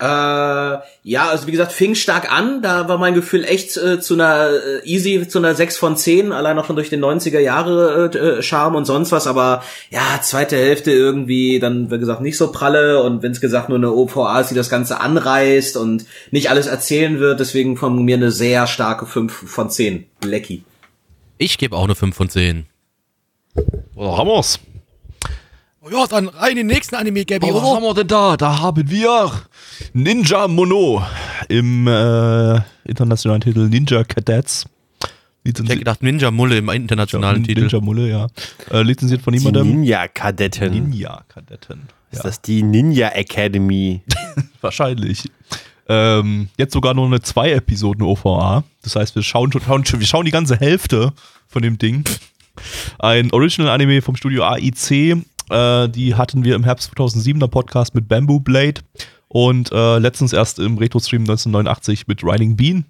[0.00, 2.62] Äh, ja, also wie gesagt, fing stark an.
[2.62, 6.30] Da war mein Gefühl echt äh, zu einer äh, easy, zu einer 6 von 10,
[6.30, 9.26] allein auch schon durch den 90er Jahre äh, Charme und sonst was.
[9.26, 13.02] Aber ja, zweite Hälfte irgendwie dann, wie gesagt, nicht so pralle.
[13.02, 16.68] Und wenn es gesagt nur eine OVA ist, die das Ganze anreißt und nicht alles
[16.68, 17.40] erzählen wird.
[17.40, 20.06] Deswegen von mir eine sehr starke 5 von 10.
[20.24, 20.62] Lecky.
[21.38, 22.66] Ich gebe auch eine 5 von 10.
[23.96, 24.60] Oder haben wir's?
[25.90, 28.36] Oh ja, dann rein in den nächsten Anime, Gabby, was haben wir denn da?
[28.36, 29.32] Da haben wir
[29.92, 31.02] Ninja Mono
[31.48, 34.66] im äh, internationalen Titel Ninja Cadets.
[35.44, 37.60] Ich hätte gedacht Ninja Mulle im internationalen Titel.
[37.60, 38.26] Ninja Mulle, ja.
[38.70, 39.68] Äh, lizenziert von Die niemandem.
[39.68, 40.72] Ninja-Kadetten.
[40.72, 41.88] Ninja Kadetten.
[42.10, 44.02] Ist das die Ninja Academy?
[44.60, 45.30] Wahrscheinlich.
[45.88, 48.64] Ähm, jetzt sogar nur eine zwei Episoden OVA.
[48.82, 51.12] Das heißt, wir schauen, schauen, wir schauen die ganze Hälfte
[51.46, 52.04] von dem Ding.
[52.98, 55.24] Ein Original-Anime vom Studio AIC.
[55.50, 58.80] Äh, die hatten wir im Herbst 2007er Podcast mit Bamboo Blade
[59.28, 62.84] und äh, letztens erst im Retro-Stream 1989 mit Riding Bean.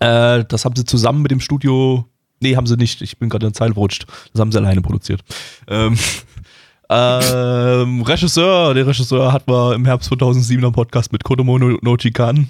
[0.00, 2.06] Äh, das haben sie zusammen mit dem Studio.
[2.40, 3.00] Nee, haben sie nicht.
[3.00, 4.06] Ich bin gerade in der Zeile verrutscht.
[4.32, 5.22] Das haben sie alleine produziert.
[5.68, 5.96] Ähm,
[6.90, 12.48] ähm, Regisseur, der Regisseur hat wir im Herbst 2007er Podcast mit Kodomo no, no Chikan.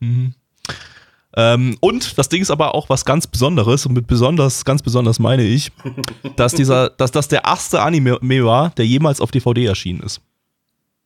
[0.00, 0.34] Mhm.
[1.36, 5.18] Ähm, und das Ding ist aber auch was ganz Besonderes und mit besonders, ganz besonders
[5.18, 5.70] meine ich,
[6.36, 10.20] dass dieser, dass das der erste Anime war, der jemals auf DVD erschienen ist.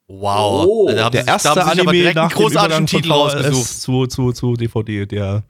[0.07, 0.67] Wow.
[0.67, 3.69] Oh, Der erste haben sie sich aber Anime nach dem großartigen Übergang von Titel rausgesucht.
[3.69, 5.45] VHS zu, zu, zu DVD, der,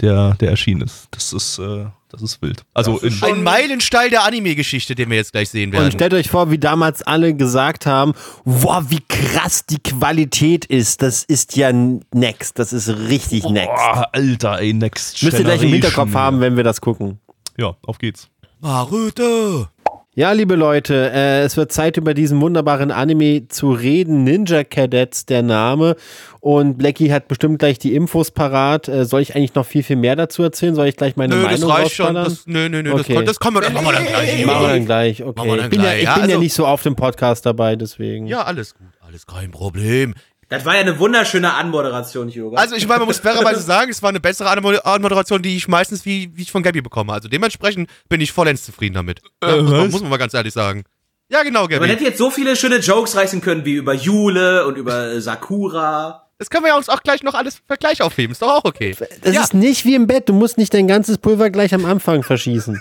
[0.00, 1.08] der, der erschienen ist.
[1.10, 2.62] Das ist, äh, das ist wild.
[2.74, 5.92] Also Das ist Ein Meilenstein der Anime-Geschichte, den wir jetzt gleich sehen Und werden.
[5.92, 8.12] stellt euch vor, wie damals alle gesagt haben,
[8.44, 11.02] wow, wie krass die Qualität ist.
[11.02, 12.58] Das ist ja next.
[12.58, 13.68] Das ist richtig next.
[13.76, 15.68] Boah, Alter, ey, Next Müsst ihr gleich im.
[15.70, 17.20] Hinterkopf haben, wenn wir das gucken.
[17.56, 18.28] Ja, auf geht's.
[18.60, 19.68] Marute.
[20.16, 24.24] Ja, liebe Leute, äh, es wird Zeit, über diesen wunderbaren Anime zu reden.
[24.24, 25.94] Ninja Cadets, der Name.
[26.40, 28.88] Und Blackie hat bestimmt gleich die Infos parat.
[28.88, 30.74] Äh, soll ich eigentlich noch viel, viel mehr dazu erzählen?
[30.74, 32.14] Soll ich gleich meine Nö, das Meinung reicht schon.
[32.16, 33.02] Das, nö, nö, nö, Okay.
[33.02, 34.46] das, kann, das kann man, das machen wir dann gleich.
[34.46, 35.48] Machen wir dann gleich, okay.
[35.48, 37.46] dann ich bin, ja, gleich, ich ja, bin ja also- nicht so auf dem Podcast
[37.46, 38.26] dabei, deswegen.
[38.26, 40.14] Ja, alles gut, alles kein Problem.
[40.50, 42.58] Das war ja eine wunderschöne Anmoderation, Yoga.
[42.58, 46.04] Also ich meine, man muss fairerweise sagen, es war eine bessere Anmoderation, die ich meistens
[46.04, 47.12] wie, wie ich von Gabby bekomme.
[47.12, 49.20] Also dementsprechend bin ich vollends zufrieden damit.
[49.42, 50.82] Äh, muss, man, muss man mal ganz ehrlich sagen.
[51.30, 51.88] Ja, genau, Man Gabby.
[51.88, 56.29] hätte jetzt so viele schöne Jokes reißen können, wie über Jule und über Sakura.
[56.40, 58.32] Das können wir ja uns auch gleich noch alles Vergleich aufheben.
[58.32, 58.96] Ist doch auch okay.
[59.22, 59.42] Das Ja.
[59.42, 60.26] ist nicht wie im Bett.
[60.26, 62.80] Du musst nicht dein ganzes Pulver gleich am Anfang verschießen.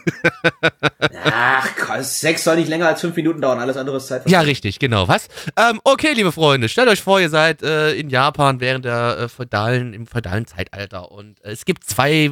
[1.25, 4.29] Ach, Gott, Sex soll nicht länger als fünf Minuten dauern, alles andere ist Zeit.
[4.29, 5.07] Ja, richtig, genau.
[5.09, 5.27] Was?
[5.57, 9.27] Ähm, okay, liebe Freunde, stellt euch vor, ihr seid äh, in Japan während der äh,
[9.27, 12.31] feudalen, im feudalen Zeitalter und äh, es gibt zwei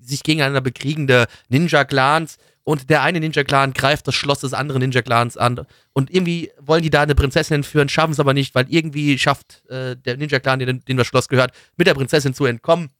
[0.00, 5.66] sich gegeneinander bekriegende Ninja-Clans und der eine Ninja-Clan greift das Schloss des anderen Ninja-Clans an.
[5.92, 9.64] Und irgendwie wollen die da eine Prinzessin entführen, schaffen es aber nicht, weil irgendwie schafft
[9.68, 12.90] äh, der Ninja-Clan, dem, dem das Schloss gehört, mit der Prinzessin zu entkommen.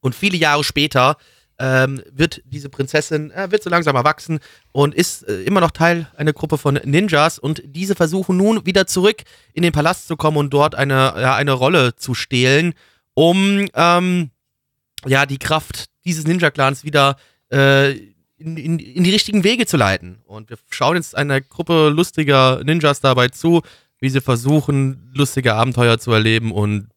[0.00, 1.16] Und viele Jahre später
[1.58, 4.40] ähm, wird diese Prinzessin, äh, wird so langsam erwachsen
[4.72, 7.38] und ist äh, immer noch Teil einer Gruppe von Ninjas.
[7.38, 9.22] Und diese versuchen nun wieder zurück
[9.52, 12.74] in den Palast zu kommen und dort eine, ja, eine Rolle zu stehlen,
[13.14, 14.30] um ähm,
[15.06, 17.16] ja, die Kraft dieses Ninja-Clans wieder
[17.50, 18.13] äh,
[18.44, 20.18] in, in, in die richtigen Wege zu leiten.
[20.26, 23.62] Und wir schauen jetzt einer Gruppe lustiger Ninjas dabei zu,
[24.00, 26.88] wie sie versuchen, lustige Abenteuer zu erleben und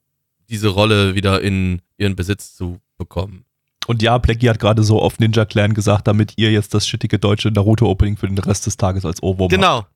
[0.50, 3.46] diese Rolle wieder in ihren Besitz zu bekommen.
[3.88, 7.20] Und ja, Blackie hat gerade so auf Ninja Clan gesagt, damit ihr jetzt das schittige
[7.20, 9.52] deutsche Naruto-Opening für den Rest des Tages als Ohrwurm habt.
[9.52, 9.88] Genau.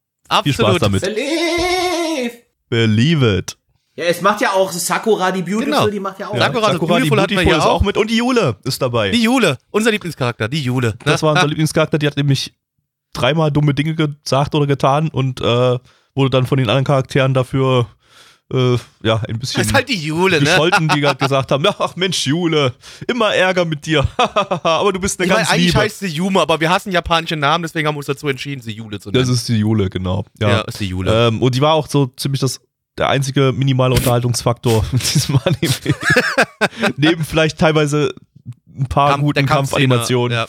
[0.43, 0.81] Viel Spaß Absolut.
[0.81, 1.01] damit.
[1.01, 2.31] Believe!
[2.69, 3.57] Believe it.
[4.01, 5.87] Ja, es macht ja auch Sakura die Beautiful, Genau.
[5.89, 6.33] die macht ja auch.
[6.33, 6.41] Ja.
[6.41, 7.81] Sakura Sakura die Beautiful wir Beautiful hier ist auch auch.
[7.81, 9.11] mit und die Jule ist dabei.
[9.11, 10.89] Die Jule, unser Lieblingscharakter, die Jule.
[10.89, 10.95] Ne?
[11.05, 12.53] Das war unser Lieblingscharakter, die hat nämlich
[13.13, 15.43] dreimal dumme Dinge gesagt oder getan und äh,
[16.15, 17.87] wurde dann von den anderen Charakteren dafür
[18.53, 18.73] äh,
[19.03, 20.45] ja ein Das bisschen ist halt die Jule, ne?
[20.45, 22.73] gescholten, die gerade gesagt haben, ach Mensch Jule,
[23.07, 25.79] immer Ärger mit dir, aber du bist eine Ich meine, ganz eigentlich liebe.
[25.79, 28.71] heißt sie Jume, aber wir hassen japanische Namen, deswegen haben wir uns dazu entschieden, sie
[28.73, 29.21] Jule zu nennen.
[29.25, 30.25] Das ist die Jule, genau.
[30.39, 30.49] ja.
[30.49, 30.61] Ja.
[30.61, 31.27] ist die Jule.
[31.27, 32.59] Ähm, und die war auch so ziemlich das
[32.97, 35.73] der einzige minimale Unterhaltungsfaktor mit diesem Anime.
[36.97, 38.13] Neben vielleicht teilweise
[38.77, 40.37] ein paar Kampf- guten Kampfanimationen.
[40.37, 40.47] Ja.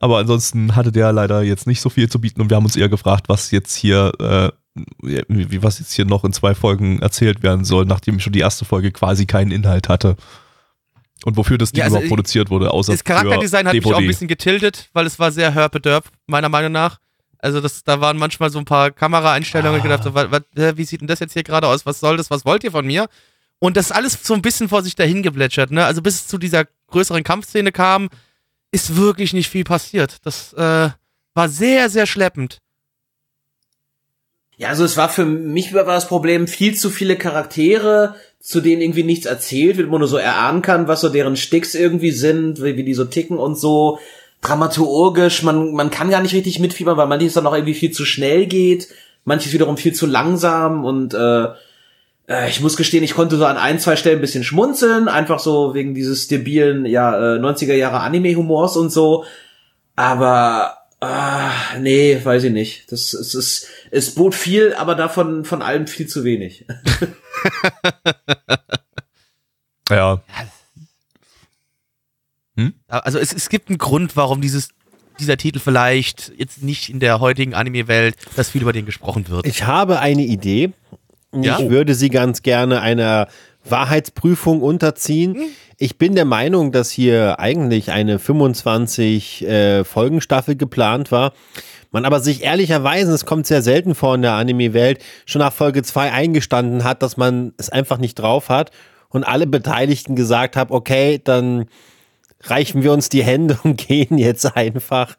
[0.00, 2.76] Aber ansonsten hatte der leider jetzt nicht so viel zu bieten und wir haben uns
[2.76, 4.50] eher gefragt, was jetzt hier, äh,
[4.98, 8.64] wie, was jetzt hier noch in zwei Folgen erzählt werden soll, nachdem schon die erste
[8.64, 10.16] Folge quasi keinen Inhalt hatte.
[11.24, 13.94] Und wofür das Ding Ja, also überhaupt produziert wurde, außer Das Charakterdesign hat mich DVD.
[13.94, 16.98] auch ein bisschen getiltet, weil es war sehr Herpedurp, meiner Meinung nach.
[17.44, 19.76] Also das, da waren manchmal so ein paar Kameraeinstellungen, Ah.
[19.76, 21.84] ich gedacht, was, was, äh, wie sieht denn das jetzt hier gerade aus?
[21.84, 22.30] Was soll das?
[22.30, 23.06] Was wollt ihr von mir?
[23.58, 25.84] Und das ist alles so ein bisschen vor sich dahin geplätschert, ne?
[25.84, 28.08] Also bis es zu dieser größeren Kampfszene kam,
[28.72, 30.16] ist wirklich nicht viel passiert.
[30.24, 30.88] Das äh,
[31.34, 32.58] war sehr, sehr schleppend.
[34.56, 38.80] Ja, also es war für mich war das Problem viel zu viele Charaktere, zu denen
[38.82, 42.12] irgendwie nichts erzählt wird, wo man nur so erahnen kann, was so deren Sticks irgendwie
[42.12, 43.98] sind, wie, wie die so ticken und so.
[44.44, 48.04] Dramaturgisch, man, man kann gar nicht richtig mitfiebern, weil manches dann auch irgendwie viel zu
[48.04, 48.88] schnell geht,
[49.24, 51.48] manches wiederum viel zu langsam und äh,
[52.28, 55.38] äh, ich muss gestehen, ich konnte so an ein, zwei Stellen ein bisschen schmunzeln, einfach
[55.38, 59.24] so wegen dieses debilen, ja, äh, 90er Jahre Anime-Humors und so.
[59.96, 62.92] Aber ah, nee, weiß ich nicht.
[62.92, 66.66] Das es ist es bot viel, aber davon von allem viel zu wenig.
[69.90, 70.22] Ja,
[72.88, 74.68] Also es, es gibt einen Grund, warum dieses,
[75.18, 79.46] dieser Titel vielleicht jetzt nicht in der heutigen Anime-Welt, dass viel über den gesprochen wird.
[79.46, 80.72] Ich habe eine Idee.
[81.32, 81.58] Ja?
[81.58, 83.28] Ich würde sie ganz gerne einer
[83.64, 85.36] Wahrheitsprüfung unterziehen.
[85.78, 91.32] Ich bin der Meinung, dass hier eigentlich eine 25 äh, Folgenstaffel geplant war.
[91.90, 95.82] Man aber sich ehrlicherweise, es kommt sehr selten vor in der Anime-Welt, schon nach Folge
[95.82, 98.70] 2 eingestanden hat, dass man es einfach nicht drauf hat
[99.10, 101.66] und alle Beteiligten gesagt haben, okay, dann
[102.44, 105.16] reichen wir uns die Hände und gehen jetzt einfach.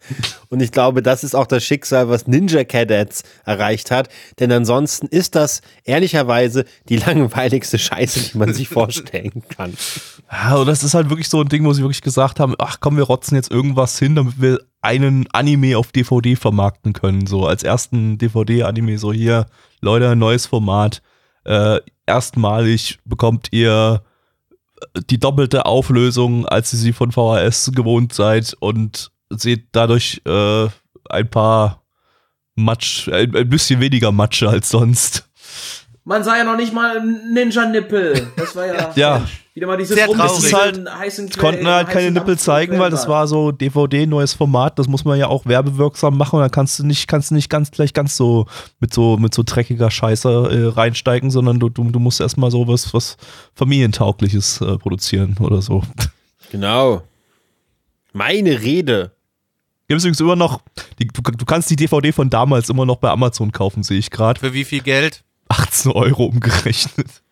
[0.50, 4.10] Und ich glaube, das ist auch das Schicksal, was Ninja Cadets erreicht hat.
[4.40, 9.74] Denn ansonsten ist das ehrlicherweise die langweiligste Scheiße, die man sich vorstellen kann.
[10.56, 12.98] Und das ist halt wirklich so ein Ding, wo sie wirklich gesagt haben, ach komm,
[12.98, 17.26] wir rotzen jetzt irgendwas hin, damit wir einen Anime auf DVD vermarkten können.
[17.26, 19.48] So als ersten DVD-Anime, so hier,
[19.82, 21.02] Leute, neues Format.
[21.44, 24.04] Äh, erstmalig bekommt ihr
[25.10, 30.68] die doppelte Auflösung, als ihr sie von VHS gewohnt seid und seht dadurch äh,
[31.10, 31.84] ein paar
[32.56, 35.28] Matsch, ein, ein bisschen weniger Matsche als sonst.
[36.04, 38.28] Man sah ja noch nicht mal Ninja-Nippel.
[38.38, 39.18] Das war ja, Ja.
[39.20, 40.54] Mensch, wieder mal dieses Sehr traurig.
[40.54, 44.78] Halt- heißen Es konnten halt keine Nippel zeigen, weil das war so DVD, neues Format,
[44.78, 47.50] das muss man ja auch werbewirksam machen und dann kannst du nicht, kannst du nicht
[47.50, 48.48] ganz gleich ganz so
[48.82, 52.68] mit so, mit so dreckiger Scheiße äh, reinsteigen, sondern du, du, du musst erstmal so
[52.68, 53.16] was, was
[53.56, 55.82] Familientaugliches äh, produzieren oder so.
[56.52, 57.02] Genau.
[58.14, 59.12] Meine Rede.
[59.88, 60.62] Gibt es übrigens immer noch,
[61.00, 64.12] die, du, du kannst die DVD von damals immer noch bei Amazon kaufen, sehe ich
[64.12, 64.40] gerade.
[64.40, 65.24] Für wie viel Geld?
[65.50, 67.24] 18 Euro umgerechnet.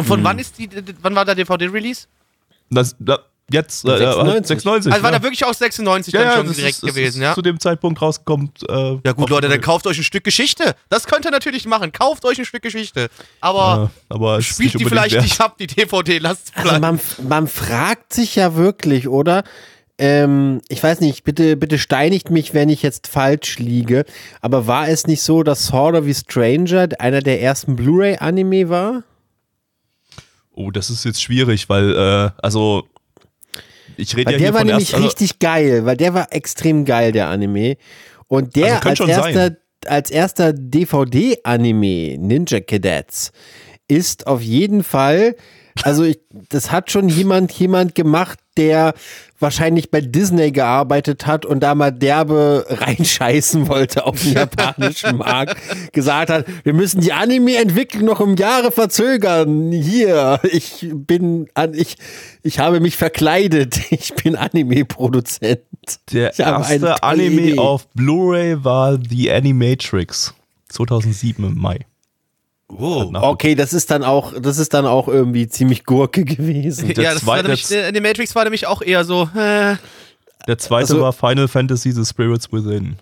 [0.00, 0.68] Und von wann ist die,
[1.02, 2.06] wann war der DVD-Release?
[2.70, 3.18] Das, da,
[3.52, 4.46] jetzt, äh, 96.
[4.46, 4.92] 96.
[4.92, 5.18] Also war ja.
[5.18, 7.34] der wirklich auch 96 ja, dann ja, schon das direkt ist, das gewesen, ist ja?
[7.34, 8.60] Zu dem Zeitpunkt rauskommt.
[8.68, 10.74] Äh, Ja gut, Leute, dann kauft euch ein Stück Geschichte.
[10.88, 11.90] Das könnt ihr natürlich machen.
[11.92, 13.08] Kauft euch ein Stück Geschichte.
[13.40, 15.24] Aber Ja, aber es spielt die vielleicht wert.
[15.24, 16.18] nicht ab, die DVD.
[16.18, 16.80] Lasst Also bleiben.
[17.18, 19.42] man, man fragt sich ja wirklich, oder?
[19.98, 24.06] Ähm, ich weiß nicht, bitte, bitte steinigt mich, wenn ich jetzt falsch liege,
[24.40, 29.02] aber war es nicht so, dass Sword of the Stranger einer der ersten Blu-ray-Anime war?
[30.54, 32.84] Oh, das ist jetzt schwierig, weil, äh, also,
[33.96, 36.32] ich rede ja der hier war von nämlich erst, also, richtig geil, weil der war
[36.32, 37.76] extrem geil, der Anime.
[38.28, 39.56] Und der Also als erster, sein.
[39.86, 43.32] als erster DVD-Anime, Ninja Cadets,
[43.88, 45.34] ist auf jeden Fall,
[45.82, 48.94] also ich, das hat schon jemand, jemand gemacht, der
[49.38, 55.56] wahrscheinlich bei Disney gearbeitet hat und da mal derbe reinscheißen wollte auf den japanischen Markt,
[55.92, 59.72] gesagt hat, wir müssen die Anime-Entwicklung noch um Jahre verzögern.
[59.72, 61.96] Hier, ich bin an, ich,
[62.42, 63.80] ich habe mich verkleidet.
[63.92, 65.60] Ich bin Anime-Produzent.
[66.12, 70.34] der erste Anime auf Blu-ray war The Animatrix.
[70.68, 71.80] 2007 im Mai.
[73.10, 76.92] Nach- Okay, das ist dann auch, das ist dann auch irgendwie ziemlich Gurke gewesen.
[76.94, 79.76] der ja, das war zweite- nämlich, der, der Matrix war nämlich auch eher so, äh,
[80.46, 82.96] Der zweite Also- war Final Fantasy The Spirits Within.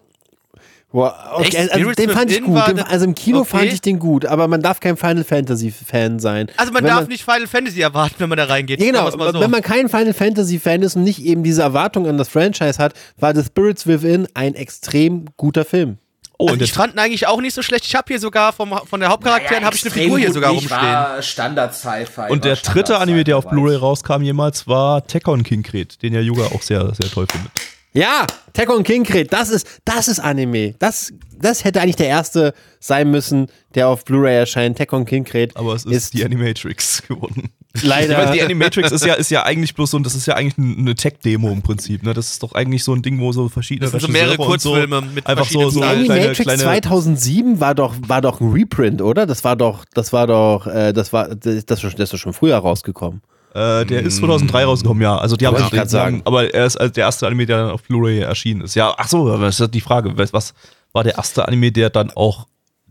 [0.90, 1.70] Boah, okay, Echt?
[1.74, 2.56] also den fand ich gut.
[2.56, 3.48] also im Kino Okay.
[3.58, 6.48] fand ich den gut, aber man darf kein Final Fantasy Fan sein.
[6.56, 8.80] also man Wenn darf nicht Final Fantasy erwarten, wenn man da reingeht.
[8.80, 9.18] Genau, so.
[9.18, 12.78] wenn man kein Final Fantasy Fan ist und nicht eben diese Erwartung an das Franchise
[12.78, 15.98] hat, war The Spirits Within ein extrem guter Film.
[16.40, 17.84] Oh, also und ich der, fand ihn eigentlich auch nicht so schlecht.
[17.84, 20.80] Ich habe hier sogar vom, von der Hauptcharakteren habe ich eine Figur hier sogar rumstehen.
[20.80, 22.30] War Standard Sci-Fi.
[22.30, 26.46] und der dritte Anime, der auf Blu-ray rauskam jemals, war Tekkon Kinkred, den ja Yuga
[26.46, 27.50] auch sehr, sehr toll findet.
[27.92, 30.74] Ja, Tekkon Kinkred, das ist, das ist Anime.
[30.78, 34.76] Das, das hätte eigentlich der erste sein müssen, der auf Blu-ray erscheint.
[34.76, 37.50] Tekkon Kinkred Aber es ist, ist die Animatrix geworden.
[37.82, 38.18] Leider.
[38.18, 40.34] Ich weiß, die Animatrix ist ja, ist ja eigentlich bloß so, und das ist ja
[40.34, 42.02] eigentlich eine Tech-Demo im Prinzip.
[42.02, 42.14] Ne?
[42.14, 44.60] Das ist doch eigentlich so ein Ding, wo so verschiedene Das sind so mehrere und
[44.60, 46.06] so Kurzfilme mit einfach so, so verschiedenen Die Stylen.
[46.06, 49.26] kleine, Animatrix kleine 2007 war doch, war doch ein Reprint, oder?
[49.26, 52.56] Das war doch, das war doch, äh, das war, das, das ist doch schon früher
[52.56, 53.22] rausgekommen.
[53.54, 55.16] Äh, der ist 2003 rausgekommen, ja.
[55.16, 56.22] Also die haben ich grad sagen.
[56.24, 58.74] Aber er ist also der erste Anime, der dann auf Blu-ray erschienen ist.
[58.74, 60.12] Ja, ach so, aber das ist die Frage.
[60.16, 60.54] Was
[60.92, 62.46] war der erste Anime, der dann auch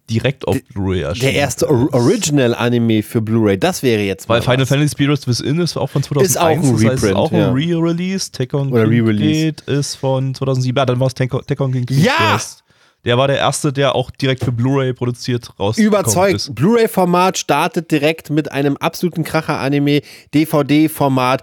[0.10, 1.22] direkt auf Blu-ray erschien?
[1.22, 4.70] Der erste Or Original Anime für Blu-ray, das wäre jetzt Weil Final was.
[4.70, 6.30] Fantasy Spirits Within ist auch von 2001.
[6.30, 7.48] Ist auch ein das heißt, Reprint, auch ja.
[7.50, 8.32] ein Re-Release.
[8.32, 9.56] Tekkon Oder Re-Release.
[9.66, 10.76] Ist von 2007.
[10.76, 11.98] Ja, dann war es Tekkon King Kid.
[11.98, 12.14] Ja!
[12.20, 12.64] Der, ist,
[13.06, 16.54] der war der erste, der auch direkt für Blu-ray produziert rausgekommen Überzeugt.
[16.56, 20.02] Blu-ray-Format startet direkt mit einem absoluten Kracher-Anime,
[20.34, 21.42] DVD-Format.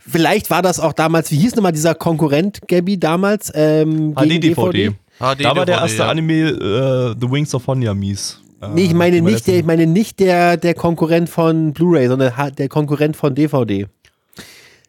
[0.00, 3.52] Vielleicht war das auch damals, wie hieß nochmal dieser Konkurrent, Gabby, damals?
[3.54, 4.92] Ähm, HD-DVD.
[5.20, 6.08] HD, Da war der erste ja.
[6.08, 8.40] Anime äh, The Wings of Honya Mies.
[8.60, 12.32] Äh, Nee, ich meine nicht, der, ich meine nicht der, der Konkurrent von Blu-ray, sondern
[12.56, 13.86] der Konkurrent von DVD.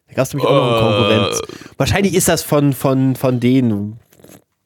[0.08, 0.80] Da gab es nämlich auch noch einen Äh.
[0.80, 1.42] Konkurrenz.
[1.78, 3.98] Wahrscheinlich ist das von, von, von denen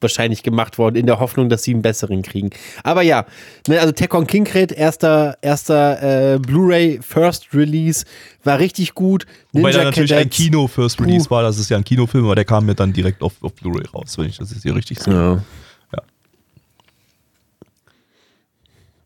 [0.01, 2.49] wahrscheinlich gemacht worden, in der Hoffnung, dass sie einen besseren kriegen.
[2.83, 3.25] Aber ja,
[3.67, 8.05] ne, also Tekkon Kinkred, erster, erster äh, Blu-ray First Release,
[8.43, 9.25] war richtig gut.
[9.53, 12.45] Wobei da natürlich ein Kino First Release war, das ist ja ein Kinofilm, aber der
[12.45, 15.13] kam ja dann direkt auf, auf Blu-ray raus, wenn ich das jetzt hier richtig sehe.
[15.13, 15.43] Ja.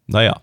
[0.08, 0.42] Naja.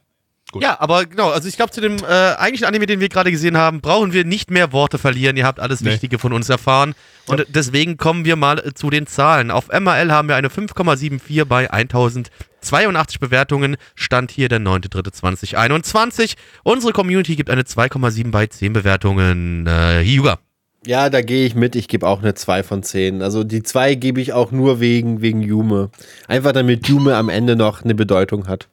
[0.51, 0.63] Gut.
[0.63, 3.59] Ja, aber genau, also ich glaube, zu dem äh, eigentlichen Anime, den wir gerade gesehen
[3.59, 5.37] haben, brauchen wir nicht mehr Worte verlieren.
[5.37, 5.91] Ihr habt alles Nee.
[5.91, 6.95] Wichtige von uns erfahren.
[7.27, 9.51] Und deswegen kommen wir mal äh, zu den Zahlen.
[9.51, 13.77] Auf MRL haben wir eine 5,74 bei 1082 Bewertungen.
[13.95, 16.35] Stand hier der 9.3.2021.
[16.63, 19.67] Unsere Community gibt eine 2,7 bei 10 Bewertungen.
[19.67, 20.39] Äh, Hyuga.
[20.87, 21.77] Ja, da gehe ich mit.
[21.77, 23.21] Ich gebe auch eine 2 von 10.
[23.21, 25.91] Also die 2 gebe ich auch nur wegen, wegen Jume.
[26.27, 28.69] Einfach damit Jume am Ende noch eine Bedeutung hat.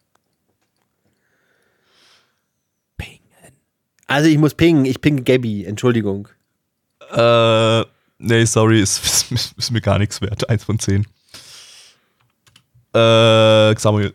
[4.07, 4.85] Also ich muss pingen.
[4.85, 5.65] Ich pinge Gabby.
[5.65, 6.27] Entschuldigung.
[7.11, 7.81] Äh,
[8.19, 10.49] nee, sorry, ist, ist, ist mir gar nichts wert.
[10.49, 11.05] Eins von zehn.
[12.93, 14.13] Äh, Samuel.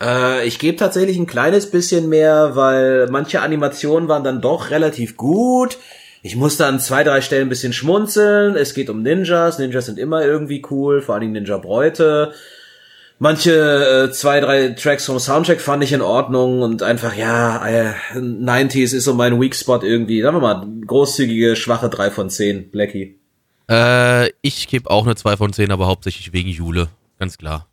[0.00, 5.16] Äh, ich gebe tatsächlich ein kleines bisschen mehr, weil manche Animationen waren dann doch relativ
[5.16, 5.78] gut.
[6.22, 8.56] Ich musste an zwei, drei Stellen ein bisschen schmunzeln.
[8.56, 9.58] Es geht um Ninjas.
[9.58, 12.32] Ninjas sind immer irgendwie cool, vor allem Ninja Bräute.
[13.20, 17.94] Manche äh, zwei, drei Tracks vom Soundtrack fand ich in Ordnung und einfach, ja, äh,
[18.14, 20.22] 90s ist so mein Weak Spot irgendwie.
[20.22, 23.18] Sagen wir mal, großzügige, schwache drei von zehn, Blackie.
[23.68, 26.88] Äh, ich gebe auch eine 2 von 10, aber hauptsächlich wegen Jule.
[27.18, 27.66] Ganz klar.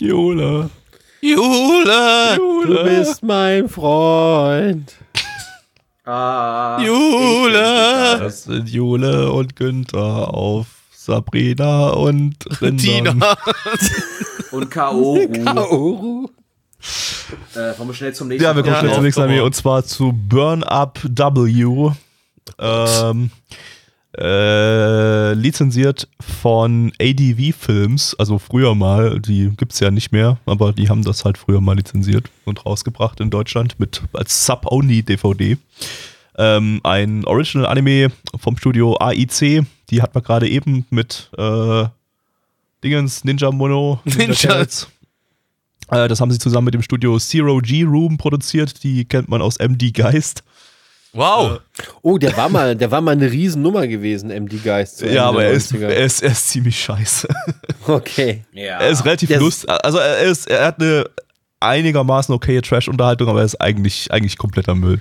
[0.00, 0.70] Jule.
[1.20, 2.36] Jule!
[2.36, 4.94] Du bist mein Freund.
[6.04, 8.18] Ah, Jule!
[8.18, 12.76] Das sind Jule und Günther auf Sabrina und Rindern.
[12.78, 13.14] Tina.
[14.52, 15.18] Und K.O.
[15.44, 16.28] Kaoru.
[17.54, 19.54] Äh, wollen wir schnell zum nächsten Ja, wir kommen Ja, schnell zum nächsten Anime und
[19.54, 21.92] zwar zu Burn Up W.
[22.58, 23.30] Ähm,
[24.18, 30.88] äh, lizenziert von ADV Films, also früher mal, die gibt's ja nicht mehr, aber die
[30.88, 35.56] haben das halt früher mal lizenziert und rausgebracht in Deutschland mit als Sub-Only-DVD.
[36.36, 41.84] Ähm, ein Original-Anime vom Studio AIC, die hat man gerade eben mit äh,
[42.82, 44.66] Dingens, Ninja Mono, Ninja, Ninja.
[45.90, 49.42] Äh, das haben sie zusammen mit dem Studio Zero G Room produziert, die kennt man
[49.42, 50.42] aus MD Geist.
[51.14, 51.60] Wow.
[52.00, 55.02] Oh, der war mal, der war mal eine Riesennummer gewesen, MD Geist.
[55.02, 55.88] Ende Ja, aber er ist, 90er.
[55.88, 57.28] er, ist, er ist ziemlich scheiße.
[57.84, 58.44] Okay.
[58.52, 58.78] Ja.
[58.78, 59.68] Er ist relativ lustig.
[59.68, 61.04] Also er, ist, er hat eine
[61.58, 65.00] einigermaßen okaye Trash-Unterhaltung, aber er ist eigentlich, eigentlich kompletter Müll.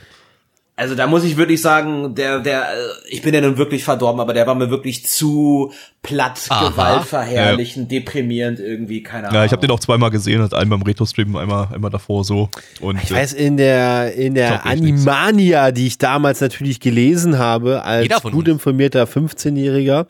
[0.81, 2.75] Also da muss ich wirklich sagen, der, der, äh,
[3.07, 5.71] ich bin ja nun wirklich verdorben, aber der war mir wirklich zu
[6.01, 6.69] platt, Aha.
[6.69, 9.35] gewaltverherrlichend, deprimierend irgendwie, keine Ahnung.
[9.41, 12.49] Ja, ich habe den auch zweimal gesehen, halt einmal beim Retro-Stream, einmal, einmal davor so.
[12.79, 14.65] Und Ich äh, weiß, in der, in der.
[14.65, 18.47] Animania, die ich damals natürlich gelesen habe, als gut uns.
[18.47, 20.07] informierter 15-Jähriger,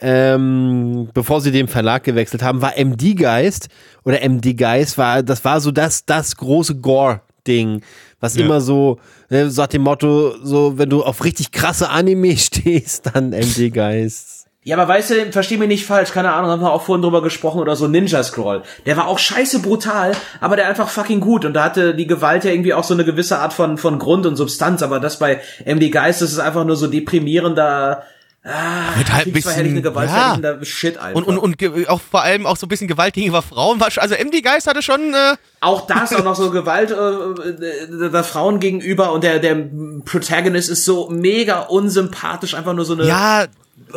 [0.00, 3.68] ähm, bevor sie den Verlag gewechselt haben, war MD Geist
[4.04, 7.80] oder MD Geist war, das war so das, das große Gore-Ding,
[8.20, 8.44] was Ja.
[8.44, 13.30] immer so, so nach dem Motto, so, wenn du auf richtig krasse Anime stehst, dann
[13.30, 14.46] MD Geist.
[14.66, 17.22] Ja, aber weißt du, versteh mich nicht falsch, keine Ahnung, haben wir auch vorhin drüber
[17.22, 18.62] gesprochen oder so Ninja Scroll.
[18.84, 20.10] Der war auch scheiße brutal,
[20.40, 23.04] aber der einfach fucking gut und da hatte die Gewalt ja irgendwie auch so eine
[23.04, 26.64] gewisse Art von von Grund und Substanz, aber das bei MD Geist das ist einfach
[26.64, 28.02] nur so deprimierender
[28.46, 31.16] ah, Mit halt ein bisschen- gewaltverherrlichender Shit einfach.
[31.20, 33.80] Und, und, und auch vor allem auch so ein bisschen Gewalt gegenüber Frauen.
[33.80, 37.86] war schon- Also MD Geist hatte schon, äh, auch das auch noch so Gewalt äh,
[37.90, 39.56] der, der Frauen gegenüber und der der
[40.04, 43.46] Protagonist ist so mega unsympathisch, einfach nur so eine ja,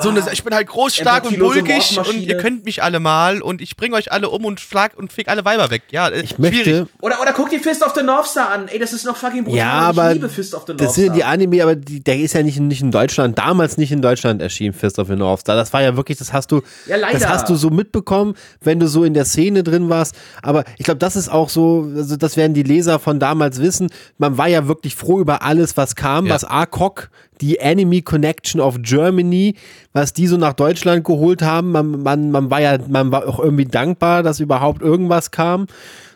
[0.02, 3.42] so eine, ich bin halt groß, stark und bulkig und ihr könnt mich alle mal
[3.42, 5.84] und ich bringe euch alle um und schlag und fick alle Weiber weg.
[5.92, 6.88] Ja, äh, Ich möchte, schwierig.
[7.02, 8.68] Oder, oder guck dir Fist of the North Star an.
[8.68, 9.58] Ey, das ist noch fucking brutal.
[9.58, 11.16] Ja, aber ich liebe Fist of the North das sind ja Star.
[11.18, 14.42] die Anime, aber die, der ist ja nicht, nicht in Deutschland, damals nicht in Deutschland
[14.42, 15.56] erschienen, Fist of the North Star.
[15.56, 18.88] Das war ja wirklich, das hast du, Ja, das hast du so mitbekommen, wenn du
[18.88, 20.16] so in der Szene drin warst.
[20.44, 23.90] Aber ich glaube, das ist auch so, also das werden die Leser von damals wissen.
[24.18, 26.34] Man war ja wirklich froh über alles, was kam, Ja.
[26.36, 27.10] was ACOG,
[27.42, 29.56] die Anime Connection of Germany,
[29.94, 31.72] was die so nach Deutschland geholt haben.
[31.72, 35.68] Man, man, man war ja, man war auch irgendwie dankbar, dass überhaupt irgendwas kam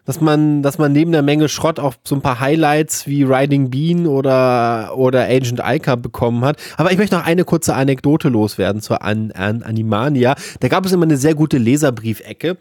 [0.06, 3.70] dass man, dass man neben der Menge Schrott auch so ein paar Highlights wie Riding
[3.70, 6.58] Bean oder, oder Agent Ica bekommen hat.
[6.78, 10.36] Aber ich möchte noch eine kurze Anekdote loswerden zur An An Animania.
[10.60, 12.58] Da gab es immer eine sehr gute Leserbriefecke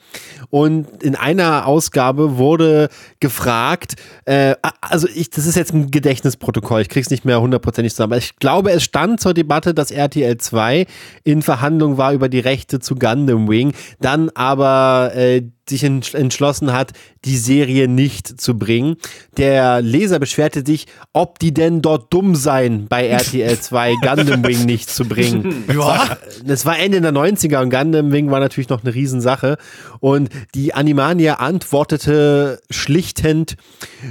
[0.51, 2.89] und in einer Ausgabe wurde
[3.21, 8.13] gefragt, äh, also ich, das ist jetzt ein Gedächtnisprotokoll, ich krieg's nicht mehr hundertprozentig zusammen,
[8.13, 10.87] aber ich glaube, es stand zur Debatte, dass RTL 2
[11.25, 16.73] in Verhandlung war über die Rechte zu Gundam Wing, dann aber äh, sich entsch- entschlossen
[16.73, 16.93] hat,
[17.25, 18.97] die Serie nicht zu bringen.
[19.37, 24.65] Der Leser beschwerte sich, ob die denn dort dumm seien, bei RTL 2 Gundam Wing
[24.65, 25.65] nicht zu bringen.
[25.73, 26.17] Ja.
[26.45, 29.57] Das war Ende der 90er und Gundam Wing war natürlich noch eine Riesensache.
[30.01, 33.57] Und die Animania antwortete schlichtend,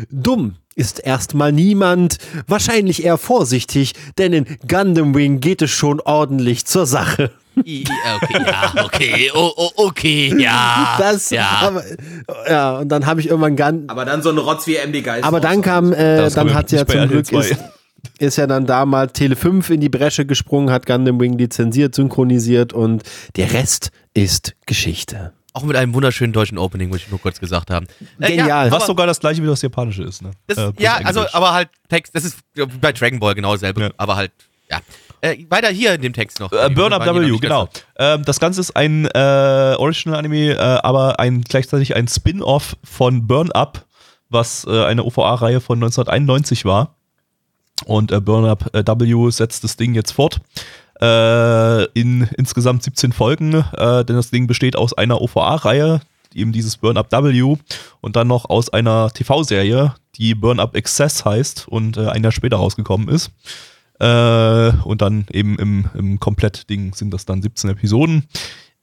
[0.10, 2.18] dumm ist erstmal niemand,
[2.48, 7.32] wahrscheinlich eher vorsichtig, denn in Gundam Wing geht es schon ordentlich zur Sache.
[7.56, 7.84] Okay,
[8.46, 10.96] ja, okay, oh, oh, okay, ja.
[10.98, 11.50] Das, ja.
[11.62, 11.84] aber,
[12.50, 15.26] ja, und dann habe ich irgendwann Gun, aber dann so ein Rotz wie MD Geist.
[15.26, 17.56] aber dann kam, äh, dann hat ja zum Glück ist,
[18.20, 22.74] ist ja dann damals Tele 5 in die Bresche gesprungen, hat Gundam Wing lizenziert, synchronisiert
[22.74, 23.04] und
[23.36, 25.34] der Rest ist Geschichte.
[25.54, 27.86] Auch mit einem wunderschönen deutschen Opening, muss ich nur kurz gesagt haben.
[28.20, 28.68] Äh, Genial.
[28.68, 30.32] Ja, Was sogar das gleiche wie das Japanische ist, ne?
[30.48, 33.82] das, Äh, ja also, aber halt Text, das ist äh, bei Dragon Ball genau dasselbe,
[33.82, 33.90] Ja.
[33.98, 34.32] aber halt,
[34.70, 34.80] ja.
[35.20, 36.52] Äh, weiter hier in dem Text noch.
[36.54, 37.68] Äh, Burn Up W, genau.
[37.98, 43.52] Ähm, das Ganze ist ein äh, Original-Anime, äh, aber ein, gleichzeitig ein Spin-off von Burn
[43.52, 43.86] Up,
[44.30, 46.96] was äh, eine OVA-Reihe von 1991 war.
[47.86, 50.40] Und äh, Burn Up äh, W setzt das Ding jetzt fort.
[51.02, 56.02] Äh, in insgesamt 17 Folgen, äh, denn das Ding besteht aus einer OVA-Reihe,
[56.36, 57.56] eben dieses Burn Up W,
[58.02, 62.32] und dann noch aus einer TV-Serie, die Burn Up Excess heißt und äh, ein Jahr
[62.32, 63.32] später rausgekommen ist.
[64.00, 68.28] Äh, und dann eben im, im Komplettding sind das dann 17 Episoden.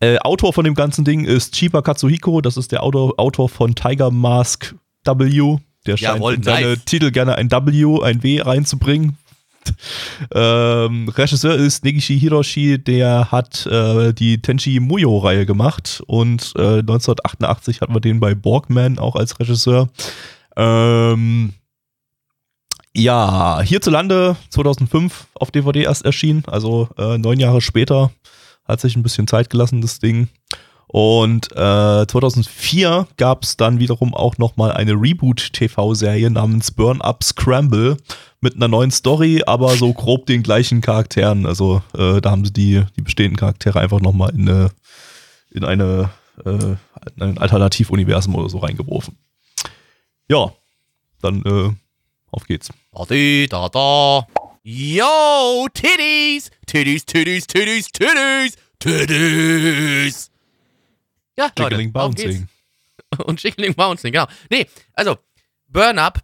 [0.00, 3.74] Äh, Autor von dem ganzen Ding ist Chiba Katsuhiko, das ist der Autor, Autor von
[3.74, 5.58] Tiger Mask W.
[5.86, 6.84] Der scheint Jawohl, in seine nice.
[6.84, 9.16] Titel gerne ein W, ein W reinzubringen.
[10.34, 17.80] Ähm, Regisseur ist Negishi Hiroshi, der hat äh, die Tenchi Muyo-Reihe gemacht und äh, 1988
[17.80, 19.88] hatten wir den bei Borgman auch als Regisseur.
[20.56, 21.54] Ähm,
[22.94, 28.10] ja, hierzulande 2005 auf DVD erst erschienen, also äh, neun Jahre später.
[28.64, 30.28] Hat sich ein bisschen Zeit gelassen, das Ding.
[30.88, 37.98] Und äh, 2004 gab es dann wiederum auch nochmal eine Reboot-TV-Serie namens Burn Up Scramble
[38.40, 41.46] mit einer neuen Story, aber so grob den gleichen Charakteren.
[41.46, 44.70] Also äh, da haben sie die, die bestehenden Charaktere einfach nochmal in eine,
[45.50, 46.10] in eine
[46.44, 46.76] äh,
[47.18, 49.16] ein Alternativuniversum oder so reingeworfen.
[50.28, 50.52] Ja,
[51.20, 51.70] dann äh,
[52.30, 52.70] auf geht's.
[52.92, 54.26] Da, da, da.
[54.62, 56.50] Yo, Titties!
[56.66, 60.30] Titties, Titties, Titties, Titties, Titties!
[61.36, 61.92] Ja, Leute, Jiggling geht's.
[61.92, 62.48] Bouncing.
[63.24, 64.26] Und Jiggling Bouncing, genau.
[64.50, 65.16] Nee, also,
[65.68, 66.20] Burn Up,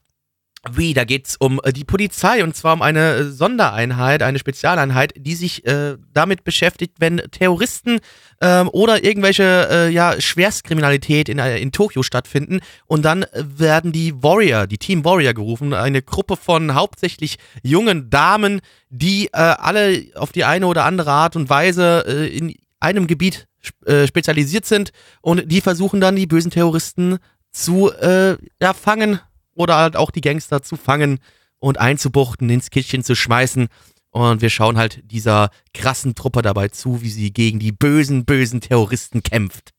[0.71, 5.15] wie, da geht's um äh, die Polizei und zwar um eine äh, Sondereinheit, eine Spezialeinheit,
[5.17, 8.01] die sich äh, damit beschäftigt, wenn Terroristen
[8.41, 12.61] ähm, oder irgendwelche äh, ja, Schwerstkriminalität in, äh, in Tokio stattfinden.
[12.87, 18.61] Und dann werden die Warrior, die Team Warrior gerufen, eine Gruppe von hauptsächlich jungen Damen,
[18.91, 23.47] die äh, alle auf die eine oder andere Art und Weise äh, in einem Gebiet
[23.87, 24.93] äh, spezialisiert sind.
[25.21, 27.19] Und die versuchen dann die bösen Terroristen
[27.51, 29.21] zu äh, ja, fangen
[29.55, 31.19] oder halt auch die Gangster zu fangen
[31.59, 33.69] und einzubuchten, ins Kistchen zu schmeißen.
[34.11, 38.61] Und wir schauen halt dieser krassen Truppe dabei zu, wie sie gegen die bösen, bösen
[38.61, 39.71] Terroristen kämpft.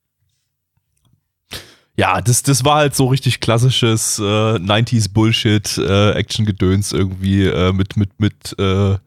[1.98, 6.20] Ja, das, das war halt so richtig klassisches äh, 90s Bullshit, äh,
[6.92, 8.98] irgendwie äh, mit, mit, mit äh,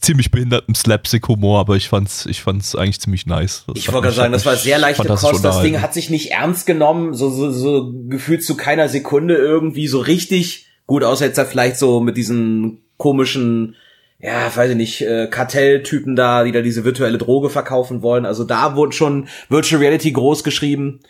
[0.00, 3.64] ziemlich behindertem Slapstick-Humor, aber ich fand's, ich fand's eigentlich ziemlich nice.
[3.66, 5.44] Das Ich wollte gerade sagen, das war sehr leichte Kost.
[5.44, 9.88] Das Ding hat sich nicht ernst genommen, so, so, so gefühlt zu keiner Sekunde irgendwie
[9.88, 10.66] so richtig.
[10.86, 13.76] Gut, außer jetzt da vielleicht so mit diesen komischen,
[14.18, 18.26] ja, weiß ich nicht, äh, Kartelltypen da, die da diese virtuelle Droge verkaufen wollen.
[18.26, 21.00] Also da wurde schon Virtual Reality groß geschrieben.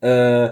[0.00, 0.48] Äh,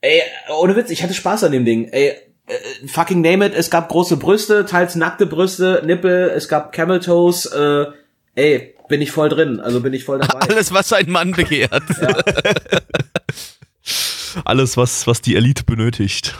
[0.00, 0.22] ey,
[0.58, 1.88] ohne Witz, ich hatte Spaß an dem Ding.
[1.88, 2.14] Ey,
[2.50, 7.00] äh, fucking name it, es gab große Brüste, teils nackte Brüste, Nippel, es gab Camel
[7.00, 7.86] Toes, äh,
[8.34, 10.40] ey, bin ich voll drin, also bin ich voll dabei.
[10.48, 11.82] Alles, was ein Mann begehrt.
[14.44, 16.34] Alles, was, was die Elite benötigt.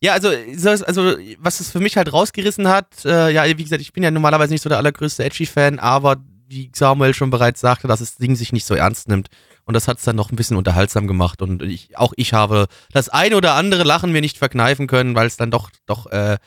[0.00, 3.82] Ja, also, so- also was es für mich halt rausgerissen hat, äh, ja, wie gesagt,
[3.82, 7.88] ich bin ja normalerweise nicht so der allergrößte Edgy-Fan, aber wie Samuel schon bereits sagte,
[7.88, 9.28] dass das Ding sich nicht so ernst nimmt.
[9.68, 11.42] Und das hat es dann noch ein bisschen unterhaltsam gemacht.
[11.42, 15.26] Und ich, auch ich habe das eine oder andere Lachen mir nicht verkneifen können, weil
[15.26, 16.38] es dann doch, doch, äh,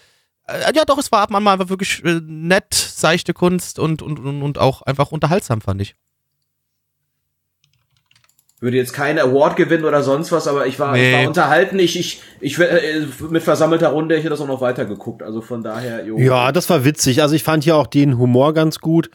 [0.47, 4.01] äh, ja, doch, es war ab und an mal wirklich äh, nett, seichte Kunst und,
[4.01, 5.93] und, und, auch einfach unterhaltsam, fand ich.
[8.59, 11.13] würde jetzt keinen Award gewinnen oder sonst was, aber ich war, ich Nee.
[11.13, 11.77] war unterhalten.
[11.77, 15.21] Ich, ich, ich äh, mit versammelter Runde hätte das auch noch weiter geguckt.
[15.21, 16.17] Also von daher, jo.
[16.17, 17.21] Ja, das war witzig.
[17.21, 19.11] Also ich fand hier auch den Humor ganz gut.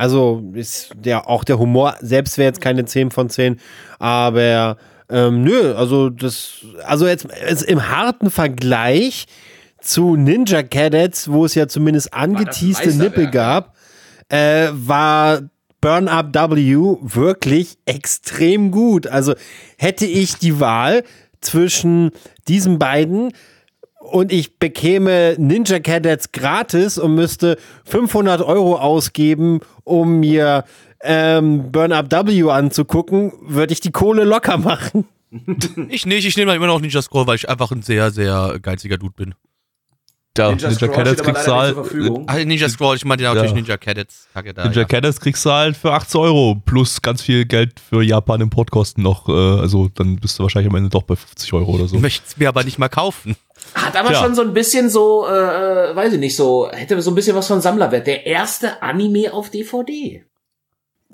[0.00, 3.60] Also ist der auch der Humor selbst wäre jetzt keine 10 von 10,
[3.98, 4.78] aber
[5.10, 9.26] ähm, nö, also das also jetzt, jetzt im harten Vergleich
[9.78, 13.76] zu Ninja Cadets, wo es ja zumindest angeteaste Meisterwerk, Nippel gab,
[14.30, 15.42] äh, war
[15.82, 19.06] Burn Up W wirklich extrem gut.
[19.06, 19.34] Also
[19.76, 21.04] hätte ich die Wahl
[21.42, 22.12] zwischen
[22.48, 23.34] diesen beiden
[24.00, 30.64] und ich bekäme Ninja Cadets gratis und müsste 500 Euro ausgeben, um mir
[31.02, 35.06] ähm, Burn Up W anzugucken, würde ich die Kohle locker machen.
[35.90, 38.98] Ich nicht, ich nehme immer noch Ninja Scroll, weil ich einfach ein sehr, sehr geiziger
[38.98, 39.34] Dude bin.
[40.38, 41.76] Ja, Ninja Ninja, Scroll Cadets kriegst du halt.
[42.28, 43.56] Ah, Ninja Scroll, ich meinte ja natürlich Ja.
[43.56, 44.28] Ninja Cadets.
[44.32, 44.86] Kacke da, Ninja ja.
[44.86, 49.28] Cadets kriegst du halt für 18 Euro plus ganz viel Geld für Japan Importkosten noch.
[49.28, 51.96] Äh, also dann bist du wahrscheinlich am Ende doch bei 50 Euro oder so.
[51.96, 53.34] Ich möchte es mir aber nicht mal kaufen.
[53.74, 54.22] Hat aber Tja.
[54.22, 57.36] schon so ein bisschen so, äh, äh, weiß ich nicht, so, hätte so ein bisschen
[57.36, 58.06] was von Sammlerwert.
[58.06, 60.24] Der erste Anime auf DVD.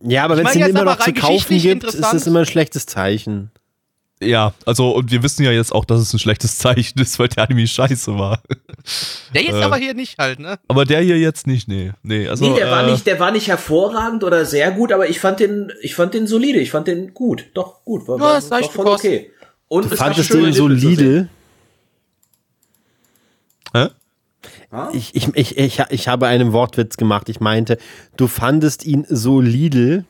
[0.02, 2.46] Ja, aber wenn es den jetzt immer noch zu kaufen gibt, ist das immer ein
[2.46, 3.50] schlechtes Zeichen.
[4.22, 7.28] Ja, also und wir wissen ja jetzt auch, dass es ein schlechtes Zeichen ist, weil
[7.28, 8.40] der Anime scheiße war.
[9.34, 9.62] Der jetzt Äh.
[9.62, 10.58] aber hier nicht halt, ne?
[10.68, 11.92] Aber der hier jetzt nicht, nee.
[12.02, 15.08] Nee, also, nee, der war äh, nicht, der war nicht hervorragend oder sehr gut, aber
[15.10, 17.46] ich fand den, ich fand den solide, ich fand den gut.
[17.52, 19.04] Doch, gut, war, Ja, war, ist war leicht voll gekost.
[19.04, 19.30] okay.
[19.68, 20.52] Und war Fandest du zu sehen.
[20.54, 21.28] solide?
[23.74, 23.88] Hä?
[24.92, 27.28] Ich, ich, ich, ich, ich habe einen Wortwitz gemacht.
[27.28, 27.78] Ich meinte,
[28.16, 30.04] du fandest ihn solide,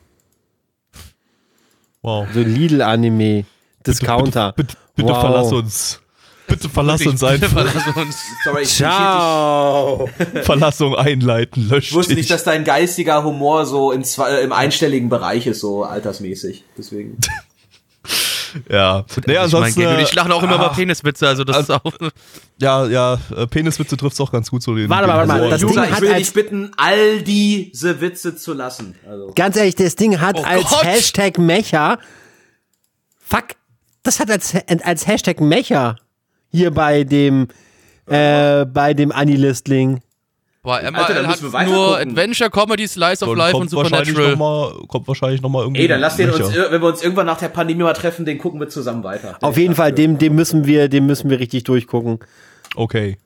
[2.01, 2.27] Wow.
[2.33, 3.45] so Lidl-Anime,
[3.85, 4.53] Discounter.
[4.53, 5.21] Bitte, bitte Wow.
[5.21, 6.01] verlass uns.
[6.47, 7.49] Bitte verlass uns Bitte einfach.
[7.49, 8.17] verlass uns.
[8.43, 10.09] Sorry, ich, Ciao.
[10.43, 12.23] Verlassung einleiten, lösch ich wusste dich.
[12.23, 16.63] nicht, dass dein geistiger Humor so in zwei, äh, im einstelligen Bereich ist, so altersmäßig.
[16.77, 17.17] Deswegen.
[18.71, 18.99] ja.
[19.09, 21.63] Nee, ich mein, ansonsten, Gag, und ich äh, lache auch immer über Peniswitze, also das
[21.63, 21.91] ist auch.
[22.61, 24.89] ja, ja, äh, Peniswitze trifft's auch ganz gut so den.
[24.89, 25.59] Warte mal, warte mal, das.
[25.59, 28.95] Ding ich hat will dich bitten, all diese Witze zu lassen.
[29.05, 29.33] Also.
[29.35, 30.85] Ganz ehrlich, das Ding hat Oh als Gott.
[30.85, 31.99] Hashtag Mecha.
[33.19, 33.47] Fuck.
[34.07, 35.97] Das hat als, als Hashtag Mecha
[36.49, 37.49] hier bei dem,
[38.05, 39.99] äh, bei dem Anilistling.
[40.63, 41.97] Boah, Alter, MRL da hat nur.
[41.97, 44.31] Adventure, Comedy, Slice of Dann Life und wahrscheinlich Supernatural.
[44.31, 45.81] noch mal, kommt wahrscheinlich nochmal irgendwie.
[45.81, 48.37] Ey, dann lass den uns, wenn wir uns irgendwann nach der Pandemie mal treffen, den
[48.37, 49.37] gucken wir zusammen weiter.
[49.41, 52.19] Auf jeden Fall, dem, dem müssen wir, dem müssen wir richtig durchgucken.
[52.75, 53.17] Okay.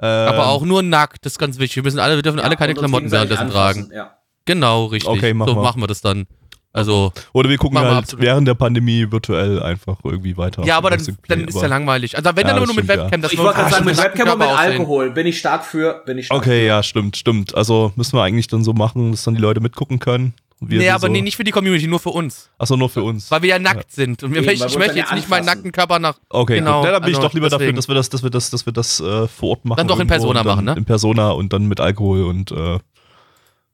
[0.00, 1.74] Ähm, Aber auch nur nackt, das ist ganz wichtig.
[1.74, 3.96] Wir müssen alle, wir dürfen alle keine Klamotten währenddessen anfassen, tragen.
[3.96, 4.16] Ja.
[4.44, 5.10] Genau, richtig.
[5.10, 5.62] Okay, mach so mal.
[5.62, 6.28] machen wir das dann.
[6.72, 10.64] Also, Oder wir gucken halt während der Pandemie virtuell einfach irgendwie weiter.
[10.64, 12.16] ja, aber dann, dann ist ja langweilig.
[12.16, 14.28] Also wenn Ja, dann nur das mit Webcam, dass Ich wollte gerade sagen, mit Webcam
[14.28, 14.72] und mit Körper aussehen.
[14.72, 17.56] Alkohol bin ich stark für, bin ich stark Okay, ja, stimmt, stimmt.
[17.56, 20.34] Also müssen wir eigentlich dann so machen, dass dann die Leute mitgucken können.
[20.60, 22.50] Wir Nee, aber so, nee, nicht für die Community, nur für uns.
[22.58, 23.30] Achso, nur für uns.
[23.30, 24.22] Weil wir ja nackt sind.
[24.22, 26.18] Und wir, Eben, ich, ich möchte ja jetzt nicht meinen nackten Körper nach.
[26.28, 26.86] Okay, Genau, gut.
[26.86, 27.76] Ja, dann bin also ich doch lieber dafür, deswegen.
[27.76, 29.78] dass wir das, dass wir das, dass wir das äh, vor Ort machen.
[29.78, 30.74] Dann doch in Persona machen, ne?
[30.76, 32.78] In Persona und dann mit Alkohol und äh,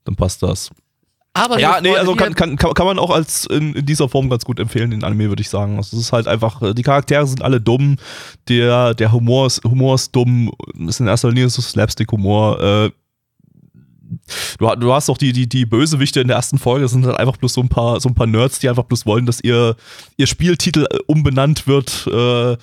[0.04, 0.70] dann passt das.
[1.36, 4.44] Aber Ja, nee, also kann, kann, kann, man auch als in, in dieser Form ganz
[4.44, 5.76] gut empfehlen, den Anime, würde ich sagen.
[5.76, 7.96] Also es ist halt einfach, äh, die Charaktere sind alle dumm,
[8.48, 10.50] der, der Humor, ist, Humor ist dumm,
[10.88, 12.60] ist in erster Linie so Slapstick-Humor.
[12.60, 12.90] Äh,
[14.58, 17.18] du, du hast doch die, die, die Bösewichte in der ersten Folge, das sind halt
[17.18, 19.76] einfach bloß so ein paar, so ein paar Nerds, die einfach bloß wollen, dass ihr,
[20.16, 22.06] ihr Spieltitel äh, umbenannt wird.
[22.06, 22.56] Äh,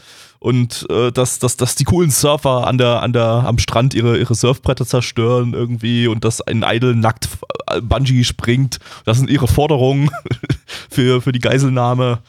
[0.43, 4.17] und äh, dass, dass, dass die coolen Surfer an der, an der, am Strand ihre,
[4.17, 7.29] ihre Surfbretter zerstören irgendwie und dass ein Idol nackt
[7.67, 8.79] äh, Bungee springt.
[9.05, 10.11] Das sind ihre Forderungen
[10.89, 12.19] für, für die Geiselnahme.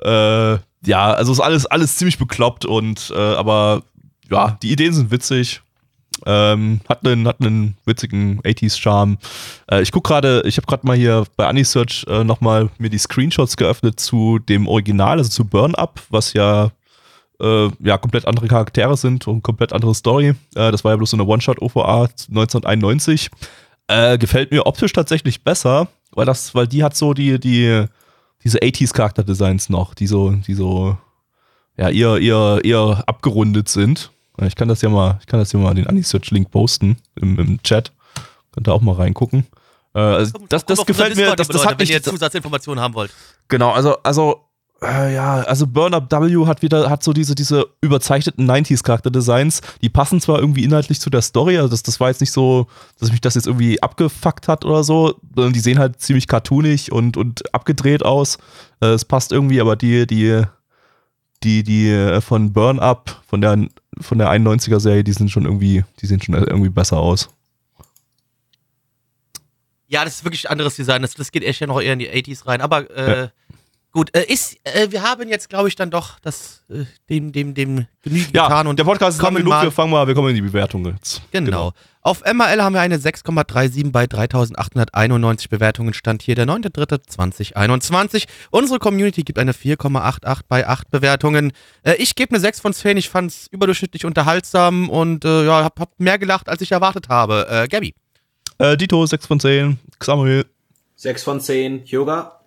[0.00, 0.54] Äh,
[0.86, 3.82] ja, also ist alles, alles ziemlich bekloppt und äh, aber
[4.30, 5.60] ja, die Ideen sind witzig.
[6.24, 9.18] Ähm, hat einen, hat einen witzigen 80s-Charme.
[9.70, 12.96] Äh, ich gucke gerade, ich habe gerade mal hier bei Anisearch äh, nochmal mir die
[12.96, 16.70] Screenshots geöffnet zu dem Original, also zu Burn Up, was ja
[17.40, 20.34] äh, ja, komplett andere Charaktere sind und komplett andere Story.
[20.54, 23.30] Äh, das war ja bloß so eine One-Shot-OVA 1991.
[23.88, 27.84] Äh, gefällt mir optisch tatsächlich besser, weil das, weil die hat so die, die,
[28.44, 30.98] diese 80s-Charakterdesigns noch, die so, die so,
[31.76, 34.10] ja, eher, eher, eher abgerundet sind.
[34.42, 37.62] Ich kann das ja mal, ich kann das ja mal den Anisearch-Link posten im, im
[37.62, 37.92] Chat.
[38.52, 39.46] Könnt ihr auch mal reingucken.
[39.94, 42.94] Äh, also das, das auf gefällt mir, das, das hat wenn mich, ihr Zusatzinformationen haben
[42.94, 43.12] wollt.
[43.48, 44.47] Genau, also, also,
[44.80, 49.88] äh, ja, also Burn Up W hat wieder, hat so diese, diese überzeichneten 90s-Charakterdesigns, die
[49.88, 52.68] passen zwar irgendwie inhaltlich zu der Story, also das, das war jetzt nicht so,
[53.00, 56.92] dass mich das jetzt irgendwie abgefuckt hat oder so, sondern die sehen halt ziemlich cartoonig
[56.92, 58.38] und, und abgedreht aus.
[58.80, 60.42] Äh, es passt irgendwie, aber die, die,
[61.42, 63.58] die, die äh, von Burn Up, von der,
[64.00, 67.30] von der 91er-Serie, die sind schon irgendwie, die sehen schon irgendwie besser aus.
[69.88, 71.02] Ja, das ist wirklich ein anderes Design.
[71.02, 72.60] Das, das geht echt ja noch eher in die 80s rein.
[72.60, 73.28] Aber äh,
[73.92, 77.54] gut, äh, ist, äh, wir haben jetzt, glaube ich, dann doch das, äh, dem, dem,
[77.54, 78.66] dem Genügen Ja, getan.
[78.66, 80.42] Und der Podcast ist lang kommen genug, mal- wir fangen mal, wir kommen in die
[80.42, 81.22] Bewertung jetzt.
[81.32, 81.72] Genau.
[82.02, 85.92] Auf MRL haben wir eine 6,37 bei 3891 Bewertungen.
[85.92, 88.24] Stand hier der 9.3.2021.
[88.50, 91.52] Unsere Community gibt eine 4,88 bei 8 Bewertungen.
[91.82, 92.96] Äh, ich gebe eine 6 von 10.
[92.96, 97.08] Ich fand es überdurchschnittlich unterhaltsam und äh, ja, hab, hab mehr gelacht, als ich erwartet
[97.08, 97.46] habe.
[97.50, 97.94] Äh, Gabby.
[98.58, 99.78] Äh, Dito, 6 von 10.
[100.02, 100.46] Samuel.
[100.96, 101.84] 6 von 10.
[101.84, 102.37] Yoga.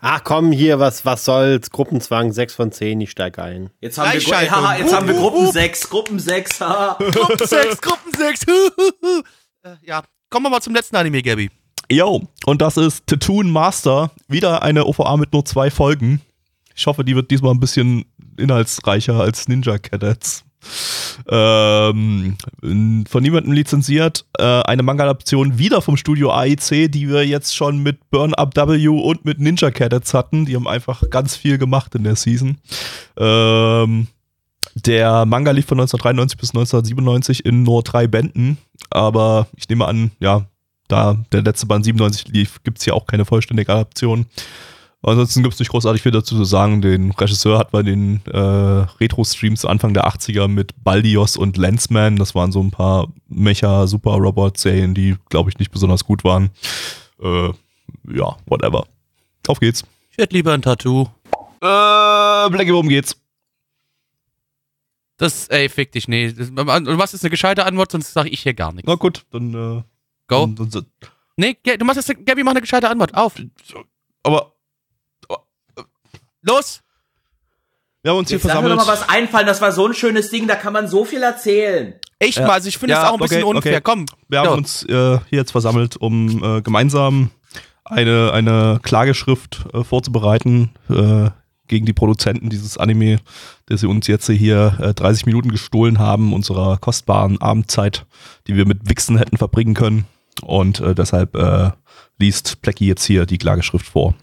[0.00, 1.70] Ach komm, hier, was, was soll's?
[1.70, 3.70] Gruppenzwang, 6 von 10, ich steig ein.
[3.80, 5.52] Jetzt haben wir, haha, jetzt haben wir Gruppen hup.
[5.52, 5.90] 6.
[5.90, 6.60] Gruppen 6.
[6.60, 6.98] haha.
[6.98, 8.42] Gruppen 6, Gruppen 6.
[9.64, 11.50] äh, ja, kommen wir mal zum letzten Anime, Gabby.
[11.90, 14.12] Yo, und das ist Tattoon Master.
[14.28, 16.20] Wieder eine OVA mit nur zwei Folgen.
[16.76, 18.04] Ich hoffe, die wird diesmal ein bisschen
[18.36, 20.44] inhaltsreicher als Ninja Cadets.
[21.28, 22.36] Ähm,
[23.08, 24.24] von niemandem lizenziert.
[24.38, 28.88] Äh, eine Manga-Adaption wieder vom Studio AIC, die wir jetzt schon mit Burn Up W
[28.88, 30.46] und mit Ninja Cadets hatten.
[30.46, 32.58] Die haben einfach ganz viel gemacht in der Season.
[33.16, 34.06] Ähm,
[34.74, 38.58] der Manga lief von 1993 bis 1997 in nur drei Bänden.
[38.90, 40.46] Aber ich nehme an, ja,
[40.88, 44.26] da der letzte Band 97 lief, gibt es hier auch keine vollständige Adaption.
[45.02, 46.82] Ansonsten gibt es nicht großartig viel dazu zu sagen.
[46.82, 52.16] Den Regisseur hat bei den äh, Retro-Streams Anfang der 80er mit Baldios und Lensman.
[52.16, 56.50] Das waren so ein paar Mecha-Super-Robot-Serien, die, glaube ich, nicht besonders gut waren.
[57.22, 57.48] Äh,
[58.12, 58.86] ja, whatever.
[59.46, 59.84] Auf geht's.
[60.10, 61.02] Ich hätte lieber ein Tattoo.
[61.60, 63.16] Äh, Blackie, worum geht's?
[65.16, 66.32] Das, ey, fick dich, nee.
[66.32, 68.88] Das, du machst jetzt eine gescheite Antwort, sonst sage ich hier gar nichts.
[68.88, 69.82] Na gut, dann, äh,
[70.28, 70.46] Go.
[70.46, 70.86] Dann, dann,
[71.36, 73.14] Nee, du machst jetzt, Gabby, mach eine gescheite Antwort.
[73.14, 73.34] Auf.
[74.24, 74.54] aber
[76.48, 76.80] Los.
[78.02, 78.80] wir haben uns hier Jetzt lass mir versammelt.
[78.80, 79.46] doch mal was einfallen.
[79.46, 81.94] Das war so ein schönes Ding, da kann man so viel erzählen.
[82.18, 82.46] Echt Ja.
[82.46, 83.72] mal, also ich finde es Ja, auch ein bisschen okay, unfair.
[83.74, 83.80] okay.
[83.84, 84.06] Komm.
[84.28, 84.88] Wir haben uns äh,
[85.28, 87.30] hier jetzt versammelt, um äh, gemeinsam
[87.84, 91.30] eine, eine Klageschrift äh, vorzubereiten äh,
[91.68, 93.18] gegen die Produzenten dieses Anime,
[93.68, 98.06] der sie uns jetzt hier äh, 30 Minuten gestohlen haben, unserer kostbaren Abendzeit,
[98.46, 100.06] die wir mit Wichsen hätten verbringen können.
[100.42, 101.70] Und äh, deshalb äh,
[102.18, 104.14] liest Plecky jetzt hier die Klageschrift vor.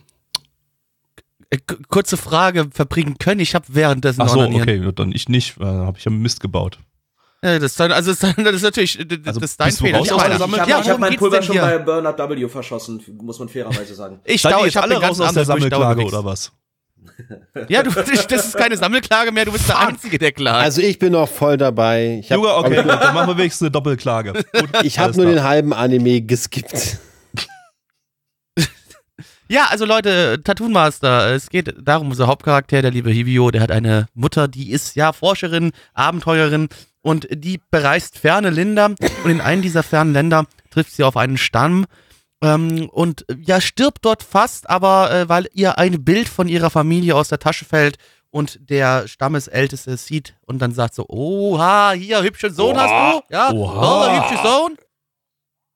[1.50, 1.58] Äh,
[1.90, 3.40] kurze Frage verbringen können.
[3.40, 6.80] Ich habe währenddessen Ach so, okay, dann ich nicht, äh, habe ich ja Mist gebaut.
[7.44, 9.72] Ja, das, ist dann, also das, ist dann- das ist natürlich das Also ist dein
[9.72, 10.00] Fehler.
[10.02, 11.62] Ich habe Ja, hab mein Pulver schon hier?
[11.62, 14.20] bei Burnout W verschossen, muss man fairerweise sagen.
[14.24, 16.52] Ich Seid ich habe alle raus aus der Sammelklage oder was?
[17.70, 18.08] Ja, du, das
[18.48, 20.64] ist keine Sammelklage mehr, du bist der Einzige, der klagt.
[20.64, 22.20] Also ich bin noch voll dabei.
[22.22, 24.34] Ich habe Junge, okay, gut, dann machen wir wenigstens eine Doppelklage.
[24.34, 25.36] Gut, ich hab alles nur klar.
[25.36, 26.98] den halben Anime geskippt.
[29.48, 33.72] Ja, also Leute, Tattoo Master, es geht darum, unser Hauptcharakter, der liebe Hibio, der hat
[33.72, 36.68] eine Mutter, die ist ja Forscherin, Abenteurerin
[37.02, 41.38] und die bereist ferne Länder und in einem dieser fernen Länder trifft sie auf einen
[41.38, 41.86] Stamm
[42.42, 47.16] ähm, und ja, stirbt dort fast, aber äh, weil ihr ein Bild von ihrer Familie
[47.16, 47.98] aus der Tasche fällt
[48.32, 52.90] und der Stammesälteste es sieht und dann sagt so, oha, hier, hübschen Sohn hast
[53.30, 54.08] du, ja, Oha.
[54.08, 54.76] oh, hübscher Sohn,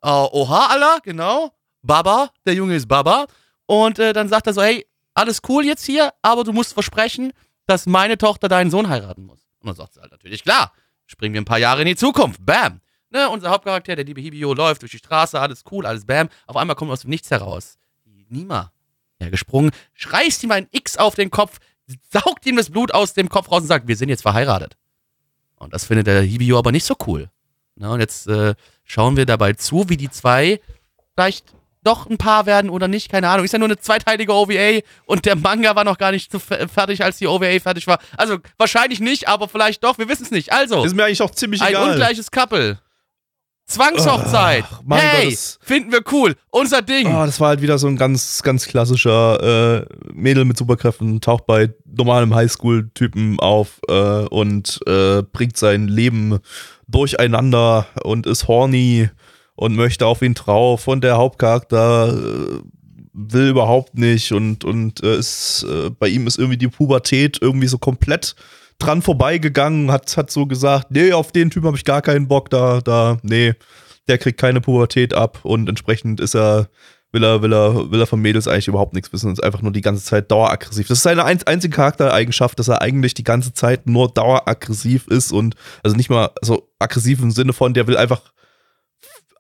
[0.02, 1.52] Oh, oha, Allah, genau.
[1.82, 3.26] Baba, der Junge ist Baba.
[3.70, 7.34] Und äh, dann sagt er so, hey, alles cool jetzt hier, aber du musst versprechen,
[7.68, 9.46] dass meine Tochter deinen Sohn heiraten muss.
[9.60, 10.74] Und dann sagt sie halt natürlich, klar,
[11.06, 12.44] springen wir ein paar Jahre in die Zukunft.
[12.44, 12.82] Bam.
[13.12, 16.30] Ne, unser Hauptcharakter, der liebe Hibio, läuft durch die Straße, alles cool, alles bam.
[16.48, 17.78] Auf einmal kommt aus dem Nichts heraus.
[18.28, 18.72] Nima,
[19.22, 21.60] ja, gesprungen, schreist ihm ein X auf den Kopf,
[22.12, 24.78] saugt ihm das Blut aus dem Kopf raus und sagt, wir sind jetzt verheiratet.
[25.58, 27.30] Und das findet der Hibio aber nicht so cool.
[27.76, 30.60] Na, und jetzt äh, schauen wir dabei zu, wie die zwei
[31.14, 31.54] vielleicht
[31.84, 33.46] doch ein Paar werden oder nicht, keine Ahnung.
[33.46, 36.68] Ist ja nur eine zweiteilige OVA und der Manga war noch gar nicht so fe-
[36.68, 38.00] fertig, als die OVA fertig war.
[38.18, 40.52] Also wahrscheinlich nicht, aber vielleicht doch, wir wissen es nicht.
[40.52, 41.92] Also, Ist mir eigentlich auch ziemlich ein egal.
[41.92, 42.80] ungleiches Couple.
[43.66, 44.66] Zwangshochzeit.
[44.84, 46.36] Mein hey, Gott, finden wir cool.
[46.50, 47.06] Unser Ding.
[47.08, 51.46] Oh, das war halt wieder so ein ganz, ganz klassischer äh, Mädel mit Superkräften, taucht
[51.46, 56.40] bei normalem Highschool-Typen auf äh, und äh, bringt sein Leben
[56.88, 59.10] durcheinander und ist horny
[59.60, 62.62] und möchte auf ihn drauf und der Hauptcharakter äh,
[63.12, 67.68] will überhaupt nicht und, und äh, ist, äh, bei ihm ist irgendwie die Pubertät irgendwie
[67.68, 68.36] so komplett
[68.78, 72.50] dran vorbeigegangen, hat, hat so gesagt, nee, auf den Typen habe ich gar keinen Bock,
[72.50, 73.54] da, da, nee,
[74.08, 76.70] der kriegt keine Pubertät ab und entsprechend ist er,
[77.12, 79.62] will er, will er, will er von Mädels eigentlich überhaupt nichts wissen und ist einfach
[79.62, 80.88] nur die ganze Zeit daueraggressiv.
[80.88, 85.34] Das ist seine ein, einzige Charaktereigenschaft, dass er eigentlich die ganze Zeit nur daueraggressiv ist
[85.34, 88.22] und also nicht mal so aggressiv im Sinne von, der will einfach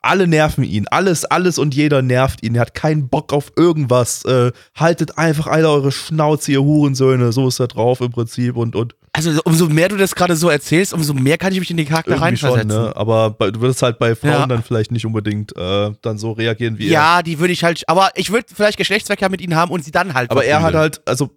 [0.01, 0.87] alle nerven ihn.
[0.87, 2.55] Alles, alles und jeder nervt ihn.
[2.55, 4.23] Er hat keinen Bock auf irgendwas.
[4.25, 7.31] Äh, haltet einfach alle eure Schnauze, ihr Hurensöhne.
[7.31, 8.55] So ist er drauf im Prinzip.
[8.55, 11.69] Und, und Also umso mehr du das gerade so erzählst, umso mehr kann ich mich
[11.71, 12.67] in den Charakter schon, reinversetzen.
[12.69, 12.93] ne?
[12.95, 14.47] Aber bei, du würdest halt bei Frauen Ja.
[14.47, 16.91] dann vielleicht nicht unbedingt äh, dann so reagieren wie er.
[16.93, 19.91] Ja, die würde ich halt, aber ich würde vielleicht Geschlechtsverkehr mit ihnen haben und sie
[19.91, 20.31] dann halt.
[20.31, 21.29] Aber er hat halt, also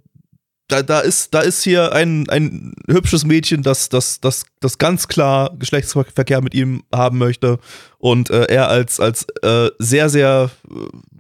[0.72, 5.06] da, da, ist, da ist hier ein, ein hübsches Mädchen, das, das, das, das ganz
[5.06, 7.58] klar Geschlechtsverkehr mit ihm haben möchte.
[7.98, 10.74] Und äh, er als, als äh, sehr, sehr äh,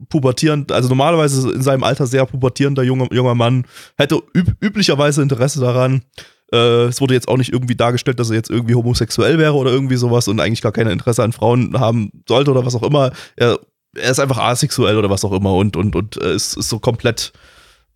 [0.08, 3.66] pubertierend, also normalerweise in seinem Alter sehr pubertierender junger, junger Mann,
[3.98, 6.02] hätte üb üblicherweise Interesse daran.
[6.52, 9.70] Äh, es wurde jetzt auch nicht irgendwie dargestellt, dass er jetzt irgendwie homosexuell wäre oder
[9.70, 13.12] irgendwie sowas und eigentlich gar kein Interesse an Frauen haben sollte oder was auch immer.
[13.36, 13.58] Er,
[13.94, 16.78] er ist einfach asexuell oder was auch immer und, und, und äh, ist, ist so
[16.78, 17.32] komplett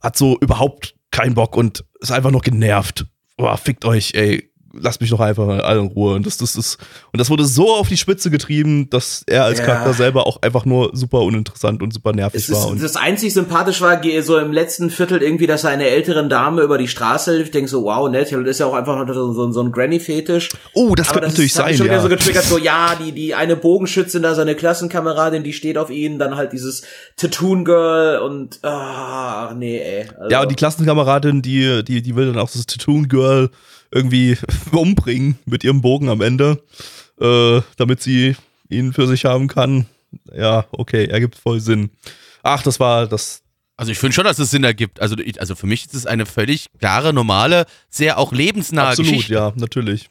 [0.02, 3.06] hat so überhaupt keinen Bock und ist einfach nur genervt.
[3.38, 4.50] Boah, fickt euch, ey.
[4.80, 6.14] Lasst mich doch einfach mal alle in Ruhe.
[6.14, 6.78] Und das, das ist,
[7.12, 9.64] und das wurde so auf die Spitze getrieben, dass er als Ja.
[9.66, 12.58] Charakter selber auch einfach nur super uninteressant und super nervig Es war.
[12.58, 16.28] ist, Und das einzig sympathisch war so im letzten Viertel irgendwie, dass er einer älteren
[16.28, 17.46] Dame über die Straße hilft.
[17.46, 20.50] Ich denke so, wow, nett, das ist ja auch einfach so, so, so ein Granny-Fetisch.
[20.74, 21.76] oh, das Aber könnte das natürlich ist, sein.
[21.76, 22.02] schon wieder Ja.
[22.02, 26.18] so getriggert, so, ja, die, die eine Bogenschützin da, seine Klassenkameradin, die steht auf ihn,
[26.18, 26.82] dann halt dieses
[27.16, 30.06] Tattoon Girl und, ah, nee, ey.
[30.18, 33.50] Also, ja, und die Klassenkameradin, die, die, die will dann auch das Tattoon Girl
[33.90, 34.36] irgendwie
[34.72, 36.62] umbringen mit ihrem Bogen am Ende,
[37.20, 38.36] äh, damit sie
[38.68, 39.86] ihn für sich haben kann.
[40.34, 41.90] Ja, okay, ergibt voll Sinn.
[42.42, 43.42] Ach, das war das,
[43.76, 45.00] Also ich finde schon, dass es Sinn ergibt.
[45.00, 49.10] Also, ich, also für mich ist es eine völlig klare, normale, sehr auch lebensnahe Absolut,
[49.10, 49.34] Geschichte.
[49.34, 50.08] ja, natürlich.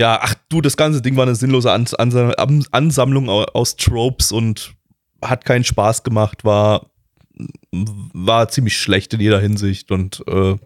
[0.00, 4.32] Ja, ach du, das ganze Ding war eine sinnlose Ans Am- Ansammlung au- aus Tropes
[4.32, 4.74] und
[5.22, 6.90] hat keinen Spaß gemacht, war,
[7.72, 10.56] war ziemlich schlecht in jeder Hinsicht und äh,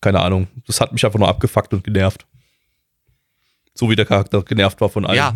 [0.00, 0.48] keine Ahnung.
[0.66, 2.26] Das hat mich einfach nur abgefuckt und genervt.
[3.74, 5.16] So wie der Charakter genervt war von allen.
[5.16, 5.34] Ja.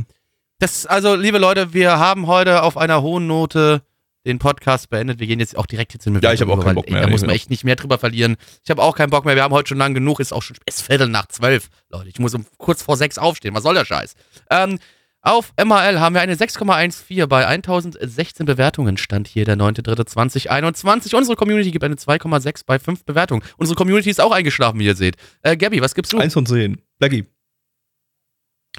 [0.58, 3.82] Das, also, liebe Leute, wir haben heute auf einer hohen Note
[4.26, 5.18] den Podcast beendet.
[5.18, 7.02] Wir gehen jetzt auch direkt jetzt in Ja, ich hab auch keinen Bock mehr.
[7.02, 8.36] Da muss man echt nicht mehr drüber verlieren.
[8.62, 9.36] Ich habe auch keinen Bock mehr.
[9.36, 10.20] Wir haben heute schon lang genug.
[10.20, 11.68] Ist auch schon ist Viertel nach zwölf.
[11.90, 13.54] Leute, ich muss um kurz vor sechs aufstehen.
[13.54, 14.14] Was soll der Scheiß?
[14.50, 14.78] Ähm,
[15.24, 18.96] auf MHL haben wir eine 6,14 bei 1016 Bewertungen.
[18.98, 21.16] Stand hier der 9.3.2021.
[21.16, 23.42] Unsere Community gibt eine 2,6 bei 5 Bewertungen.
[23.56, 25.16] Unsere Community ist auch eingeschlafen, wie ihr seht.
[25.42, 26.18] Äh, Gabby, was gibst du?
[26.18, 26.80] Eins von zehn.
[26.98, 27.24] Blackie.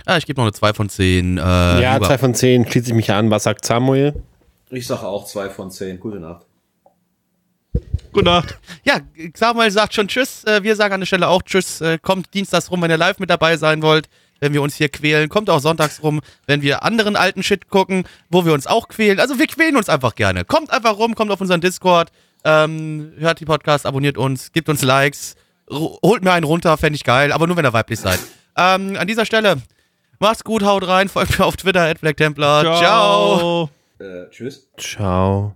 [0.06, 1.38] Ah, ich gebe noch eine 2 von 10.
[1.38, 3.32] Äh, ja, über- zwei von zehn schließe ich mich an.
[3.32, 4.14] Was sagt Samuel?
[4.70, 6.00] ich sage auch zwei von zehn.
[6.00, 6.46] Gute Nacht.
[8.12, 8.60] Gute Nacht.
[8.84, 9.00] Ja,
[9.36, 10.44] Samuel sagt schon Tschüss.
[10.44, 11.82] Äh, Wir sagen an der Stelle auch Tschüss.
[11.82, 14.10] Äh, Kommt dienstags rum, wenn ihr live mit dabei sein wollt.
[14.40, 15.30] Wenn wir uns hier quälen.
[15.30, 19.20] Kommt auch sonntags rum, wenn wir anderen alten Shit gucken, wo wir uns auch quälen.
[19.20, 20.46] Also wir quälen uns einfach gerne.
[20.46, 22.12] Kommt einfach rum, kommt auf unseren Discord,
[22.44, 25.36] ähm, hört die Podcast, abonniert uns, gibt uns Likes,
[25.70, 28.20] holt mir einen runter, fände ich geil, aber nur wenn ihr weiblich seid.
[28.58, 29.58] Ähm, an dieser Stelle,
[30.20, 32.62] macht's gut, haut rein, folgt mir auf Twitter, at Black Templar.
[32.62, 32.78] Ciao.
[32.80, 33.70] Ciao.
[34.00, 34.68] Äh, tschüss.
[34.78, 35.56] Ciao.